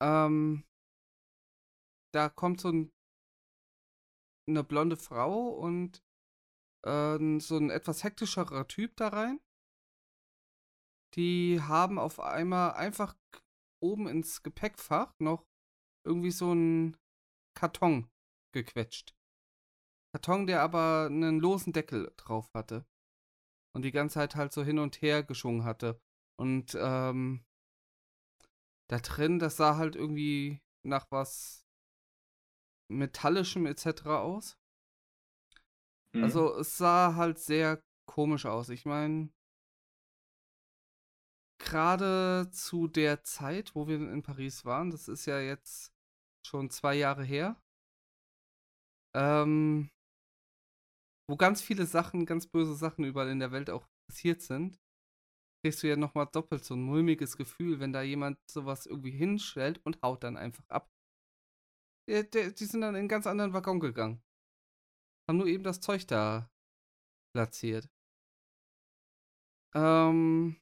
[0.00, 0.62] Ähm,
[2.12, 2.92] da kommt so ein,
[4.48, 6.02] eine blonde Frau und
[6.84, 9.40] äh, so ein etwas hektischerer Typ da rein.
[11.14, 13.16] Die haben auf einmal einfach
[13.82, 15.46] oben ins Gepäckfach noch
[16.04, 16.96] irgendwie so einen
[17.56, 18.10] Karton
[18.52, 19.14] gequetscht.
[20.12, 22.86] Karton, der aber einen losen Deckel drauf hatte.
[23.74, 26.00] Und die ganze Zeit halt so hin und her geschwungen hatte.
[26.36, 27.44] Und ähm,
[28.88, 31.66] da drin, das sah halt irgendwie nach was
[32.88, 34.06] Metallischem etc.
[34.06, 34.56] aus.
[36.14, 36.24] Mhm.
[36.24, 38.68] Also es sah halt sehr komisch aus.
[38.68, 39.30] Ich meine,
[41.58, 45.92] gerade zu der Zeit, wo wir in Paris waren, das ist ja jetzt
[46.46, 47.60] schon zwei Jahre her,
[49.14, 49.88] ähm,
[51.28, 54.78] wo ganz viele Sachen, ganz böse Sachen überall in der Welt auch passiert sind,
[55.64, 59.80] kriegst du ja nochmal doppelt so ein mulmiges Gefühl, wenn da jemand sowas irgendwie hinstellt
[59.84, 60.90] und haut dann einfach ab.
[62.08, 64.23] Die, die, die sind dann in einen ganz anderen Waggon gegangen.
[65.28, 66.50] Haben nur eben das Zeug da
[67.34, 67.88] platziert.
[69.74, 70.56] Ähm,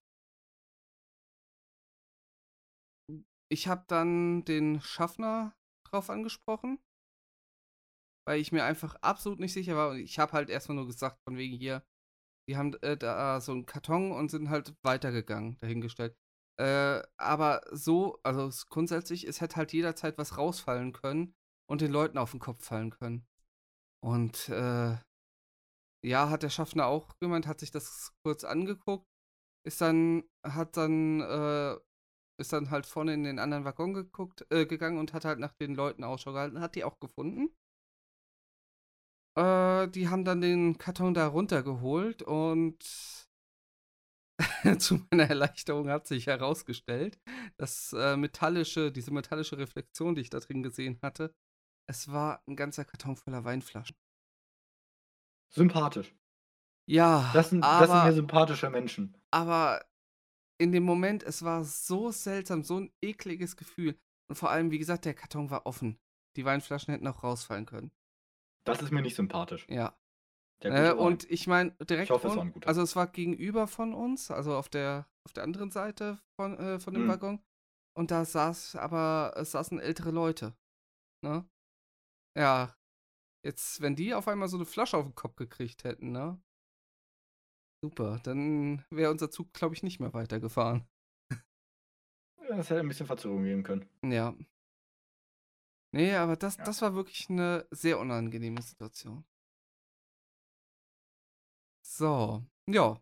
[3.51, 6.79] ich habe dann den Schaffner drauf angesprochen,
[8.27, 9.95] weil ich mir einfach absolut nicht sicher war.
[9.97, 11.85] Ich habe halt erstmal nur gesagt, von wegen hier,
[12.49, 16.17] die haben äh, da so einen Karton und sind halt weitergegangen, dahingestellt.
[16.59, 21.35] Äh, aber so, also grundsätzlich, es hätte halt jederzeit was rausfallen können
[21.69, 23.27] und den Leuten auf den Kopf fallen können.
[24.05, 24.97] Und äh,
[26.05, 29.07] ja, hat der Schaffner auch gemeint, hat sich das kurz angeguckt,
[29.65, 31.77] ist dann, hat dann, äh,
[32.41, 35.53] ist dann halt vorne in den anderen Waggon geguckt, äh, gegangen und hat halt nach
[35.55, 37.55] den Leuten Ausschau gehalten, hat die auch gefunden.
[39.37, 42.83] Äh, die haben dann den Karton da runtergeholt und
[44.79, 47.19] zu meiner Erleichterung hat sich herausgestellt,
[47.57, 51.35] dass äh, metallische, diese metallische Reflexion, die ich da drin gesehen hatte,
[51.93, 53.95] es war ein ganzer Karton voller Weinflaschen.
[55.51, 56.15] Sympathisch.
[56.89, 59.17] Ja, Das sind, das sind aber, mir sympathische Menschen.
[59.31, 59.85] aber
[60.59, 63.99] in dem Moment, es war so seltsam, so ein ekliges Gefühl.
[64.29, 65.99] Und vor allem, wie gesagt, der Karton war offen.
[66.37, 67.91] Die Weinflaschen hätten auch rausfallen können.
[68.65, 69.67] Das ist mir nicht sympathisch.
[69.69, 69.97] Ja.
[70.63, 72.69] Äh, und ich meine, direkt Ich hoffe, es ein guter.
[72.69, 76.81] also es war gegenüber von uns, also auf der auf der anderen Seite von, äh,
[76.81, 77.09] von dem Mhm.
[77.09, 77.43] Waggon.
[77.97, 80.55] Und da saß aber, es saßen ältere Leute.
[81.25, 81.45] Ne?
[82.37, 82.75] Ja.
[83.45, 86.41] Jetzt, wenn die auf einmal so eine Flasche auf den Kopf gekriegt hätten, ne?
[87.85, 90.87] Super, dann wäre unser Zug, glaube ich, nicht mehr weitergefahren.
[92.51, 93.89] Es hätte ein bisschen Verzögerung geben können.
[94.05, 94.35] Ja.
[95.95, 96.65] Nee, aber das, Ja.
[96.65, 99.25] das war wirklich eine sehr unangenehme Situation.
[101.85, 103.01] So, ja.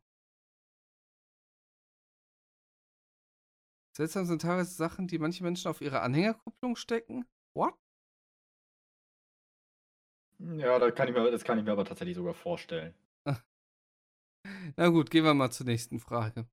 [3.96, 7.24] Seltsam sind teilweise Sachen, die manche Menschen auf ihre Anhängerkupplung stecken.
[7.54, 7.74] What?
[10.40, 12.94] Ja, das kann ich mir, das kann ich mir aber tatsächlich sogar vorstellen.
[14.76, 16.48] Na gut, gehen wir mal zur nächsten Frage.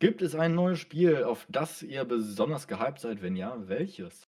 [0.00, 3.22] Gibt es ein neues Spiel, auf das ihr besonders gehypt seid?
[3.22, 4.28] Wenn ja, welches?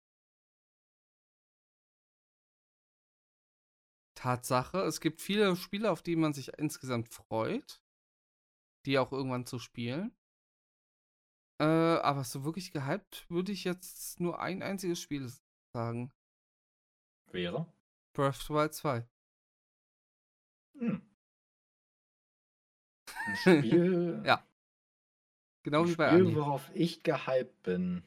[4.15, 7.81] Tatsache, es gibt viele Spiele, auf die man sich insgesamt freut,
[8.85, 10.15] die auch irgendwann zu spielen.
[11.61, 15.31] Äh, aber so wirklich gehypt würde ich jetzt nur ein einziges Spiel
[15.73, 16.11] sagen.
[17.31, 17.71] Wäre?
[18.19, 19.03] Breath of the Wild 2.
[20.77, 21.01] Hm.
[23.25, 24.21] Ein Spiel.
[24.25, 24.45] Ja.
[25.63, 26.35] Genau wie bei Spiel, Anni.
[26.35, 28.03] worauf ich gehypt bin.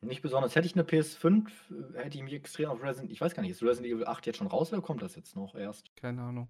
[0.00, 0.54] Nicht besonders.
[0.54, 1.48] Hätte ich eine PS5,
[1.94, 4.24] äh, hätte ich mich extrem auf Resident Ich weiß gar nicht, ist Resident Evil 8
[4.24, 5.94] jetzt schon raus oder kommt das jetzt noch erst?
[5.96, 6.48] Keine Ahnung.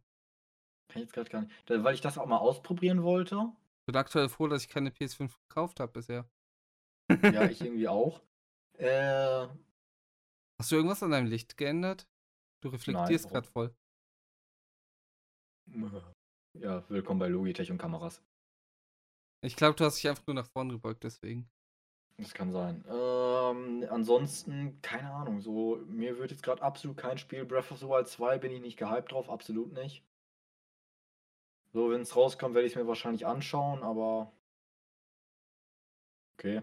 [0.88, 1.52] Kann ich jetzt gerade gar nicht.
[1.68, 3.50] Weil ich das auch mal ausprobieren wollte.
[3.80, 6.28] Ich bin aktuell froh, dass ich keine PS5 gekauft habe bisher.
[7.10, 8.20] Ja, ich irgendwie auch.
[8.74, 9.48] Äh,
[10.58, 12.08] Hast du irgendwas an deinem Licht geändert?
[12.62, 13.74] Du reflektierst gerade voll.
[16.54, 18.22] ja, willkommen bei Logitech und Kameras.
[19.42, 21.50] Ich glaube, du hast dich einfach nur nach vorn gebeugt, deswegen.
[22.16, 22.82] Das kann sein.
[22.88, 27.44] Ähm, ansonsten, keine Ahnung, so, mir wird jetzt gerade absolut kein Spiel.
[27.44, 30.02] Breath of the Wild 2 bin ich nicht gehypt drauf, absolut nicht.
[31.74, 34.32] So, wenn es rauskommt, werde ich es mir wahrscheinlich anschauen, aber.
[36.38, 36.62] Okay.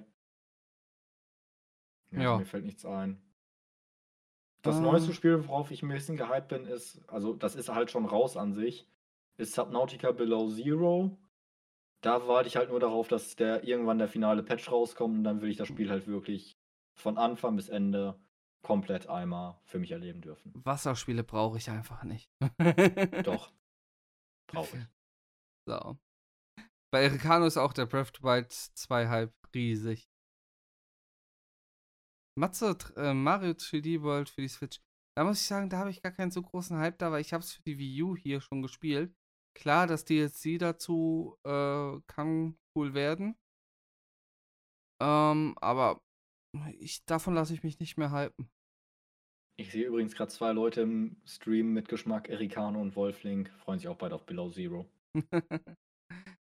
[2.09, 2.37] Ja, Ja.
[2.39, 3.21] Mir fällt nichts ein.
[4.63, 4.81] Das Ah.
[4.81, 8.35] neueste Spiel, worauf ich ein bisschen gehypt bin, ist, also das ist halt schon raus
[8.37, 8.87] an sich,
[9.37, 11.17] ist Subnautica Below Zero.
[12.01, 15.41] Da warte ich halt nur darauf, dass der irgendwann der finale Patch rauskommt und dann
[15.41, 16.57] will ich das Spiel halt wirklich
[16.97, 18.19] von Anfang bis Ende
[18.61, 20.51] komplett einmal für mich erleben dürfen.
[20.55, 22.29] Wasserspiele brauche ich einfach nicht.
[23.25, 23.51] Doch.
[24.47, 24.83] Brauche ich.
[25.65, 25.97] So.
[26.91, 30.09] Bei Ericano ist auch der Breath of the Wild 2 Hype riesig.
[32.35, 34.79] Matze, äh, Mario 3D World für die Switch.
[35.15, 37.33] Da muss ich sagen, da habe ich gar keinen so großen Hype da, weil ich
[37.33, 39.13] habe es für die Wii U hier schon gespielt.
[39.55, 43.35] Klar, das DLC dazu äh, kann cool werden.
[45.01, 46.01] Ähm, aber
[46.79, 48.49] ich, davon lasse ich mich nicht mehr hypen.
[49.59, 53.87] Ich sehe übrigens gerade zwei Leute im Stream mit Geschmack, Ericano und Wolflink, freuen sich
[53.87, 54.89] auch beide auf Below Zero.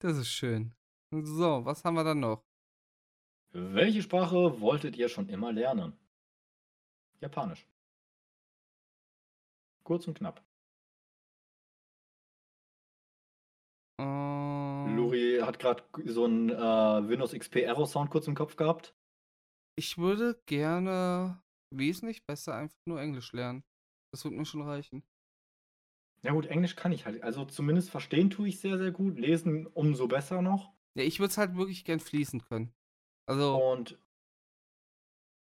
[0.02, 0.74] das ist schön.
[1.10, 2.44] So, was haben wir dann noch?
[3.52, 5.98] Welche Sprache wolltet ihr schon immer lernen?
[7.20, 7.66] Japanisch.
[9.82, 10.44] Kurz und knapp.
[13.98, 18.94] Ähm, Luri hat gerade so einen äh, Windows XP Error Sound kurz im Kopf gehabt.
[19.76, 21.42] Ich würde gerne
[21.74, 23.64] wesentlich besser einfach nur Englisch lernen.
[24.12, 25.02] Das wird mir schon reichen.
[26.22, 27.22] Ja gut, Englisch kann ich halt.
[27.22, 29.18] Also zumindest verstehen tue ich sehr, sehr gut.
[29.18, 30.72] Lesen umso besser noch.
[30.94, 32.74] Ja, ich würde es halt wirklich gern fließen können.
[33.30, 33.98] Also, Und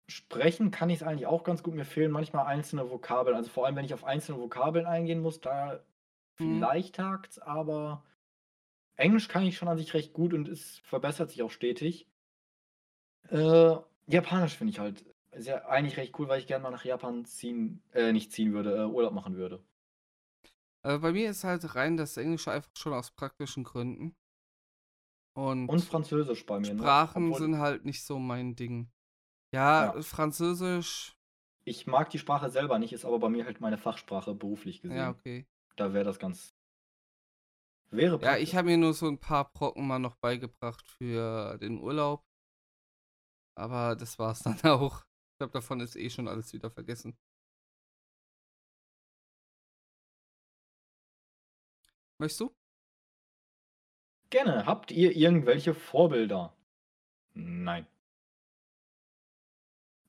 [0.08, 1.74] sprechen kann ich es eigentlich auch ganz gut.
[1.76, 3.36] Mir fehlen manchmal einzelne Vokabeln.
[3.36, 5.84] Also vor allem, wenn ich auf einzelne Vokabeln eingehen muss, da
[6.40, 6.68] Mhm.
[6.68, 8.04] vielleicht hakt's, aber
[8.98, 12.08] Englisch kann ich schon an sich recht gut und es verbessert sich auch stetig.
[13.30, 13.76] Äh,
[14.08, 15.06] Japanisch finde ich halt
[15.36, 18.76] sehr, eigentlich recht cool, weil ich gerne mal nach Japan ziehen, äh, nicht ziehen würde,
[18.76, 19.64] äh, Urlaub machen würde.
[20.84, 24.16] äh, bei mir ist halt rein das Englische einfach schon aus praktischen Gründen.
[25.36, 26.74] Und, Und Französisch bei mir.
[26.74, 26.80] ne?
[26.80, 28.90] Sprachen Obwohl sind halt nicht so mein Ding.
[29.54, 30.02] Ja, Ja.
[30.02, 31.16] Französisch,
[31.66, 34.98] Ich mag die Sprache selber nicht, ist aber bei mir halt meine Fachsprache beruflich gesehen.
[34.98, 35.46] ja, okay.
[35.76, 36.54] Da wäre das ganz.
[37.92, 38.50] Wäre Ja, praktisch.
[38.50, 42.24] ich habe mir nur so ein paar Brocken mal noch beigebracht für den Urlaub.
[43.58, 45.02] Aber das war's dann auch.
[45.34, 47.18] Ich glaube, davon ist eh schon alles wieder vergessen.
[52.20, 52.56] Möchtest du?
[54.36, 54.66] Gerne.
[54.66, 56.54] Habt ihr irgendwelche Vorbilder?
[57.36, 57.88] Nein.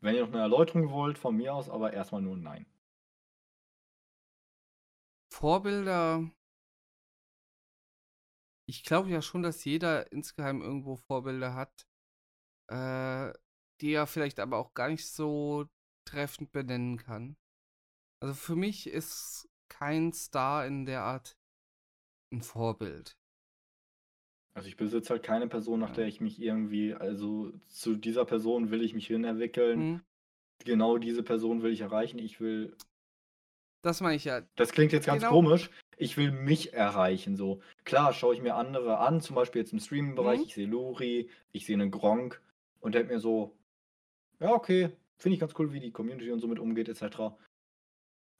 [0.01, 2.67] Wenn ihr noch eine Erläuterung wollt, von mir aus, aber erstmal nur nein.
[5.33, 6.29] Vorbilder.
[8.69, 11.87] Ich glaube ja schon, dass jeder insgeheim irgendwo Vorbilder hat,
[12.67, 13.33] äh,
[13.81, 15.69] die er vielleicht aber auch gar nicht so
[16.05, 17.37] treffend benennen kann.
[18.21, 21.39] Also für mich ist kein Star in der Art
[22.33, 23.17] ein Vorbild.
[24.57, 25.95] Also ich besitze halt keine Person, nach Ja.
[25.97, 29.81] der ich mich irgendwie, also zu dieser Person will ich mich hin entwickeln.
[29.81, 30.01] Hm,
[30.65, 32.19] Genau diese Person will ich erreichen.
[32.19, 32.75] Ich will.
[33.83, 34.41] Das meine ich ja.
[34.57, 35.35] Das klingt jetzt ganz Genau.
[35.35, 35.69] komisch.
[35.99, 37.37] Ich will mich erreichen.
[37.37, 40.39] So klar schaue ich mir andere an, zum Beispiel jetzt im Streaming-Bereich.
[40.41, 40.45] Mhm.
[40.47, 42.41] Ich sehe Luri, ich sehe einen Gronk
[42.81, 43.55] und denke mir so,
[44.41, 47.35] ja okay, finde ich ganz cool, wie die Community und so mit umgeht etc.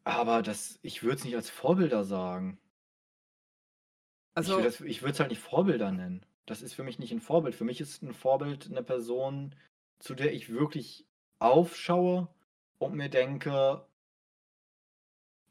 [0.05, 2.59] Aber das, ich würde es nicht als Vorbilder sagen.
[4.37, 6.25] Also, ich ich würde es halt nicht Vorbilder nennen.
[6.45, 7.55] Das ist für mich nicht ein Vorbild.
[7.55, 9.55] Für mich ist ein Vorbild eine Person,
[9.99, 11.07] zu der ich wirklich
[11.39, 12.29] aufschaue
[12.79, 13.85] und mir denke,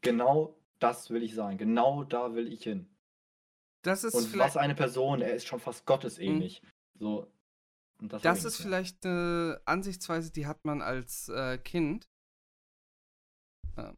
[0.02, 1.58] genau das will ich sein.
[1.58, 2.88] Genau da will ich hin.
[3.82, 6.62] das ist Und was eine Person, er ist schon fast gottesähnlich.
[6.94, 7.30] So.
[7.98, 12.08] Und das, Das ist vielleicht eine Ansichtsweise, die hat man als äh, Kind.
[13.76, 13.92] Äh,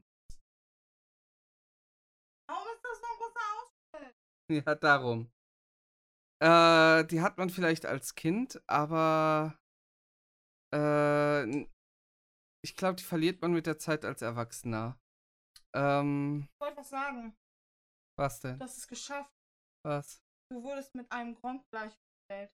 [4.67, 5.31] Ja, darum.
[6.41, 9.59] Äh, die hat man vielleicht als Kind, aber
[10.75, 11.67] äh,
[12.65, 14.99] ich glaube, die verliert man mit der Zeit als Erwachsener.
[15.75, 17.37] Ähm, Ich wollte was sagen.
[18.19, 18.59] was denn?
[18.59, 19.31] Du hast es geschafft.
[19.85, 20.23] Was?
[20.51, 22.51] Du wurdest mit einem Gronk gleichgestellt.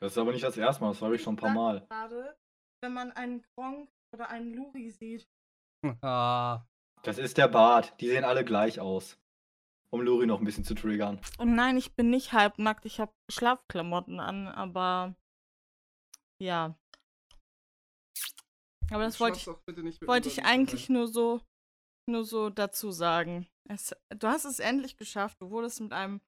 [0.00, 1.86] Das ist aber nicht das erste Mal, das habe ich schon ein paar Mal.
[1.88, 2.36] Gerade,
[2.82, 5.26] wenn man einen Gronk oder einen Luri sieht.
[6.02, 6.66] Ah,
[7.02, 7.98] Das ist der Bart.
[8.00, 9.18] Die sehen alle gleich aus.
[9.94, 11.20] Um Luri noch ein bisschen zu triggern.
[11.38, 12.84] Und nein, ich bin nicht halbnackt.
[12.84, 15.14] Ich habe Schlafklamotten an, aber
[16.42, 16.76] ja.
[18.90, 19.46] Aber das wollte ich,
[20.08, 21.42] wollte ich eigentlich nur so,
[22.10, 23.46] nur so dazu sagen.
[23.68, 25.40] Es, du hast es endlich geschafft.
[25.40, 26.20] Du wurdest mit einem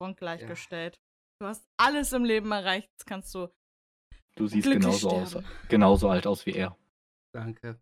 [0.00, 0.98] Gronk gleichgestellt.
[1.40, 2.90] Du hast alles im Leben erreicht.
[2.94, 3.48] Jetzt kannst du
[4.36, 5.38] Du siehst genauso aus,
[5.68, 6.76] genauso alt aus wie er.
[7.32, 7.80] Danke.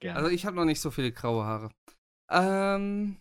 [0.00, 0.18] Gerne.
[0.18, 1.70] Also ich habe noch nicht so viele graue Haare.
[2.28, 3.20] Ähm,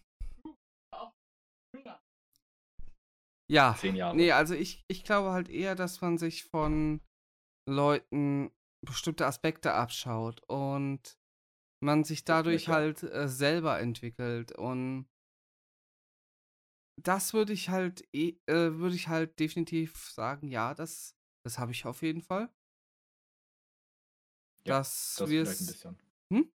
[3.50, 3.76] ja.
[3.78, 4.16] Zehn Jahre.
[4.16, 7.02] Nee, also ich, ich glaube halt eher, dass man sich von
[7.68, 8.52] Leuten
[8.86, 11.18] bestimmte Aspekte abschaut und
[11.84, 15.08] man sich dadurch halt äh, selber entwickelt und
[17.00, 21.16] das würde ich halt eh, äh, würde ich halt definitiv sagen, ja, das,
[21.46, 22.50] das habe ich auf jeden Fall.
[24.66, 26.00] Ja, das wir vielleicht ein bisschen.
[26.34, 26.52] Hm?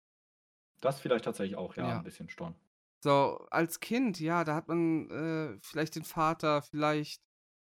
[0.80, 1.98] Das vielleicht tatsächlich auch, ja, Ja.
[1.98, 2.54] ein bisschen storn.
[3.04, 7.20] So, als Kind, ja, da hat man äh, vielleicht den Vater, vielleicht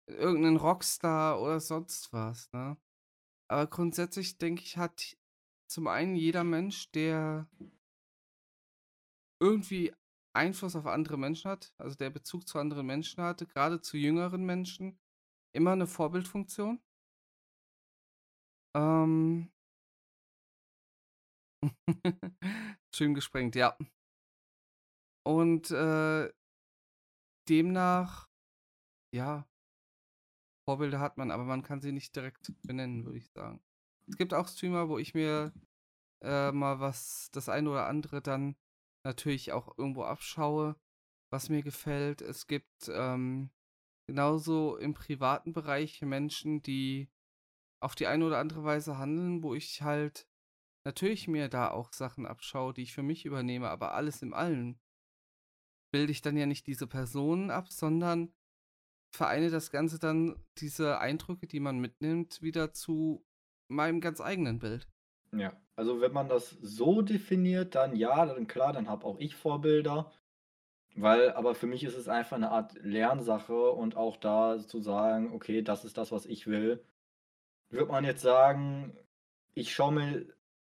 [0.08, 2.78] irgendeinen Rockstar oder sonst was, ne?
[3.50, 5.18] Aber grundsätzlich denke ich, hat
[5.70, 7.48] zum einen jeder Mensch, der
[9.42, 9.94] irgendwie
[10.34, 14.46] Einfluss auf andere Menschen hat, also der Bezug zu anderen Menschen hatte, gerade zu jüngeren
[14.46, 15.00] Menschen,
[15.54, 16.82] immer eine Vorbildfunktion.
[18.76, 19.52] Ähm.
[22.94, 23.76] Schön gesprengt, ja.
[25.30, 26.34] Und äh,
[27.48, 28.28] demnach,
[29.14, 29.48] ja,
[30.66, 33.62] Vorbilder hat man, aber man kann sie nicht direkt benennen, würde ich sagen.
[34.08, 35.54] Es gibt auch Streamer, wo ich mir
[36.24, 38.56] äh, mal was, das eine oder andere dann
[39.04, 40.76] natürlich auch irgendwo abschaue,
[41.30, 42.24] was mir gefällt.
[42.24, 43.52] Es gibt ähm,
[44.08, 47.08] genauso im privaten Bereich Menschen, die
[47.84, 50.28] auf die eine oder andere Weise handeln, wo ich halt
[50.86, 54.80] natürlich mir da auch Sachen abschaue, die ich für mich übernehme, aber alles im Allen
[55.92, 58.32] bilde ich dann ja nicht diese Personen ab, sondern
[59.12, 63.26] vereine das Ganze dann, diese Eindrücke, die man mitnimmt, wieder zu
[63.68, 64.88] meinem ganz eigenen Bild.
[65.32, 69.36] Ja, also wenn man das so definiert, dann ja, dann klar, dann habe auch ich
[69.36, 70.12] Vorbilder.
[70.96, 75.32] Weil, aber für mich ist es einfach eine Art Lernsache und auch da zu sagen,
[75.34, 76.84] okay, das ist das, was ich will.
[77.70, 78.98] Wird man jetzt sagen,
[79.54, 80.26] ich schaue mir,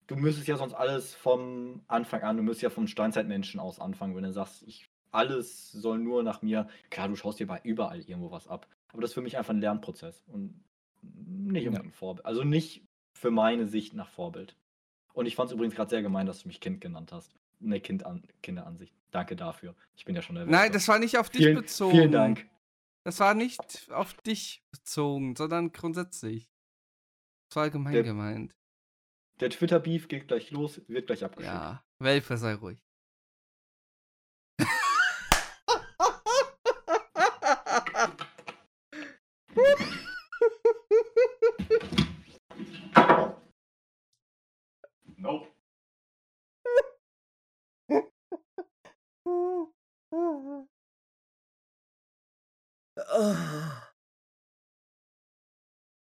[0.06, 4.14] du müsstest ja sonst alles vom Anfang an, du müsstest ja vom Steinzeitmenschen aus anfangen,
[4.14, 6.68] wenn du sagst, ich, alles soll nur nach mir.
[6.90, 8.66] Klar, du schaust dir bei überall irgendwo was ab.
[8.93, 10.62] Aber das ist für mich einfach ein Lernprozess und
[11.02, 11.68] nicht Ja.
[11.70, 12.26] unbedingt ein Vorbild.
[12.26, 14.56] Also nicht für meine Sicht nach Vorbild.
[15.14, 17.34] Und ich fand es übrigens gerade sehr gemein, dass du mich Kind genannt hast.
[17.60, 18.94] Ne, kind an, Kinderansicht.
[19.12, 19.74] Danke dafür.
[19.94, 21.93] Ich bin ja schon der Nein, das war nicht auf dich vielen, bezogen.
[21.93, 22.48] Vielen Dank.
[23.05, 26.48] Das war nicht auf dich bezogen, sondern grundsätzlich.
[27.48, 28.55] Das war allgemein Der- gemeint.
[29.40, 31.52] Der Twitter-Beef geht gleich los, wird gleich abgeschickt.
[31.52, 32.78] Ja, Welpe sei ruhig.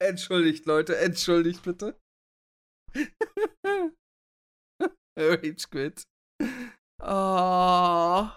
[0.00, 2.00] Entschuldigt, Leute, entschuldigt bitte.
[5.18, 6.02] Rage Quit.
[7.00, 8.28] Oh.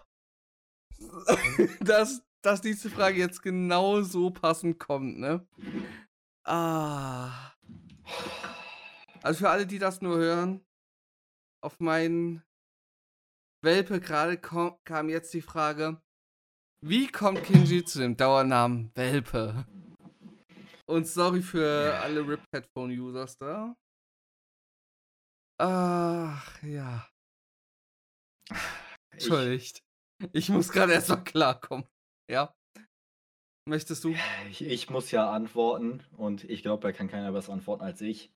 [1.82, 5.48] dass, dass diese Frage jetzt genau so passend kommt, ne?
[6.46, 7.54] Ah.
[9.22, 10.66] Also für alle, die das nur hören,
[11.64, 12.44] auf meinen
[13.64, 16.02] Welpe gerade kam jetzt die Frage,
[16.84, 19.66] wie kommt Kinji zu dem Dauernamen Welpe?
[20.88, 23.76] Und sorry für alle RIP Headphone Users da.
[25.60, 27.08] Ach, ja.
[29.12, 29.84] Entschuldigt.
[30.34, 31.86] Ich, muss gerade erst mal klarkommen.
[32.30, 32.54] Ja.
[33.70, 34.16] Möchtest du?
[34.50, 38.34] Ich, ich muss ja antworten und ich glaube, da kann keiner besser antworten als ich.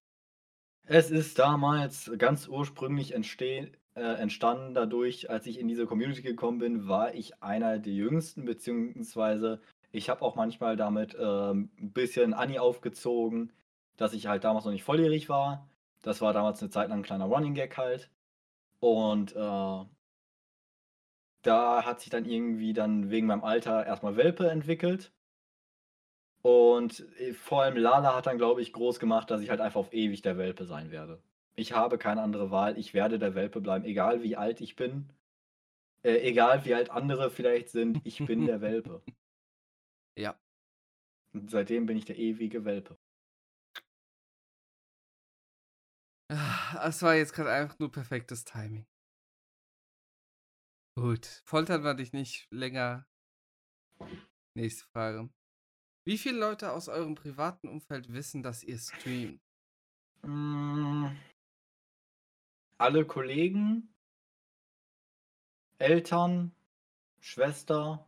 [0.87, 6.59] Es ist damals ganz ursprünglich entstehen, äh, entstanden dadurch, als ich in diese Community gekommen
[6.59, 9.61] bin, war ich einer der jüngsten, beziehungsweise
[9.91, 13.53] ich habe auch manchmal damit ähm, ein bisschen Anni aufgezogen,
[13.97, 15.69] dass ich halt damals noch nicht volljährig war.
[16.01, 18.09] Das war damals eine Zeit lang ein kleiner Running Gag halt.
[18.79, 19.85] Und äh,
[21.41, 25.11] da hat sich dann irgendwie dann wegen meinem Alter erstmal Welpe entwickelt.
[26.41, 29.79] Und äh, vor allem Lala hat dann, glaube ich, groß gemacht, dass ich halt einfach
[29.79, 31.21] auf ewig der Welpe sein werde.
[31.55, 32.77] Ich habe keine andere Wahl.
[32.77, 35.09] Ich werde der Welpe bleiben, egal wie alt ich bin.
[36.03, 38.01] Äh, egal wie alt andere vielleicht sind.
[38.05, 39.01] Ich bin der Welpe.
[40.17, 40.39] Ja.
[41.33, 42.97] Und seitdem bin ich der ewige Welpe.
[46.83, 48.85] Es war jetzt gerade einfach nur perfektes Timing.
[50.97, 53.05] Gut, foltern wir dich nicht länger.
[54.55, 55.29] Nächste Frage.
[56.07, 59.41] Wie viele Leute aus eurem privaten Umfeld wissen, dass ihr streamt?
[62.77, 63.93] Alle Kollegen,
[65.77, 66.53] Eltern,
[67.19, 68.05] Schwester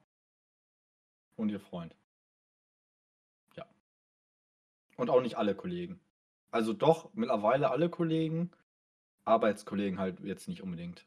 [1.35, 1.95] und ihr Freund.
[3.55, 3.65] Ja.
[4.97, 5.99] Und auch nicht alle Kollegen.
[6.51, 8.51] Also doch, mittlerweile alle Kollegen,
[9.25, 11.05] Arbeitskollegen halt jetzt nicht unbedingt.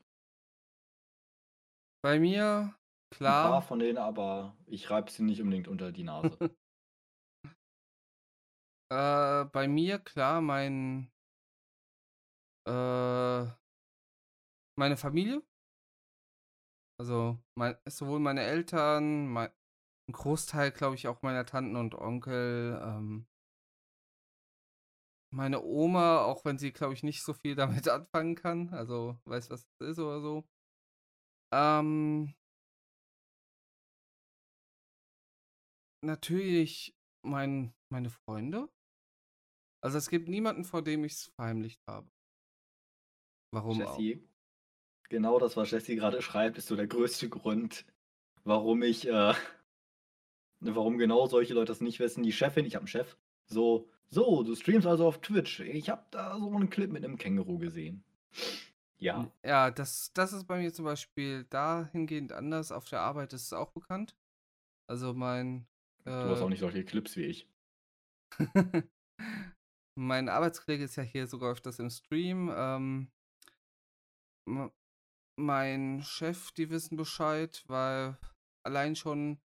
[2.03, 2.75] Bei mir, Ein
[3.11, 6.37] paar klar, von denen, aber ich reibe sie nicht unbedingt unter die Nase.
[8.91, 11.11] äh, bei mir, klar, mein,
[12.71, 13.51] äh,
[14.77, 15.43] meine Familie.
[16.99, 19.51] Also mein, sowohl meine Eltern, mein,
[20.09, 23.27] ein Großteil, glaube ich, auch meiner Tanten und Onkel, ähm,
[25.33, 29.51] meine Oma, auch wenn sie, glaube ich, nicht so viel damit anfangen kann, also weiß,
[29.51, 30.45] was das ist oder so.
[31.53, 32.35] Ähm,
[36.03, 38.69] natürlich mein, meine Freunde.
[39.83, 42.11] Also es gibt niemanden, vor dem ich es verheimlicht habe.
[43.51, 43.99] Warum auch?
[43.99, 44.21] Jesse,
[45.09, 47.85] genau das, was Jesse gerade schreibt, ist so der größte Grund,
[48.45, 49.35] warum ich, äh,
[50.61, 52.23] warum genau solche Leute das nicht wissen.
[52.23, 53.17] Die Chefin, ich habe einen Chef,
[53.47, 55.61] so, so, du streamst also auf Twitch.
[55.61, 58.05] Ich habe da so einen Clip mit einem Känguru gesehen.
[58.99, 62.71] Ja, Ja, das, das ist bei mir zum Beispiel dahingehend anders.
[62.71, 64.15] Auf der Arbeit ist es auch bekannt.
[64.87, 65.67] Also mein.
[66.05, 67.49] du hast äh, auch nicht solche Clips wie ich.
[69.95, 72.53] mein Arbeitskollege ist ja hier sogar öfters im Stream.
[72.55, 73.11] Ähm,
[75.39, 78.19] mein Chef, die wissen Bescheid, weil
[78.65, 79.41] allein schon,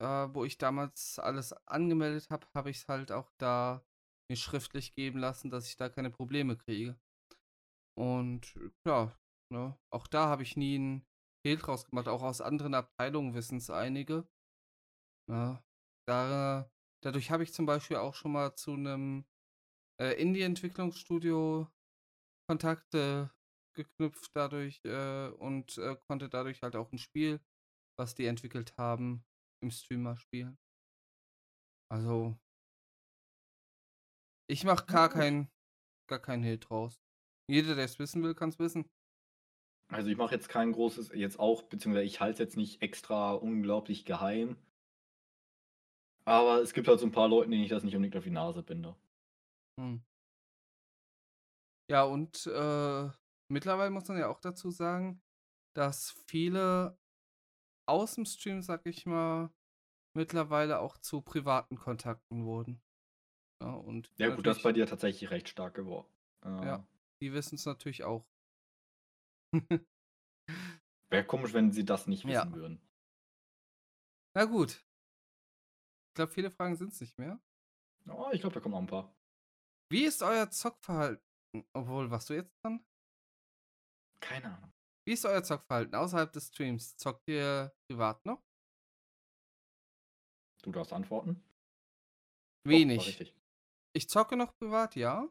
[0.00, 3.84] äh, wo ich damals alles angemeldet habe, habe ich es halt auch da
[4.30, 6.98] mir schriftlich geben lassen, dass ich da keine Probleme kriege.
[7.98, 9.18] Und klar,
[9.50, 11.06] ne, auch da habe ich nie einen
[11.44, 12.08] Hehl draus gemacht.
[12.08, 14.26] Auch aus anderen Abteilungen wissen es einige.
[15.28, 15.62] Ne,
[16.06, 16.70] da,
[17.02, 19.24] dadurch habe ich zum Beispiel auch schon mal zu einem
[20.00, 21.68] äh, Indie-Entwicklungsstudio
[22.48, 23.30] Kontakte
[23.74, 27.40] geknüpft dadurch äh, und äh, konnte dadurch halt auch ein Spiel,
[27.98, 29.24] was die entwickelt haben,
[29.62, 30.58] im Streamer spielen.
[31.90, 32.36] Also,
[34.48, 35.50] ich mache gar keinen
[36.08, 37.00] gar keinen Hehl draus.
[37.48, 38.88] Jeder, der es wissen will, kann es wissen.
[39.88, 43.32] Also ich mache jetzt kein großes, jetzt auch, beziehungsweise ich halte es jetzt nicht extra
[43.32, 44.56] unglaublich geheim.
[46.24, 48.30] Aber es gibt halt so ein paar Leute, denen ich das nicht unbedingt auf die
[48.30, 48.96] Nase binde.
[49.78, 50.02] Hm.
[51.90, 53.10] Ja, und äh,
[53.52, 55.22] mittlerweile muss man ja auch dazu sagen,
[55.76, 56.98] dass viele
[57.86, 59.50] aus dem Stream, sag ich mal,
[60.16, 62.82] mittlerweile auch zu privaten Kontakten wurden.
[63.60, 66.08] Ja, und Ja gut, das ist bei dir tatsächlich recht stark geworden.
[66.44, 66.86] Äh, ja,
[67.20, 68.26] die wissen es natürlich auch.
[71.10, 72.44] Wäre komisch, wenn sie das nicht Ja.
[72.44, 72.80] wissen würden.
[74.34, 74.82] Na gut.
[76.08, 77.40] Ich glaube, viele Fragen sind es nicht mehr.
[78.08, 79.14] Oh, ich glaube, da kommen noch ein paar.
[79.90, 81.24] Wie ist euer Zockverhalten?
[81.74, 82.84] Obwohl, warst du jetzt dran?
[84.22, 84.72] Keine Ahnung.
[85.06, 86.96] Wie ist euer Zockverhalten außerhalb des Streams?
[86.96, 88.42] Zockt ihr privat noch?
[90.62, 91.42] Du darfst antworten.
[92.64, 93.06] Wenig.
[93.06, 93.34] richtig.
[93.94, 95.28] Ich zocke noch privat, ja.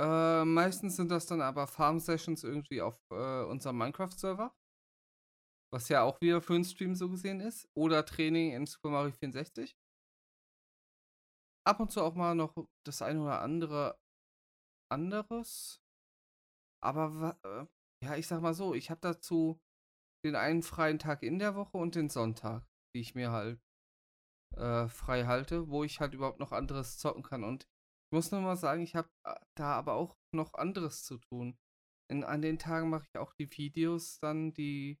[0.00, 4.56] Äh, meistens sind das dann aber Farm-Sessions irgendwie auf äh, unserem Minecraft-Server.
[5.70, 7.68] Was ja auch wieder für einen Stream so gesehen ist.
[7.74, 9.76] Oder Training in Super Mario 64.
[11.64, 12.54] Ab und zu auch mal noch
[12.84, 14.00] das eine oder andere
[14.90, 15.81] anderes.
[16.82, 17.66] Aber äh,
[18.04, 19.60] ja, ich sag mal so, ich habe dazu
[20.24, 23.60] den einen freien Tag in der Woche und den Sonntag, die ich mir halt
[24.56, 27.44] äh, frei halte, wo ich halt überhaupt noch anderes zocken kann.
[27.44, 29.08] Und ich muss nur mal sagen, ich habe
[29.56, 31.56] da aber auch noch anderes zu tun.
[32.10, 34.98] In, an den Tagen mache ich auch die Videos dann, die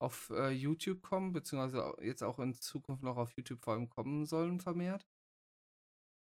[0.00, 4.26] auf äh, YouTube kommen, beziehungsweise jetzt auch in Zukunft noch auf YouTube vor allem kommen
[4.26, 5.06] sollen, vermehrt.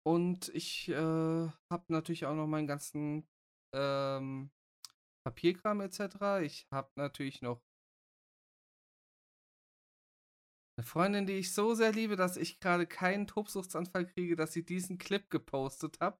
[0.06, 3.26] Und ich äh, habe natürlich auch noch meinen ganzen
[3.74, 4.50] ähm,
[5.26, 6.44] Papierkram etc.
[6.44, 7.60] Ich habe natürlich noch
[10.76, 14.64] eine Freundin, die ich so sehr liebe, dass ich gerade keinen Tobsuchtsanfall kriege, dass sie
[14.64, 16.16] diesen Clip gepostet hat.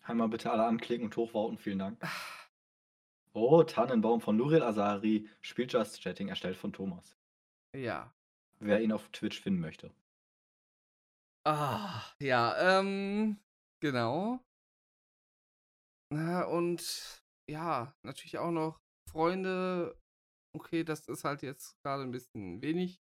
[0.00, 2.02] Einmal bitte alle anklicken und hochvoten, vielen Dank.
[3.34, 7.18] Oh, Tannenbaum von Nuril Asari, spielt Just Chatting, erstellt von Thomas.
[7.74, 8.14] Ja.
[8.60, 9.92] Wer ihn auf Twitch finden möchte.
[11.44, 13.38] Ah, ja, ähm,
[13.80, 14.40] genau.
[16.10, 18.80] Na, und ja, natürlich auch noch
[19.10, 19.98] Freunde.
[20.56, 23.00] Okay, das ist halt jetzt gerade ein bisschen wenig,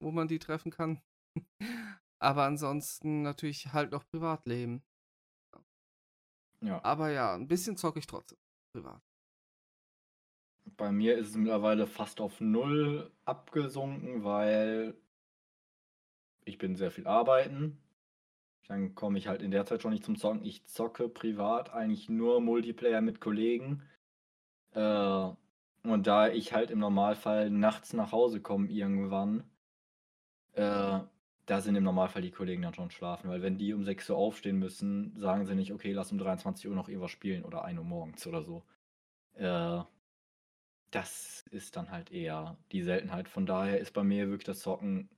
[0.00, 1.00] wo man die treffen kann.
[2.18, 4.82] Aber ansonsten natürlich halt noch Privatleben.
[6.60, 6.82] Ja.
[6.82, 8.38] Aber ja, ein bisschen zocke ich trotzdem
[8.72, 9.02] privat.
[10.76, 14.96] Bei mir ist es mittlerweile fast auf null abgesunken, weil
[16.46, 17.83] ich bin sehr viel arbeiten.
[18.68, 20.44] Dann komme ich halt in der Zeit schon nicht zum Zocken.
[20.44, 23.82] Ich zocke privat eigentlich nur Multiplayer mit Kollegen.
[24.72, 25.28] Äh,
[25.82, 29.44] und da ich halt im Normalfall nachts nach Hause komme irgendwann,
[30.52, 31.00] äh,
[31.46, 34.16] da sind im Normalfall die Kollegen dann schon schlafen, weil wenn die um 6 Uhr
[34.16, 37.78] aufstehen müssen, sagen sie nicht, okay, lass um 23 Uhr noch irgendwas spielen oder 1
[37.78, 38.64] Uhr morgens oder so.
[39.34, 39.82] Äh,
[40.90, 43.28] das ist dann halt eher die Seltenheit.
[43.28, 45.10] Von daher ist bei mir wirklich das Zocken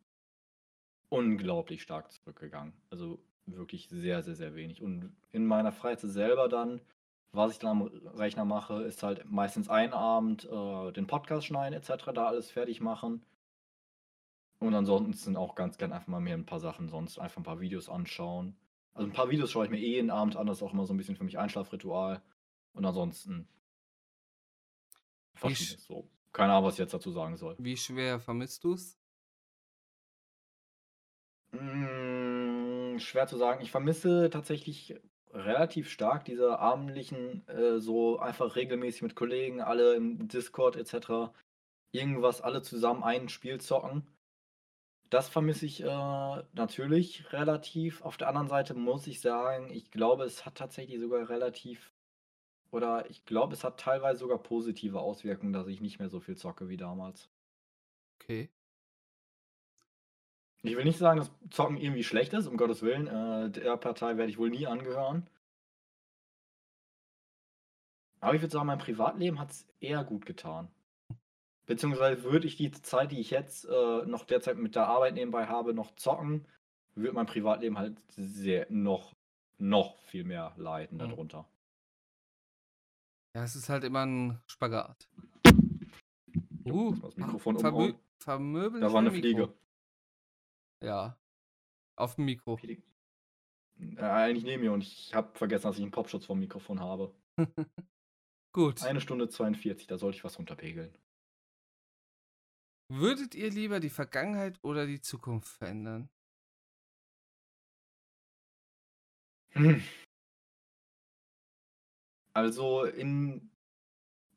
[1.10, 2.72] unglaublich stark zurückgegangen.
[2.90, 4.82] Also wirklich sehr, sehr, sehr wenig.
[4.82, 6.80] Und in meiner Freizeit selber dann,
[7.32, 7.82] was ich dann am
[8.16, 12.80] Rechner mache, ist halt meistens ein Abend äh, den Podcast schneiden etc., da alles fertig
[12.80, 13.22] machen.
[14.58, 17.60] Und ansonsten auch ganz gern einfach mal mir ein paar Sachen sonst einfach ein paar
[17.60, 18.56] Videos anschauen.
[18.94, 20.86] Also ein paar Videos schaue ich mir eh jeden Abend an, das ist auch immer
[20.86, 22.22] so ein bisschen für mich Einschlafritual.
[22.72, 23.46] Und ansonsten
[25.34, 26.08] verschiedenes so.
[26.32, 27.56] Keine Ahnung, was ich jetzt dazu sagen soll.
[27.58, 28.98] wie schwer vermisst du es?
[33.00, 33.62] Schwer zu sagen.
[33.62, 35.00] Ich vermisse tatsächlich
[35.32, 41.32] relativ stark diese abendlichen, äh, so einfach regelmäßig mit Kollegen, alle im Discord etc.
[41.92, 44.06] Irgendwas alle zusammen ein Spiel zocken.
[45.10, 48.02] Das vermisse ich äh, natürlich relativ.
[48.02, 51.92] Auf der anderen Seite muss ich sagen, ich glaube, es hat tatsächlich sogar relativ,
[52.72, 56.36] oder ich glaube, es hat teilweise sogar positive Auswirkungen, dass ich nicht mehr so viel
[56.36, 57.30] zocke wie damals.
[58.20, 58.50] Okay.
[60.68, 63.06] Ich will nicht sagen, dass Zocken irgendwie schlecht ist, um Gottes Willen.
[63.06, 65.26] Äh, der Partei werde ich wohl nie angehören.
[68.20, 70.68] Aber ich würde sagen, mein Privatleben hat es eher gut getan.
[71.66, 75.46] Beziehungsweise würde ich die Zeit, die ich jetzt äh, noch derzeit mit der Arbeit nebenbei
[75.46, 76.46] habe, noch zocken,
[76.94, 79.14] würde mein Privatleben halt sehr noch,
[79.58, 81.10] noch viel mehr leiden Mhm.
[81.10, 81.48] darunter.
[83.34, 85.08] Ja, es ist halt immer ein Spagat.
[86.64, 88.00] Uh, das Mikrofon vermö umhauen.
[88.18, 89.52] vermöbel Da war eine Mikro.
[90.82, 91.18] Ja.
[91.96, 92.56] Auf dem Mikro.
[92.56, 92.82] Fliege.
[93.78, 97.14] Äh, eigentlich neben mir und ich habe vergessen, dass ich einen Popschutz vom Mikrofon habe.
[98.52, 98.82] Gut.
[98.82, 100.96] Eine Stunde 42, da sollte ich was runterpegeln.
[102.88, 106.08] Würdet ihr lieber die Vergangenheit oder die Zukunft verändern?
[109.52, 109.82] Hm.
[112.32, 113.50] Also in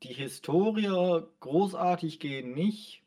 [0.02, 3.04] die Historie großartig gehen nicht.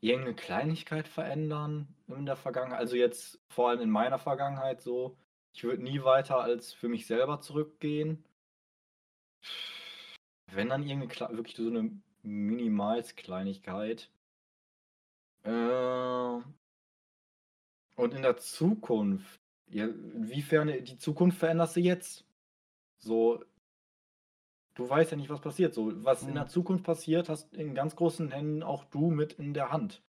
[0.00, 2.80] Irgendeine Kleinigkeit verändern in der Vergangenheit.
[2.80, 5.16] Also jetzt vor allem in meiner Vergangenheit so.
[5.52, 8.24] Ich würde nie weiter als für mich selber zurückgehen.
[10.52, 11.90] Wenn dann irgendeine Kle- wirklich so eine
[12.22, 14.10] Minimalskleinigkeit.
[15.44, 16.40] Äh,
[17.96, 19.40] und in der Zukunft.
[19.68, 22.26] Ja, inwiefern die Zukunft veränderst du jetzt?
[22.98, 23.44] So,
[24.74, 25.74] du weißt ja nicht, was passiert.
[25.74, 26.48] So, was in der Mhm.
[26.48, 30.02] Zukunft passiert, hast in ganz großen Händen auch du mit in der Hand.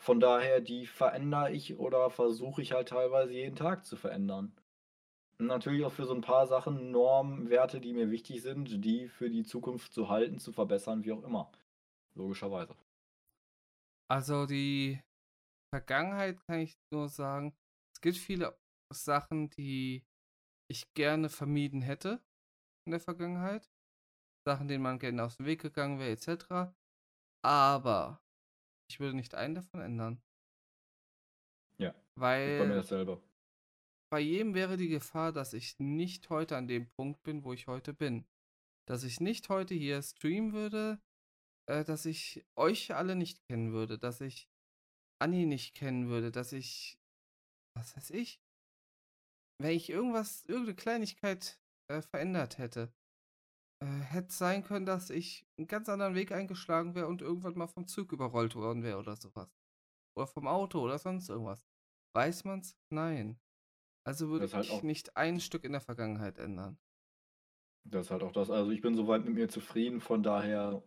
[0.00, 4.56] Von daher, die verändere ich oder versuche ich halt teilweise jeden Tag zu verändern.
[5.40, 9.30] Natürlich auch für so ein paar Sachen, Normen, Werte, die mir wichtig sind, die für
[9.30, 11.52] die Zukunft zu halten, zu verbessern, wie auch immer.
[12.14, 12.74] Logischerweise.
[14.10, 15.00] Also die
[15.72, 17.54] Vergangenheit kann ich nur sagen,
[17.94, 18.58] es gibt viele
[18.92, 20.04] Sachen, die
[20.70, 22.20] ich gerne vermieden hätte
[22.86, 23.68] in der Vergangenheit.
[24.46, 26.72] Sachen, denen man gerne aus dem Weg gegangen wäre, etc.
[27.44, 28.20] Aber
[28.90, 30.22] ich würde nicht einen davon ändern.
[31.78, 33.22] Ja, ist bei mir Weil dasselbe.
[34.10, 37.66] bei jedem wäre die Gefahr, dass ich nicht heute an dem Punkt bin, wo ich
[37.66, 38.26] heute bin.
[38.88, 41.00] Dass ich nicht heute hier streamen würde,
[41.68, 44.48] äh, dass ich euch alle nicht kennen würde, dass ich
[45.20, 46.98] Anni nicht kennen würde, dass ich,
[47.76, 48.40] was weiß ich,
[49.60, 51.60] wenn ich irgendwas, irgendeine Kleinigkeit
[51.90, 52.92] äh, verändert hätte,
[53.80, 57.66] äh, hätte sein können, dass ich einen ganz anderen Weg eingeschlagen wäre und irgendwann mal
[57.66, 59.48] vom Zug überrollt worden wäre oder sowas.
[60.16, 61.66] Oder vom Auto oder sonst irgendwas.
[62.14, 62.76] Weiß man's?
[62.90, 63.38] Nein.
[64.04, 66.78] Also würde halt ich auch nicht ein Stück in der Vergangenheit ändern.
[67.84, 68.50] Das ist halt auch das.
[68.50, 70.82] Also ich bin soweit mit mir zufrieden, von daher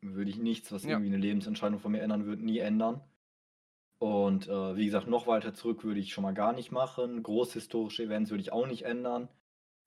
[0.00, 0.90] würde ich nichts, was Ja.
[0.92, 3.02] irgendwie eine Lebensentscheidung von mir ändern würde, nie ändern.
[3.98, 7.22] Und äh, wie gesagt, noch weiter zurück würde ich schon mal gar nicht machen.
[7.22, 9.28] Großhistorische Events würde ich auch nicht ändern.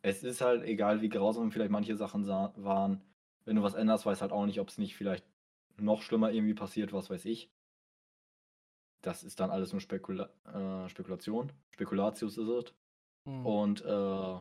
[0.03, 3.01] Es ist halt egal, wie grausam vielleicht manche Sachen waren.
[3.45, 5.25] Wenn du was änderst, weiß halt auch nicht, ob es nicht vielleicht
[5.77, 7.49] noch schlimmer irgendwie passiert, was weiß ich.
[9.01, 11.51] Das ist dann alles nur Spekula äh, Spekulation.
[11.71, 12.73] Spekulatius ist es.
[13.25, 13.45] Mhm.
[13.45, 14.39] Und äh,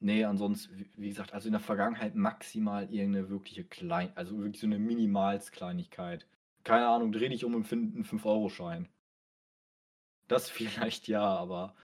[0.00, 4.66] nee, ansonsten, wie gesagt, also in der Vergangenheit maximal irgendeine wirkliche Klein, also wirklich so
[4.66, 6.26] eine Minimalskleinigkeit.
[6.64, 8.88] Keine Ahnung, dreh dich um und find einen 5-Euro-Schein.
[10.26, 11.74] Das vielleicht ja, aber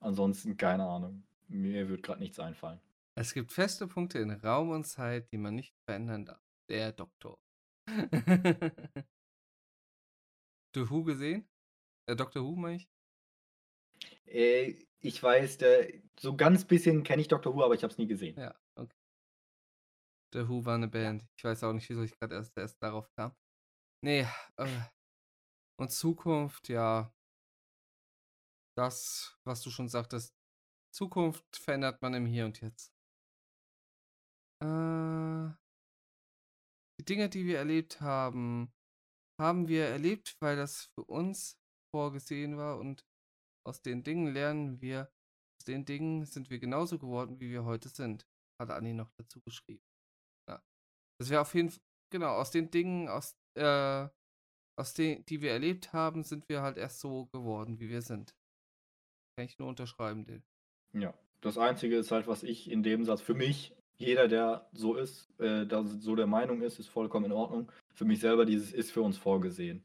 [0.00, 1.22] ansonsten keine Ahnung.
[1.48, 2.80] Mir wird gerade nichts einfallen.
[3.16, 6.40] Es gibt feste Punkte in Raum und Zeit, die man nicht verändern darf.
[6.68, 7.40] Der Doktor.
[10.72, 11.48] du Who gesehen?
[12.06, 12.44] Äh, Dr.
[12.44, 12.88] Who, meine ich?
[14.26, 17.54] Äh, ich weiß, der, so ganz bisschen kenne ich Dr.
[17.54, 18.38] Who, aber ich habe es nie gesehen.
[18.38, 18.94] Ja, okay.
[20.34, 21.26] The Who war eine Band.
[21.36, 23.34] Ich weiß auch nicht, wieso ich gerade erst, erst darauf kam.
[24.04, 24.26] Nee,
[24.58, 24.80] äh,
[25.80, 27.12] und Zukunft, ja.
[28.76, 30.37] Das, was du schon sagtest,
[30.94, 32.92] Zukunft verändert man im Hier und Jetzt.
[34.62, 35.52] Äh,
[36.98, 38.72] die Dinge, die wir erlebt haben,
[39.40, 41.56] haben wir erlebt, weil das für uns
[41.94, 43.06] vorgesehen war und
[43.66, 45.12] aus den Dingen lernen wir,
[45.60, 48.26] aus den Dingen sind wir genauso geworden, wie wir heute sind,
[48.60, 49.84] hat Anni noch dazu geschrieben.
[50.48, 50.62] Ja.
[51.20, 54.08] Das wäre auf jeden Fall, genau, aus den Dingen, aus, äh,
[54.78, 58.36] aus denen, die wir erlebt haben, sind wir halt erst so geworden, wie wir sind.
[59.36, 60.42] Kann ich nur unterschreiben, den.
[60.92, 64.94] Ja, das Einzige ist halt, was ich in dem Satz für mich, jeder, der so
[64.94, 67.70] ist, äh, da so der Meinung ist, ist vollkommen in Ordnung.
[67.94, 69.84] Für mich selber, dieses ist für uns vorgesehen.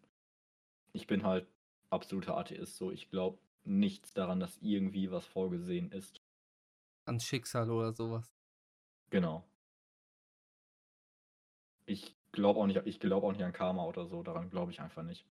[0.93, 1.47] Ich bin halt
[1.89, 6.21] absoluter Atheist, so ich glaube nichts daran, dass irgendwie was vorgesehen ist.
[7.05, 8.31] An Schicksal oder sowas.
[9.09, 9.43] Genau.
[11.85, 14.79] Ich glaube auch nicht, ich glaube auch nicht an Karma oder so, daran glaube ich
[14.79, 15.25] einfach nicht.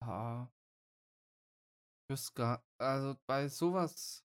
[0.00, 0.48] Ja.
[2.10, 4.24] Wüsste gar, also bei sowas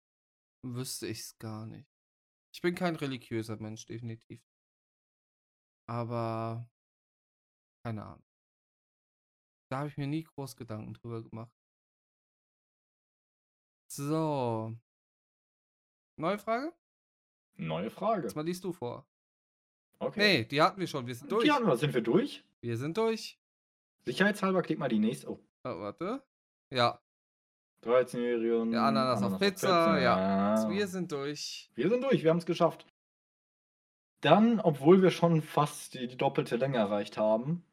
[0.63, 1.89] wüsste ich es gar nicht.
[2.53, 4.41] Ich bin kein religiöser Mensch, definitiv.
[5.87, 6.69] Aber
[7.83, 8.25] keine Ahnung.
[9.69, 11.51] Da habe ich mir nie groß Gedanken drüber gemacht.
[13.91, 14.75] So.
[16.17, 16.73] Neue Frage?
[17.57, 18.23] Neue Frage.
[18.23, 19.07] Jetzt mal liest du vor.
[19.99, 20.19] Okay.
[20.19, 21.07] Nee, die hatten wir schon.
[21.07, 21.43] Wir sind durch.
[21.43, 21.77] Die hatten wir.
[21.77, 22.43] Sind wir durch?
[22.61, 23.39] Wir sind durch.
[24.05, 25.29] Sicherheitshalber klick mal die nächste.
[25.29, 25.39] Oh.
[25.63, 26.25] oh warte.
[26.71, 27.01] Ja.
[27.85, 28.71] 13-Jährige und.
[28.71, 29.67] Der Ananas, Ananas auf Pizza.
[29.67, 30.01] Pizza.
[30.01, 30.51] Ja.
[30.51, 31.69] Also wir sind durch.
[31.75, 32.23] Wir sind durch.
[32.23, 32.85] Wir haben es geschafft.
[34.21, 37.63] Dann, obwohl wir schon fast die, die doppelte Länge erreicht haben,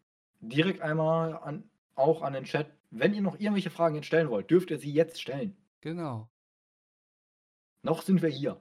[0.40, 2.70] direkt einmal an auch an den Chat.
[2.90, 5.56] Wenn ihr noch irgendwelche Fragen jetzt stellen wollt, dürft ihr sie jetzt stellen.
[5.80, 6.28] Genau.
[7.82, 8.60] Noch sind wir hier.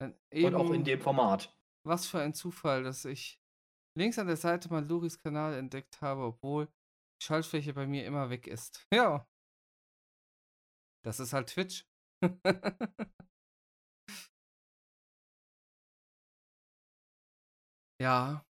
[0.00, 1.54] Und auch in dem Format.
[1.84, 3.40] Was für ein Zufall, dass ich
[3.94, 8.30] links an der Seite mal Luris Kanal entdeckt habe, obwohl die Schaltfläche bei mir immer
[8.30, 8.86] weg ist.
[8.92, 9.26] Ja.
[11.06, 11.86] Das ist halt Twitch.
[18.00, 18.44] ja.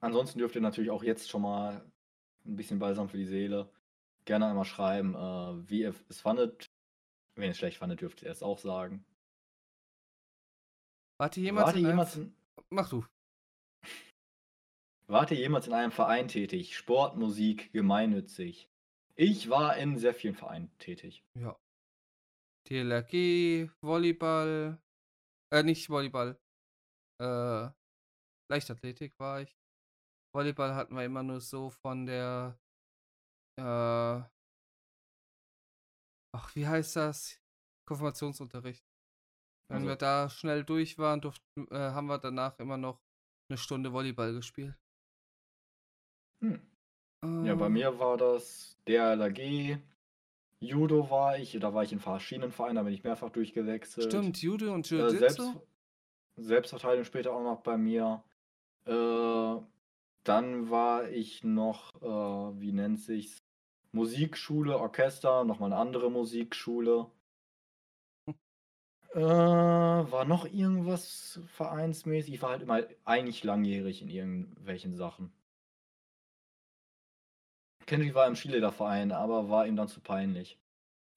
[0.00, 1.84] Ansonsten dürft ihr natürlich auch jetzt schon mal
[2.46, 3.70] ein bisschen Balsam für die Seele.
[4.24, 6.70] Gerne einmal schreiben, äh, wie ihr es fandet.
[7.34, 9.04] Wenn ihr es schlecht fandet, dürft ihr es auch sagen.
[11.18, 12.34] Warte jemals, Warte in jemals in,
[12.70, 13.04] Mach du.
[15.08, 16.74] Warte jemals in einem Verein tätig?
[16.74, 18.71] Sport, Musik, gemeinnützig.
[19.14, 21.24] Ich war in sehr vielen Vereinen tätig.
[21.34, 21.58] Ja.
[22.66, 24.80] TLRG, Volleyball,
[25.52, 26.40] äh, nicht Volleyball,
[27.20, 27.68] äh,
[28.50, 29.56] Leichtathletik war ich.
[30.34, 32.58] Volleyball hatten wir immer nur so von der,
[33.58, 34.22] äh,
[36.34, 37.38] ach, wie heißt das?
[37.86, 38.84] Konfirmationsunterricht.
[39.68, 39.88] Wenn also.
[39.88, 43.02] wir da schnell durch waren, durften, äh, haben wir danach immer noch
[43.50, 44.78] eine Stunde Volleyball gespielt.
[46.42, 46.71] Hm.
[47.24, 47.72] Ja, bei ähm.
[47.72, 49.78] mir war das DLRG,
[50.62, 54.06] Judo war ich, da war ich in verschiedenen Vereinen, da bin ich mehrfach durchgewechselt.
[54.06, 55.14] Stimmt, Judo und Jiu-Jitsu.
[55.14, 55.42] Äh, Selbst,
[56.36, 58.22] Selbstverteidigung später auch noch bei mir.
[58.86, 59.56] Äh,
[60.24, 63.38] dann war ich noch, äh, wie nennt sich's?
[63.90, 67.10] Musikschule, Orchester, nochmal eine andere Musikschule.
[69.14, 72.34] Äh, war noch irgendwas vereinsmäßig?
[72.34, 75.32] Ich war halt immer eigentlich langjährig in irgendwelchen Sachen.
[77.86, 80.58] Kennedy war im Skilederverein, aber war ihm dann zu peinlich.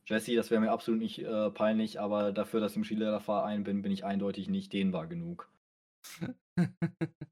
[0.08, 3.82] Jesse, das wäre mir absolut nicht äh, peinlich, aber dafür, dass ich im Skilederverein bin,
[3.82, 5.50] bin ich eindeutig nicht dehnbar genug.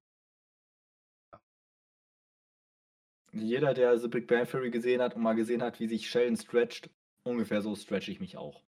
[3.33, 6.37] Jeder, der The Big Bang Theory gesehen hat und mal gesehen hat, wie sich Sheldon
[6.37, 6.89] stretcht,
[7.23, 8.63] ungefähr so stretch ich mich auch.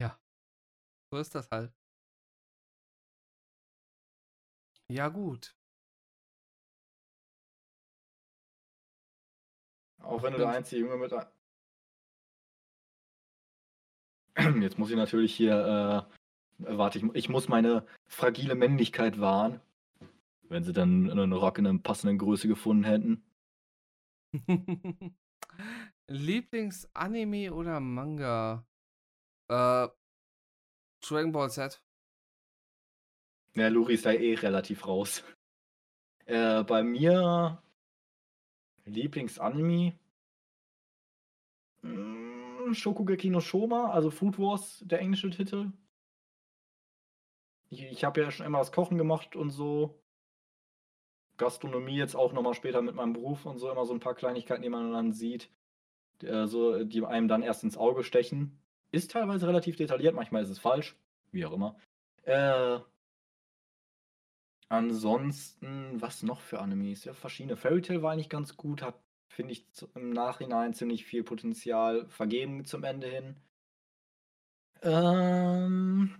[0.00, 0.18] Ja.
[1.10, 1.72] So ist das halt.
[4.88, 5.54] Ja, gut.
[10.06, 11.12] Auch wenn du der einzige Junge mit
[14.62, 16.06] Jetzt muss ich natürlich hier,
[16.58, 19.60] äh, warte, ich, ich muss meine fragile Männlichkeit wahren.
[20.48, 23.24] Wenn sie dann einen Rock in einer passenden Größe gefunden hätten.
[26.06, 28.64] Lieblingsanime oder Manga?
[29.48, 29.88] Äh,
[31.00, 31.82] Dragon Ball Z.
[33.54, 35.24] Ja, Luri ist da eh relativ raus.
[36.26, 37.60] Äh, bei mir
[38.86, 39.98] Lieblingsanime.
[41.82, 45.72] Mm, Shokugeki no Shoma, also Food Wars, der englische Titel.
[47.68, 50.00] Ich, ich habe ja schon immer das Kochen gemacht und so.
[51.36, 54.62] Gastronomie jetzt auch nochmal später mit meinem Beruf und so immer so ein paar Kleinigkeiten,
[54.62, 55.50] die man dann sieht,
[56.22, 58.58] äh, so, die einem dann erst ins Auge stechen.
[58.90, 60.96] Ist teilweise relativ detailliert, manchmal ist es falsch,
[61.32, 61.76] wie auch immer.
[62.22, 62.78] Äh,
[64.68, 67.04] ansonsten, was noch für Animes?
[67.04, 67.56] Ja, verschiedene.
[67.56, 68.98] Fairy Tail war eigentlich ganz gut, hat,
[69.28, 73.36] finde ich, im Nachhinein ziemlich viel Potenzial vergeben zum Ende hin.
[74.82, 76.16] Ähm,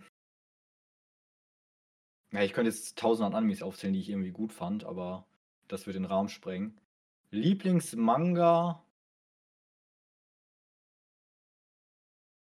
[2.32, 5.26] ja, ich könnte jetzt tausend Animes aufzählen, die ich irgendwie gut fand, aber
[5.68, 6.80] das wird den Rahmen sprengen.
[7.30, 8.82] Lieblingsmanga.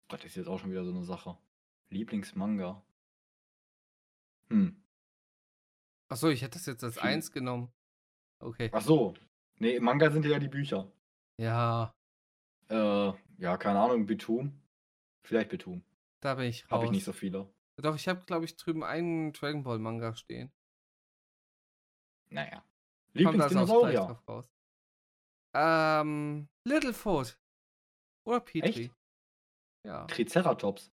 [0.10, 1.38] Gott, das ist jetzt auch schon wieder so eine Sache.
[1.90, 2.82] Lieblingsmanga.
[4.50, 4.76] Hm.
[6.10, 7.04] Achso, ich hätte das jetzt als Viel.
[7.04, 7.72] eins genommen.
[8.40, 8.70] Okay.
[8.74, 9.14] Ach so.
[9.58, 10.92] Nee, Manga sind ja die Bücher.
[11.38, 11.94] Ja,
[12.70, 14.62] Äh, ja, keine Ahnung, Betum.
[15.24, 15.84] Vielleicht Betum.
[16.20, 16.72] da bin ich raus.
[16.72, 17.50] Habe ich nicht so viele.
[17.78, 20.52] Doch, ich habe, glaube ich, drüben einen Dragon Ball Manga stehen.
[22.30, 22.64] Naja.
[23.14, 24.20] Lieblingsdinosaurier.
[25.54, 27.38] Ähm, Littlefoot.
[28.26, 28.86] Oder Petri.
[28.86, 28.96] Echt?
[29.84, 30.06] Ja.
[30.08, 30.92] Triceratops.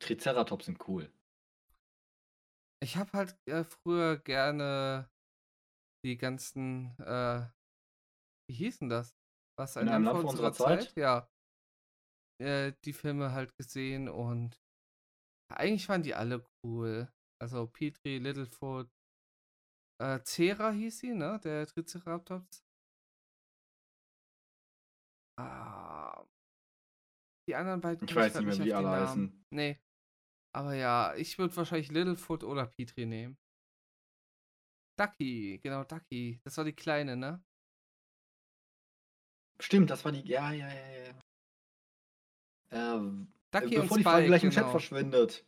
[0.00, 1.10] Triceratops sind cool.
[2.84, 5.08] Ich habe halt äh, früher gerne
[6.04, 7.48] die ganzen, äh,
[8.46, 9.16] wie hießen das?
[9.58, 10.94] Was In einem Land vor unserer Zeit?
[10.94, 11.26] Ja.
[12.42, 14.60] Äh, die Filme halt gesehen und
[15.50, 17.10] eigentlich waren die alle cool.
[17.40, 18.90] Also Petri, Littlefoot,
[20.02, 21.40] äh, Cera hieß sie, ne?
[21.42, 22.66] Der Triceratops.
[25.40, 26.26] Ah,
[27.48, 29.46] die anderen beiden Ich weiß nicht mehr, wie die alle heißen.
[29.54, 29.80] Nee.
[30.54, 33.36] Aber ja, ich würde wahrscheinlich Littlefoot oder Petri nehmen.
[34.96, 36.40] Ducky, genau, Ducky.
[36.44, 37.42] Das war die kleine, ne?
[39.58, 40.20] Stimmt, das war die.
[40.20, 41.14] Ja, ja, ja, ja.
[42.70, 44.70] Ähm, äh, Ducky und bevor die Frage Spike, gleich im Chat genau.
[44.70, 45.44] verschwindet.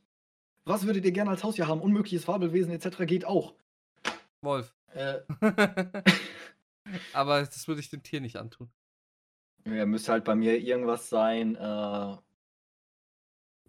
[0.64, 1.80] Was würdet ihr gerne als Haustier haben?
[1.80, 3.06] Unmögliches Fabelwesen etc.
[3.06, 3.54] geht auch.
[4.42, 4.74] Wolf.
[4.88, 5.20] Äh,
[7.12, 8.72] Aber das würde ich dem Tier nicht antun.
[9.64, 12.16] ja, müsste halt bei mir irgendwas sein, äh,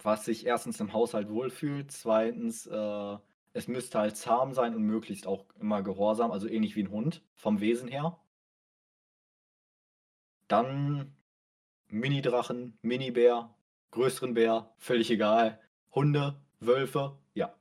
[0.04, 3.18] was sich erstens im Haushalt wohlfühlt, zweitens, äh,
[3.54, 7.24] es müsste halt zahm sein und möglichst auch immer gehorsam, also ähnlich wie ein Hund,
[7.36, 8.20] vom Wesen her.
[10.48, 11.16] Dann
[11.90, 13.54] Mini-Drachen, Mini-Bär,
[13.92, 15.62] größeren Bär, völlig egal.
[15.94, 17.56] Hunde, Wölfe, ja.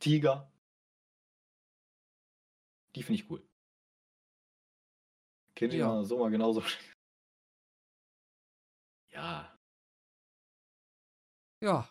[0.00, 0.50] Tiger.
[2.94, 3.42] Die finde ich cool.
[5.54, 6.02] Kennt ihr Ja.
[6.04, 6.62] so mal genauso.
[9.12, 9.55] Ja.
[11.66, 11.90] Ja,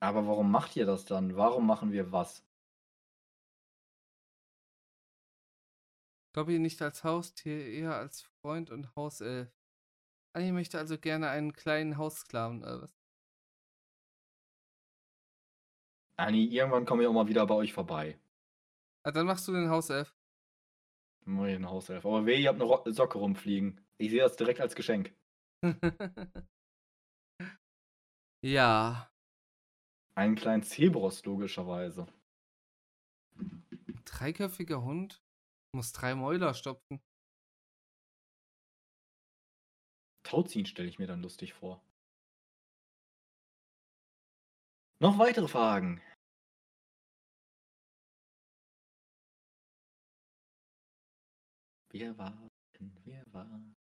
[0.00, 1.34] Aber warum macht ihr das dann?
[1.34, 2.44] Warum machen wir was?
[6.34, 9.48] Dobby nicht als Haustier, eher als Freund und Hauself.
[10.34, 12.62] Annie möchte also gerne einen kleinen Haussklaven.
[12.64, 12.94] Äh, was?
[16.16, 18.18] Anni, irgendwann komme ich auch mal wieder bei euch vorbei.
[19.04, 20.14] Ah, dann machst du den Hauself.
[21.24, 22.04] Mach ich einen Hauself.
[22.04, 23.80] Aber weh, ihr habt eine Socke rumfliegen.
[23.96, 25.14] Ich sehe das direkt als Geschenk.
[28.42, 29.08] ja,
[30.14, 32.06] Einen kleinen Zebros, logischerweise.
[34.04, 35.22] dreiköpfiger Hund
[35.74, 37.00] muss drei Mäuler stopfen.
[40.24, 41.80] Tauziehen stelle ich mir dann lustig vor.
[45.00, 46.00] Noch weitere Fragen?
[51.92, 53.76] Wir warten, wir warten.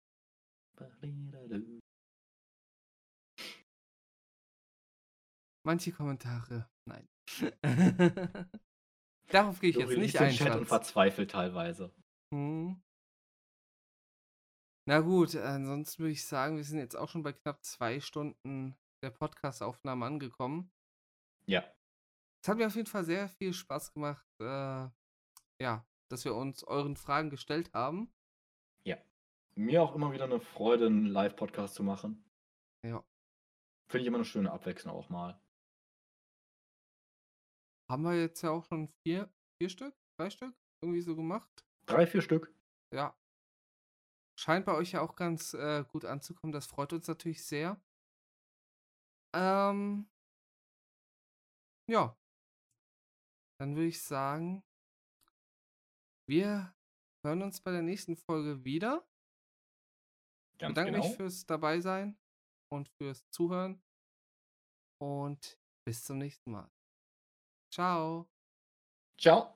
[5.67, 7.09] Manche Kommentare, nein.
[9.29, 11.93] Darauf gehe ich jetzt nicht ein, Chat und verzweifelt teilweise.
[12.33, 12.81] Hm.
[14.89, 18.77] Na gut, ansonsten würde ich sagen, wir sind jetzt auch schon bei knapp zwei Stunden
[19.03, 20.71] der Podcast-Aufnahme angekommen.
[21.47, 21.65] Ja.
[22.43, 24.89] Es hat mir auf jeden Fall sehr viel Spaß gemacht, äh,
[25.61, 28.13] ja, dass wir uns euren Fragen gestellt haben.
[29.59, 32.23] Mir auch immer wieder eine Freude, einen Live-Podcast zu machen.
[32.85, 33.03] Ja.
[33.89, 35.41] Finde ich immer eine schöne Abwechslung auch mal.
[37.91, 41.65] Haben wir jetzt ja auch schon vier, vier Stück, drei Stück irgendwie so gemacht.
[41.87, 42.53] Drei, vier Stück.
[42.93, 43.17] Ja.
[44.39, 46.53] scheint bei euch ja auch ganz äh, gut anzukommen.
[46.53, 47.81] Das freut uns natürlich sehr.
[49.35, 50.09] Ähm,
[51.91, 52.17] ja.
[53.61, 54.63] Dann würde ich sagen,
[56.29, 56.75] wir
[57.25, 59.09] hören uns bei der nächsten Folge wieder.
[60.55, 61.07] Ich Ganz bedanke genau.
[61.07, 62.19] mich fürs Dabeisein
[62.73, 63.83] und fürs Zuhören.
[65.01, 66.71] Und bis zum nächsten Mal.
[67.71, 68.27] Ciao.
[69.19, 69.56] Ciao.